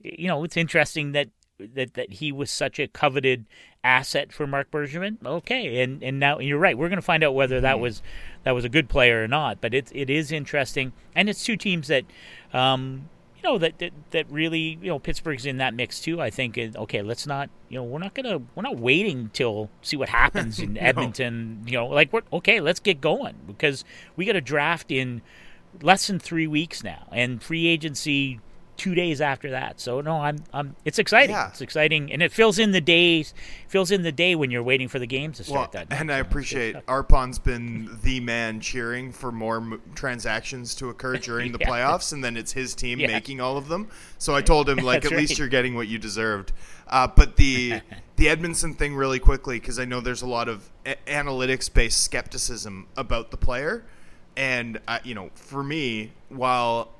You 0.00 0.28
know, 0.28 0.44
it's 0.44 0.56
interesting 0.56 1.12
that 1.12 1.28
that 1.58 1.94
that 1.94 2.14
he 2.14 2.32
was 2.32 2.50
such 2.50 2.78
a 2.78 2.88
coveted 2.88 3.46
asset 3.82 4.32
for 4.32 4.46
Mark 4.46 4.70
Bergevin. 4.70 5.24
Okay, 5.24 5.82
and 5.82 6.02
and 6.02 6.18
now 6.18 6.38
you're 6.38 6.58
right. 6.58 6.76
We're 6.76 6.88
going 6.88 6.96
to 6.96 7.02
find 7.02 7.24
out 7.24 7.34
whether 7.34 7.60
that 7.60 7.80
was 7.80 8.02
that 8.42 8.52
was 8.52 8.64
a 8.64 8.68
good 8.68 8.88
player 8.88 9.22
or 9.22 9.28
not. 9.28 9.60
But 9.60 9.74
it 9.74 9.90
it 9.94 10.10
is 10.10 10.32
interesting, 10.32 10.92
and 11.14 11.28
it's 11.28 11.44
two 11.44 11.56
teams 11.56 11.88
that. 11.88 12.04
Um, 12.52 13.08
know 13.44 13.58
that, 13.58 13.78
that 13.78 13.92
that 14.10 14.30
really 14.30 14.78
you 14.82 14.88
know 14.88 14.98
Pittsburgh's 14.98 15.46
in 15.46 15.58
that 15.58 15.74
mix 15.74 16.00
too. 16.00 16.20
I 16.20 16.30
think 16.30 16.58
uh, 16.58 16.68
okay, 16.76 17.02
let's 17.02 17.26
not 17.26 17.50
you 17.68 17.78
know 17.78 17.84
we're 17.84 18.00
not 18.00 18.14
gonna 18.14 18.40
we're 18.54 18.62
not 18.62 18.78
waiting 18.78 19.30
till 19.32 19.70
see 19.82 19.96
what 19.96 20.08
happens 20.08 20.58
in 20.64 20.74
No. 20.74 20.80
Edmonton. 20.80 21.62
You 21.66 21.74
know, 21.74 21.86
like 21.86 22.12
we're 22.12 22.22
okay, 22.32 22.60
let's 22.60 22.80
get 22.80 23.00
going 23.00 23.36
because 23.46 23.84
we 24.16 24.24
got 24.24 24.34
a 24.36 24.40
draft 24.40 24.90
in 24.90 25.22
less 25.82 26.06
than 26.08 26.18
three 26.18 26.46
weeks 26.46 26.82
now, 26.82 27.08
and 27.12 27.42
free 27.42 27.66
agency 27.66 28.40
two 28.76 28.94
days 28.94 29.20
after 29.20 29.50
that. 29.50 29.80
So 29.80 30.00
no, 30.00 30.20
I'm 30.20 30.38
I'm 30.52 30.74
it's 30.84 30.98
exciting. 30.98 31.34
Yeah. 31.34 31.48
It's 31.48 31.60
exciting, 31.60 32.12
and 32.12 32.22
it 32.22 32.32
fills 32.32 32.58
in 32.58 32.72
the 32.72 32.80
days 32.80 33.32
fills 33.68 33.90
in 33.90 34.02
the 34.02 34.12
day 34.12 34.34
when 34.34 34.50
you're 34.50 34.62
waiting 34.62 34.88
for 34.88 34.98
the 34.98 35.06
games 35.06 35.38
to 35.38 35.52
Well, 35.52 35.68
start. 35.70 35.88
that 35.90 36.00
and 36.00 36.10
I 36.12 36.18
appreciate. 36.18 36.76
Arpon's 36.88 37.38
been 37.38 37.88
the 38.02 38.20
man 38.20 38.60
cheering 38.60 39.12
for 39.12 39.30
more 39.32 39.56
m- 39.56 39.82
transactions 39.94 40.74
to 40.76 40.88
occur 40.90 41.16
during 41.16 41.52
the 41.52 41.58
Yeah. 41.60 41.68
playoffs, 41.68 42.12
and 42.12 42.22
then 42.24 42.36
it's 42.36 42.52
his 42.52 42.74
team 42.74 42.98
Yeah. 43.00 43.08
making 43.08 43.40
all 43.40 43.56
of 43.56 43.68
them. 43.68 43.88
So 44.18 44.34
I 44.34 44.42
told 44.42 44.68
him 44.68 44.78
like, 44.84 45.04
at 45.04 45.12
least 45.12 45.38
you're 45.38 45.48
getting 45.48 45.74
what 45.74 45.88
you 45.88 45.98
deserved. 45.98 46.52
Uh, 46.86 47.06
but 47.06 47.36
the 47.36 47.80
the 48.16 48.28
Edmondson 48.28 48.74
thing 48.74 48.94
really 48.94 49.18
quickly 49.18 49.58
because 49.58 49.78
I 49.78 49.84
know 49.84 50.00
there's 50.00 50.22
a 50.22 50.26
lot 50.26 50.48
of 50.48 50.68
a- 50.84 50.96
analytics 51.06 51.72
based 51.72 52.02
skepticism 52.02 52.86
about 52.96 53.30
the 53.30 53.36
player, 53.36 53.84
and 54.36 54.80
uh, 54.86 54.98
you 55.04 55.14
know, 55.14 55.30
for 55.34 55.62
me, 55.62 56.12
while 56.28 56.90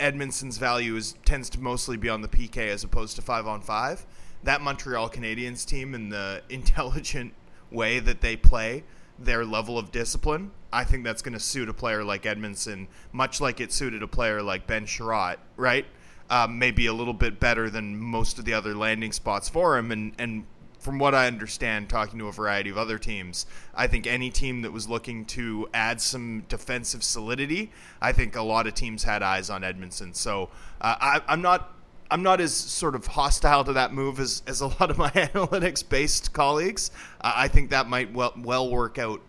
Edmondson's 0.00 0.58
value 0.58 0.96
is 0.96 1.14
tends 1.24 1.48
to 1.50 1.60
mostly 1.60 1.96
be 1.96 2.08
on 2.08 2.22
the 2.22 2.28
PK 2.28 2.68
as 2.68 2.84
opposed 2.84 3.16
to 3.16 3.22
five 3.22 3.46
on 3.46 3.60
five. 3.60 4.06
That 4.42 4.60
Montreal 4.60 5.10
Canadiens 5.10 5.64
team 5.64 5.94
and 5.94 6.10
the 6.10 6.42
intelligent 6.50 7.34
way 7.70 8.00
that 8.00 8.20
they 8.20 8.36
play 8.36 8.84
their 9.18 9.44
level 9.44 9.78
of 9.78 9.92
discipline, 9.92 10.50
I 10.72 10.84
think 10.84 11.04
that's 11.04 11.22
going 11.22 11.34
to 11.34 11.40
suit 11.40 11.68
a 11.68 11.74
player 11.74 12.02
like 12.02 12.26
Edmondson, 12.26 12.88
much 13.12 13.40
like 13.40 13.60
it 13.60 13.72
suited 13.72 14.02
a 14.02 14.08
player 14.08 14.42
like 14.42 14.66
Ben 14.66 14.86
Chiarot, 14.86 15.36
right? 15.56 15.86
Um, 16.30 16.58
maybe 16.58 16.86
a 16.86 16.92
little 16.92 17.12
bit 17.14 17.38
better 17.38 17.68
than 17.68 17.96
most 17.96 18.38
of 18.38 18.44
the 18.44 18.54
other 18.54 18.74
landing 18.74 19.12
spots 19.12 19.48
for 19.48 19.76
him, 19.76 19.92
and 19.92 20.14
and 20.18 20.44
from 20.82 20.98
what 20.98 21.14
I 21.14 21.28
understand, 21.28 21.88
talking 21.88 22.18
to 22.18 22.26
a 22.26 22.32
variety 22.32 22.68
of 22.68 22.76
other 22.76 22.98
teams, 22.98 23.46
I 23.72 23.86
think 23.86 24.04
any 24.04 24.30
team 24.30 24.62
that 24.62 24.72
was 24.72 24.88
looking 24.88 25.24
to 25.26 25.68
add 25.72 26.00
some 26.00 26.44
defensive 26.48 27.04
solidity, 27.04 27.70
I 28.00 28.10
think 28.10 28.34
a 28.34 28.42
lot 28.42 28.66
of 28.66 28.74
teams 28.74 29.04
had 29.04 29.22
eyes 29.22 29.48
on 29.48 29.62
Edmondson. 29.62 30.12
So 30.12 30.50
uh, 30.80 30.96
I, 31.00 31.20
I'm 31.28 31.40
not. 31.40 31.72
I'm 32.10 32.22
not 32.22 32.42
as 32.42 32.54
sort 32.54 32.94
of 32.94 33.06
hostile 33.06 33.64
to 33.64 33.72
that 33.72 33.94
move 33.94 34.20
as, 34.20 34.42
as 34.46 34.60
a 34.60 34.66
lot 34.66 34.90
of 34.90 34.98
my 34.98 35.08
analytics 35.12 35.88
based 35.88 36.34
colleagues. 36.34 36.90
Uh, 37.22 37.32
I 37.34 37.48
think 37.48 37.70
that 37.70 37.88
might 37.88 38.12
well, 38.12 38.34
well 38.36 38.68
work 38.68 38.98
out 38.98 39.22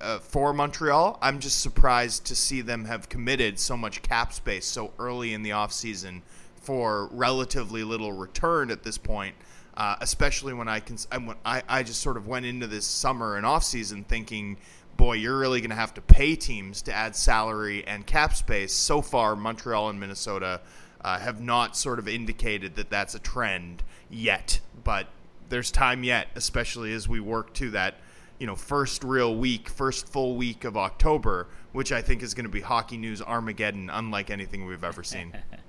uh, 0.00 0.18
for 0.18 0.54
Montreal. 0.54 1.18
I'm 1.20 1.40
just 1.40 1.60
surprised 1.60 2.24
to 2.26 2.34
see 2.34 2.62
them 2.62 2.86
have 2.86 3.10
committed 3.10 3.58
so 3.58 3.76
much 3.76 4.00
cap 4.00 4.32
space 4.32 4.64
so 4.64 4.94
early 4.98 5.34
in 5.34 5.42
the 5.42 5.50
offseason 5.50 6.22
for 6.56 7.08
relatively 7.12 7.84
little 7.84 8.12
return 8.12 8.70
at 8.70 8.82
this 8.82 8.96
point. 8.96 9.34
Uh, 9.74 9.96
especially 10.02 10.52
when 10.52 10.68
I, 10.68 10.80
cons- 10.80 11.08
I, 11.46 11.62
I 11.66 11.82
just 11.82 12.02
sort 12.02 12.18
of 12.18 12.26
went 12.26 12.44
into 12.44 12.66
this 12.66 12.86
summer 12.86 13.36
and 13.36 13.46
offseason 13.46 14.04
thinking, 14.04 14.58
boy, 14.96 15.14
you're 15.14 15.38
really 15.38 15.60
going 15.60 15.70
to 15.70 15.76
have 15.76 15.94
to 15.94 16.02
pay 16.02 16.36
teams 16.36 16.82
to 16.82 16.92
add 16.92 17.16
salary 17.16 17.82
and 17.86 18.06
cap 18.06 18.34
space. 18.34 18.72
So 18.72 19.00
far, 19.00 19.34
Montreal 19.34 19.88
and 19.88 19.98
Minnesota 19.98 20.60
uh, 21.00 21.18
have 21.18 21.40
not 21.40 21.76
sort 21.76 21.98
of 21.98 22.06
indicated 22.06 22.76
that 22.76 22.90
that's 22.90 23.14
a 23.14 23.18
trend 23.18 23.82
yet, 24.10 24.60
but 24.84 25.08
there's 25.48 25.70
time 25.70 26.04
yet, 26.04 26.28
especially 26.34 26.92
as 26.92 27.08
we 27.08 27.20
work 27.20 27.52
to 27.54 27.70
that, 27.70 27.96
you 28.38 28.46
know, 28.46 28.56
first 28.56 29.04
real 29.04 29.34
week, 29.34 29.68
first 29.68 30.08
full 30.08 30.36
week 30.36 30.64
of 30.64 30.76
October, 30.76 31.48
which 31.72 31.92
I 31.92 32.02
think 32.02 32.22
is 32.22 32.34
going 32.34 32.44
to 32.44 32.50
be 32.50 32.60
hockey 32.60 32.96
news 32.96 33.20
Armageddon, 33.22 33.90
unlike 33.90 34.30
anything 34.30 34.66
we've 34.66 34.84
ever 34.84 35.02
seen. 35.02 35.32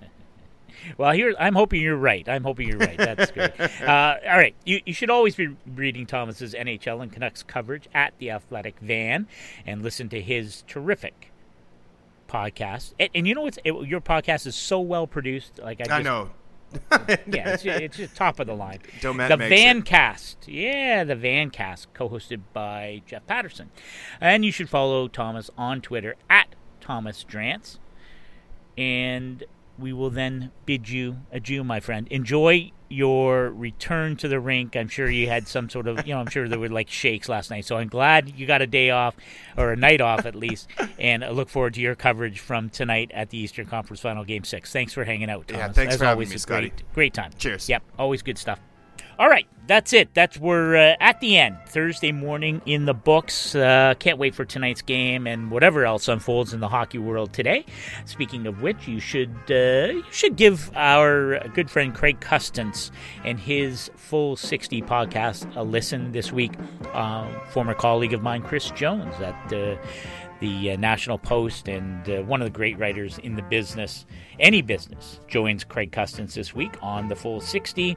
Well, 0.97 1.11
here 1.11 1.33
I'm 1.39 1.55
hoping 1.55 1.81
you're 1.81 1.97
right. 1.97 2.27
I'm 2.27 2.43
hoping 2.43 2.67
you're 2.67 2.77
right. 2.77 2.97
That's 2.97 3.31
good. 3.31 3.53
Uh, 3.83 4.17
all 4.29 4.37
right, 4.37 4.55
you, 4.65 4.81
you 4.85 4.93
should 4.93 5.09
always 5.09 5.35
be 5.35 5.55
reading 5.75 6.05
Thomas's 6.05 6.53
NHL 6.53 7.01
and 7.01 7.11
Canucks 7.11 7.43
coverage 7.43 7.87
at 7.93 8.13
the 8.17 8.31
Athletic 8.31 8.79
Van, 8.79 9.27
and 9.65 9.81
listen 9.81 10.09
to 10.09 10.21
his 10.21 10.63
terrific 10.67 11.31
podcast. 12.27 12.93
And, 12.99 13.09
and 13.13 13.27
you 13.27 13.35
know 13.35 13.41
what's 13.41 13.59
it, 13.63 13.73
your 13.87 14.01
podcast 14.01 14.47
is 14.47 14.55
so 14.55 14.79
well 14.79 15.07
produced. 15.07 15.59
Like 15.59 15.81
I, 15.81 15.83
just, 15.83 15.91
I 15.91 16.01
know. 16.01 16.31
yeah, 17.27 17.49
it's, 17.53 17.65
it's 17.65 17.97
just 17.97 18.15
top 18.15 18.39
of 18.39 18.47
the 18.47 18.55
line. 18.55 18.79
Domet 19.01 19.29
the 19.29 19.37
Van 19.37 19.79
it. 19.79 19.85
Cast, 19.85 20.47
yeah, 20.47 21.03
the 21.03 21.15
Van 21.15 21.49
Cast, 21.49 21.93
co-hosted 21.93 22.41
by 22.51 23.01
Jeff 23.05 23.25
Patterson, 23.27 23.69
and 24.19 24.43
you 24.43 24.51
should 24.51 24.69
follow 24.69 25.07
Thomas 25.07 25.49
on 25.57 25.81
Twitter 25.81 26.15
at 26.29 26.55
Thomas 26.81 27.25
Drance, 27.29 27.77
and 28.77 29.43
we 29.77 29.91
will 29.93 30.09
then 30.09 30.51
bid 30.65 30.89
you 30.89 31.17
adieu, 31.31 31.63
my 31.63 31.79
friend. 31.79 32.07
Enjoy 32.09 32.71
your 32.89 33.49
return 33.49 34.15
to 34.17 34.27
the 34.27 34.39
rink. 34.39 34.75
I'm 34.75 34.87
sure 34.87 35.09
you 35.09 35.27
had 35.27 35.47
some 35.47 35.67
sort 35.69 35.87
of, 35.87 36.05
you 36.05 36.13
know, 36.13 36.19
I'm 36.19 36.27
sure 36.27 36.47
there 36.47 36.59
were 36.59 36.69
like 36.69 36.89
shakes 36.89 37.27
last 37.27 37.49
night. 37.49 37.65
So 37.65 37.77
I'm 37.77 37.87
glad 37.87 38.37
you 38.37 38.45
got 38.45 38.61
a 38.61 38.67
day 38.67 38.91
off 38.91 39.15
or 39.57 39.71
a 39.71 39.75
night 39.75 39.99
off 39.99 40.25
at 40.27 40.35
least. 40.35 40.69
And 40.99 41.23
I 41.23 41.29
look 41.31 41.49
forward 41.49 41.73
to 41.73 41.81
your 41.81 41.95
coverage 41.95 42.39
from 42.39 42.69
tonight 42.69 43.09
at 43.13 43.31
the 43.31 43.37
Eastern 43.39 43.65
Conference 43.65 43.99
Final 44.01 44.23
Game 44.23 44.43
Six. 44.43 44.71
Thanks 44.71 44.93
for 44.93 45.03
hanging 45.05 45.29
out, 45.29 45.45
Yeah, 45.49 45.71
thanks 45.71 45.95
As 45.95 45.99
for 45.99 46.05
having 46.05 46.17
always, 46.17 46.29
me, 46.29 46.35
it's 46.35 46.43
Scotty. 46.43 46.69
great, 46.69 46.93
great 46.93 47.13
time. 47.15 47.31
Cheers. 47.39 47.67
Yep, 47.67 47.83
always 47.97 48.21
good 48.21 48.37
stuff. 48.37 48.59
All 49.23 49.29
right, 49.29 49.47
that's 49.67 49.93
it. 49.93 50.13
That's 50.13 50.37
we're 50.37 50.75
uh, 50.75 50.97
at 50.99 51.21
the 51.21 51.37
end. 51.37 51.55
Thursday 51.67 52.11
morning 52.11 52.61
in 52.65 52.83
the 52.83 52.93
books. 52.93 53.55
Uh, 53.55 53.93
can't 53.97 54.17
wait 54.17 54.35
for 54.35 54.43
tonight's 54.43 54.81
game 54.81 55.27
and 55.27 55.49
whatever 55.49 55.85
else 55.85 56.09
unfolds 56.09 56.53
in 56.53 56.59
the 56.59 56.67
hockey 56.67 56.97
world 56.97 57.31
today. 57.31 57.65
Speaking 58.03 58.47
of 58.47 58.61
which, 58.61 58.85
you 58.85 58.99
should 58.99 59.33
uh, 59.49 59.93
you 59.93 60.03
should 60.11 60.35
give 60.35 60.69
our 60.75 61.39
good 61.53 61.71
friend 61.71 61.95
Craig 61.95 62.19
Custance 62.19 62.91
and 63.23 63.39
his 63.39 63.89
full 63.95 64.35
sixty 64.35 64.81
podcast 64.81 65.49
a 65.55 65.63
listen 65.63 66.11
this 66.11 66.33
week. 66.33 66.51
Uh, 66.91 67.25
former 67.51 67.73
colleague 67.73 68.13
of 68.13 68.21
mine, 68.21 68.41
Chris 68.41 68.71
Jones, 68.71 69.15
at 69.21 69.53
uh, 69.53 69.77
the 70.43 70.71
uh, 70.71 70.75
National 70.75 71.17
Post 71.17 71.69
and 71.69 72.09
uh, 72.09 72.21
one 72.23 72.41
of 72.41 72.45
the 72.45 72.51
great 72.51 72.77
writers 72.77 73.17
in 73.19 73.35
the 73.35 73.41
business, 73.43 74.05
any 74.41 74.61
business, 74.61 75.21
joins 75.29 75.63
Craig 75.63 75.93
Custance 75.93 76.35
this 76.35 76.53
week 76.53 76.73
on 76.81 77.07
the 77.07 77.15
Full 77.15 77.39
60. 77.39 77.95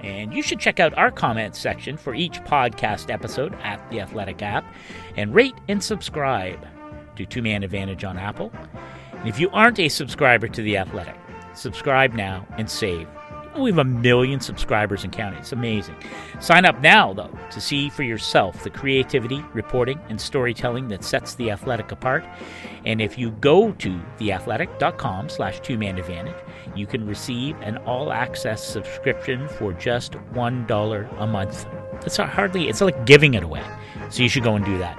And 0.00 0.32
you 0.32 0.40
should 0.40 0.60
check 0.60 0.78
out 0.78 0.96
our 0.96 1.10
comments 1.10 1.58
section 1.58 1.96
for 1.96 2.14
each 2.14 2.40
podcast 2.44 3.12
episode 3.12 3.54
at 3.64 3.90
the 3.90 4.00
Athletic 4.00 4.40
app 4.40 4.64
and 5.16 5.34
rate 5.34 5.56
and 5.66 5.82
subscribe 5.82 6.64
to 7.16 7.26
Two 7.26 7.42
Man 7.42 7.64
Advantage 7.64 8.04
on 8.04 8.16
Apple. 8.16 8.52
And 9.12 9.28
if 9.28 9.40
you 9.40 9.50
aren't 9.50 9.80
a 9.80 9.88
subscriber 9.88 10.46
to 10.46 10.62
the 10.62 10.76
Athletic, 10.76 11.16
subscribe 11.54 12.14
now 12.14 12.46
and 12.56 12.70
save. 12.70 13.08
We 13.58 13.70
have 13.70 13.78
a 13.78 13.84
million 13.84 14.40
subscribers 14.40 15.02
and 15.02 15.12
counting. 15.12 15.40
It's 15.40 15.52
amazing. 15.52 15.96
Sign 16.38 16.64
up 16.64 16.80
now, 16.80 17.12
though, 17.12 17.36
to 17.50 17.60
see 17.60 17.90
for 17.90 18.04
yourself 18.04 18.62
the 18.62 18.70
creativity, 18.70 19.44
reporting, 19.52 19.98
and 20.08 20.20
storytelling 20.20 20.86
that 20.88 21.02
sets 21.02 21.34
The 21.34 21.50
Athletic 21.50 21.90
apart. 21.90 22.24
And 22.86 23.00
if 23.00 23.18
you 23.18 23.32
go 23.32 23.72
to 23.72 24.00
theathletic.com 24.18 25.28
slash 25.28 25.60
two-man 25.60 25.98
advantage, 25.98 26.36
you 26.76 26.86
can 26.86 27.06
receive 27.06 27.60
an 27.60 27.78
all-access 27.78 28.64
subscription 28.64 29.48
for 29.48 29.72
just 29.72 30.12
$1 30.12 31.20
a 31.20 31.26
month. 31.26 31.66
Not 32.18 32.30
hardly, 32.30 32.68
it's 32.68 32.80
like 32.80 33.04
giving 33.04 33.34
it 33.34 33.42
away. 33.42 33.64
So 34.10 34.22
you 34.22 34.28
should 34.28 34.44
go 34.44 34.54
and 34.54 34.64
do 34.64 34.78
that. 34.78 34.98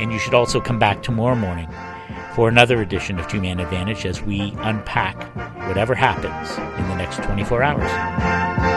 And 0.00 0.12
you 0.12 0.18
should 0.20 0.34
also 0.34 0.60
come 0.60 0.78
back 0.78 1.02
tomorrow 1.02 1.34
morning 1.34 1.68
for 2.38 2.48
another 2.48 2.80
edition 2.80 3.18
of 3.18 3.26
Two 3.26 3.40
Man 3.40 3.58
Advantage 3.58 4.06
as 4.06 4.22
we 4.22 4.54
unpack 4.58 5.20
whatever 5.66 5.92
happens 5.92 6.56
in 6.78 6.88
the 6.88 6.94
next 6.94 7.20
24 7.24 7.64
hours. 7.64 8.67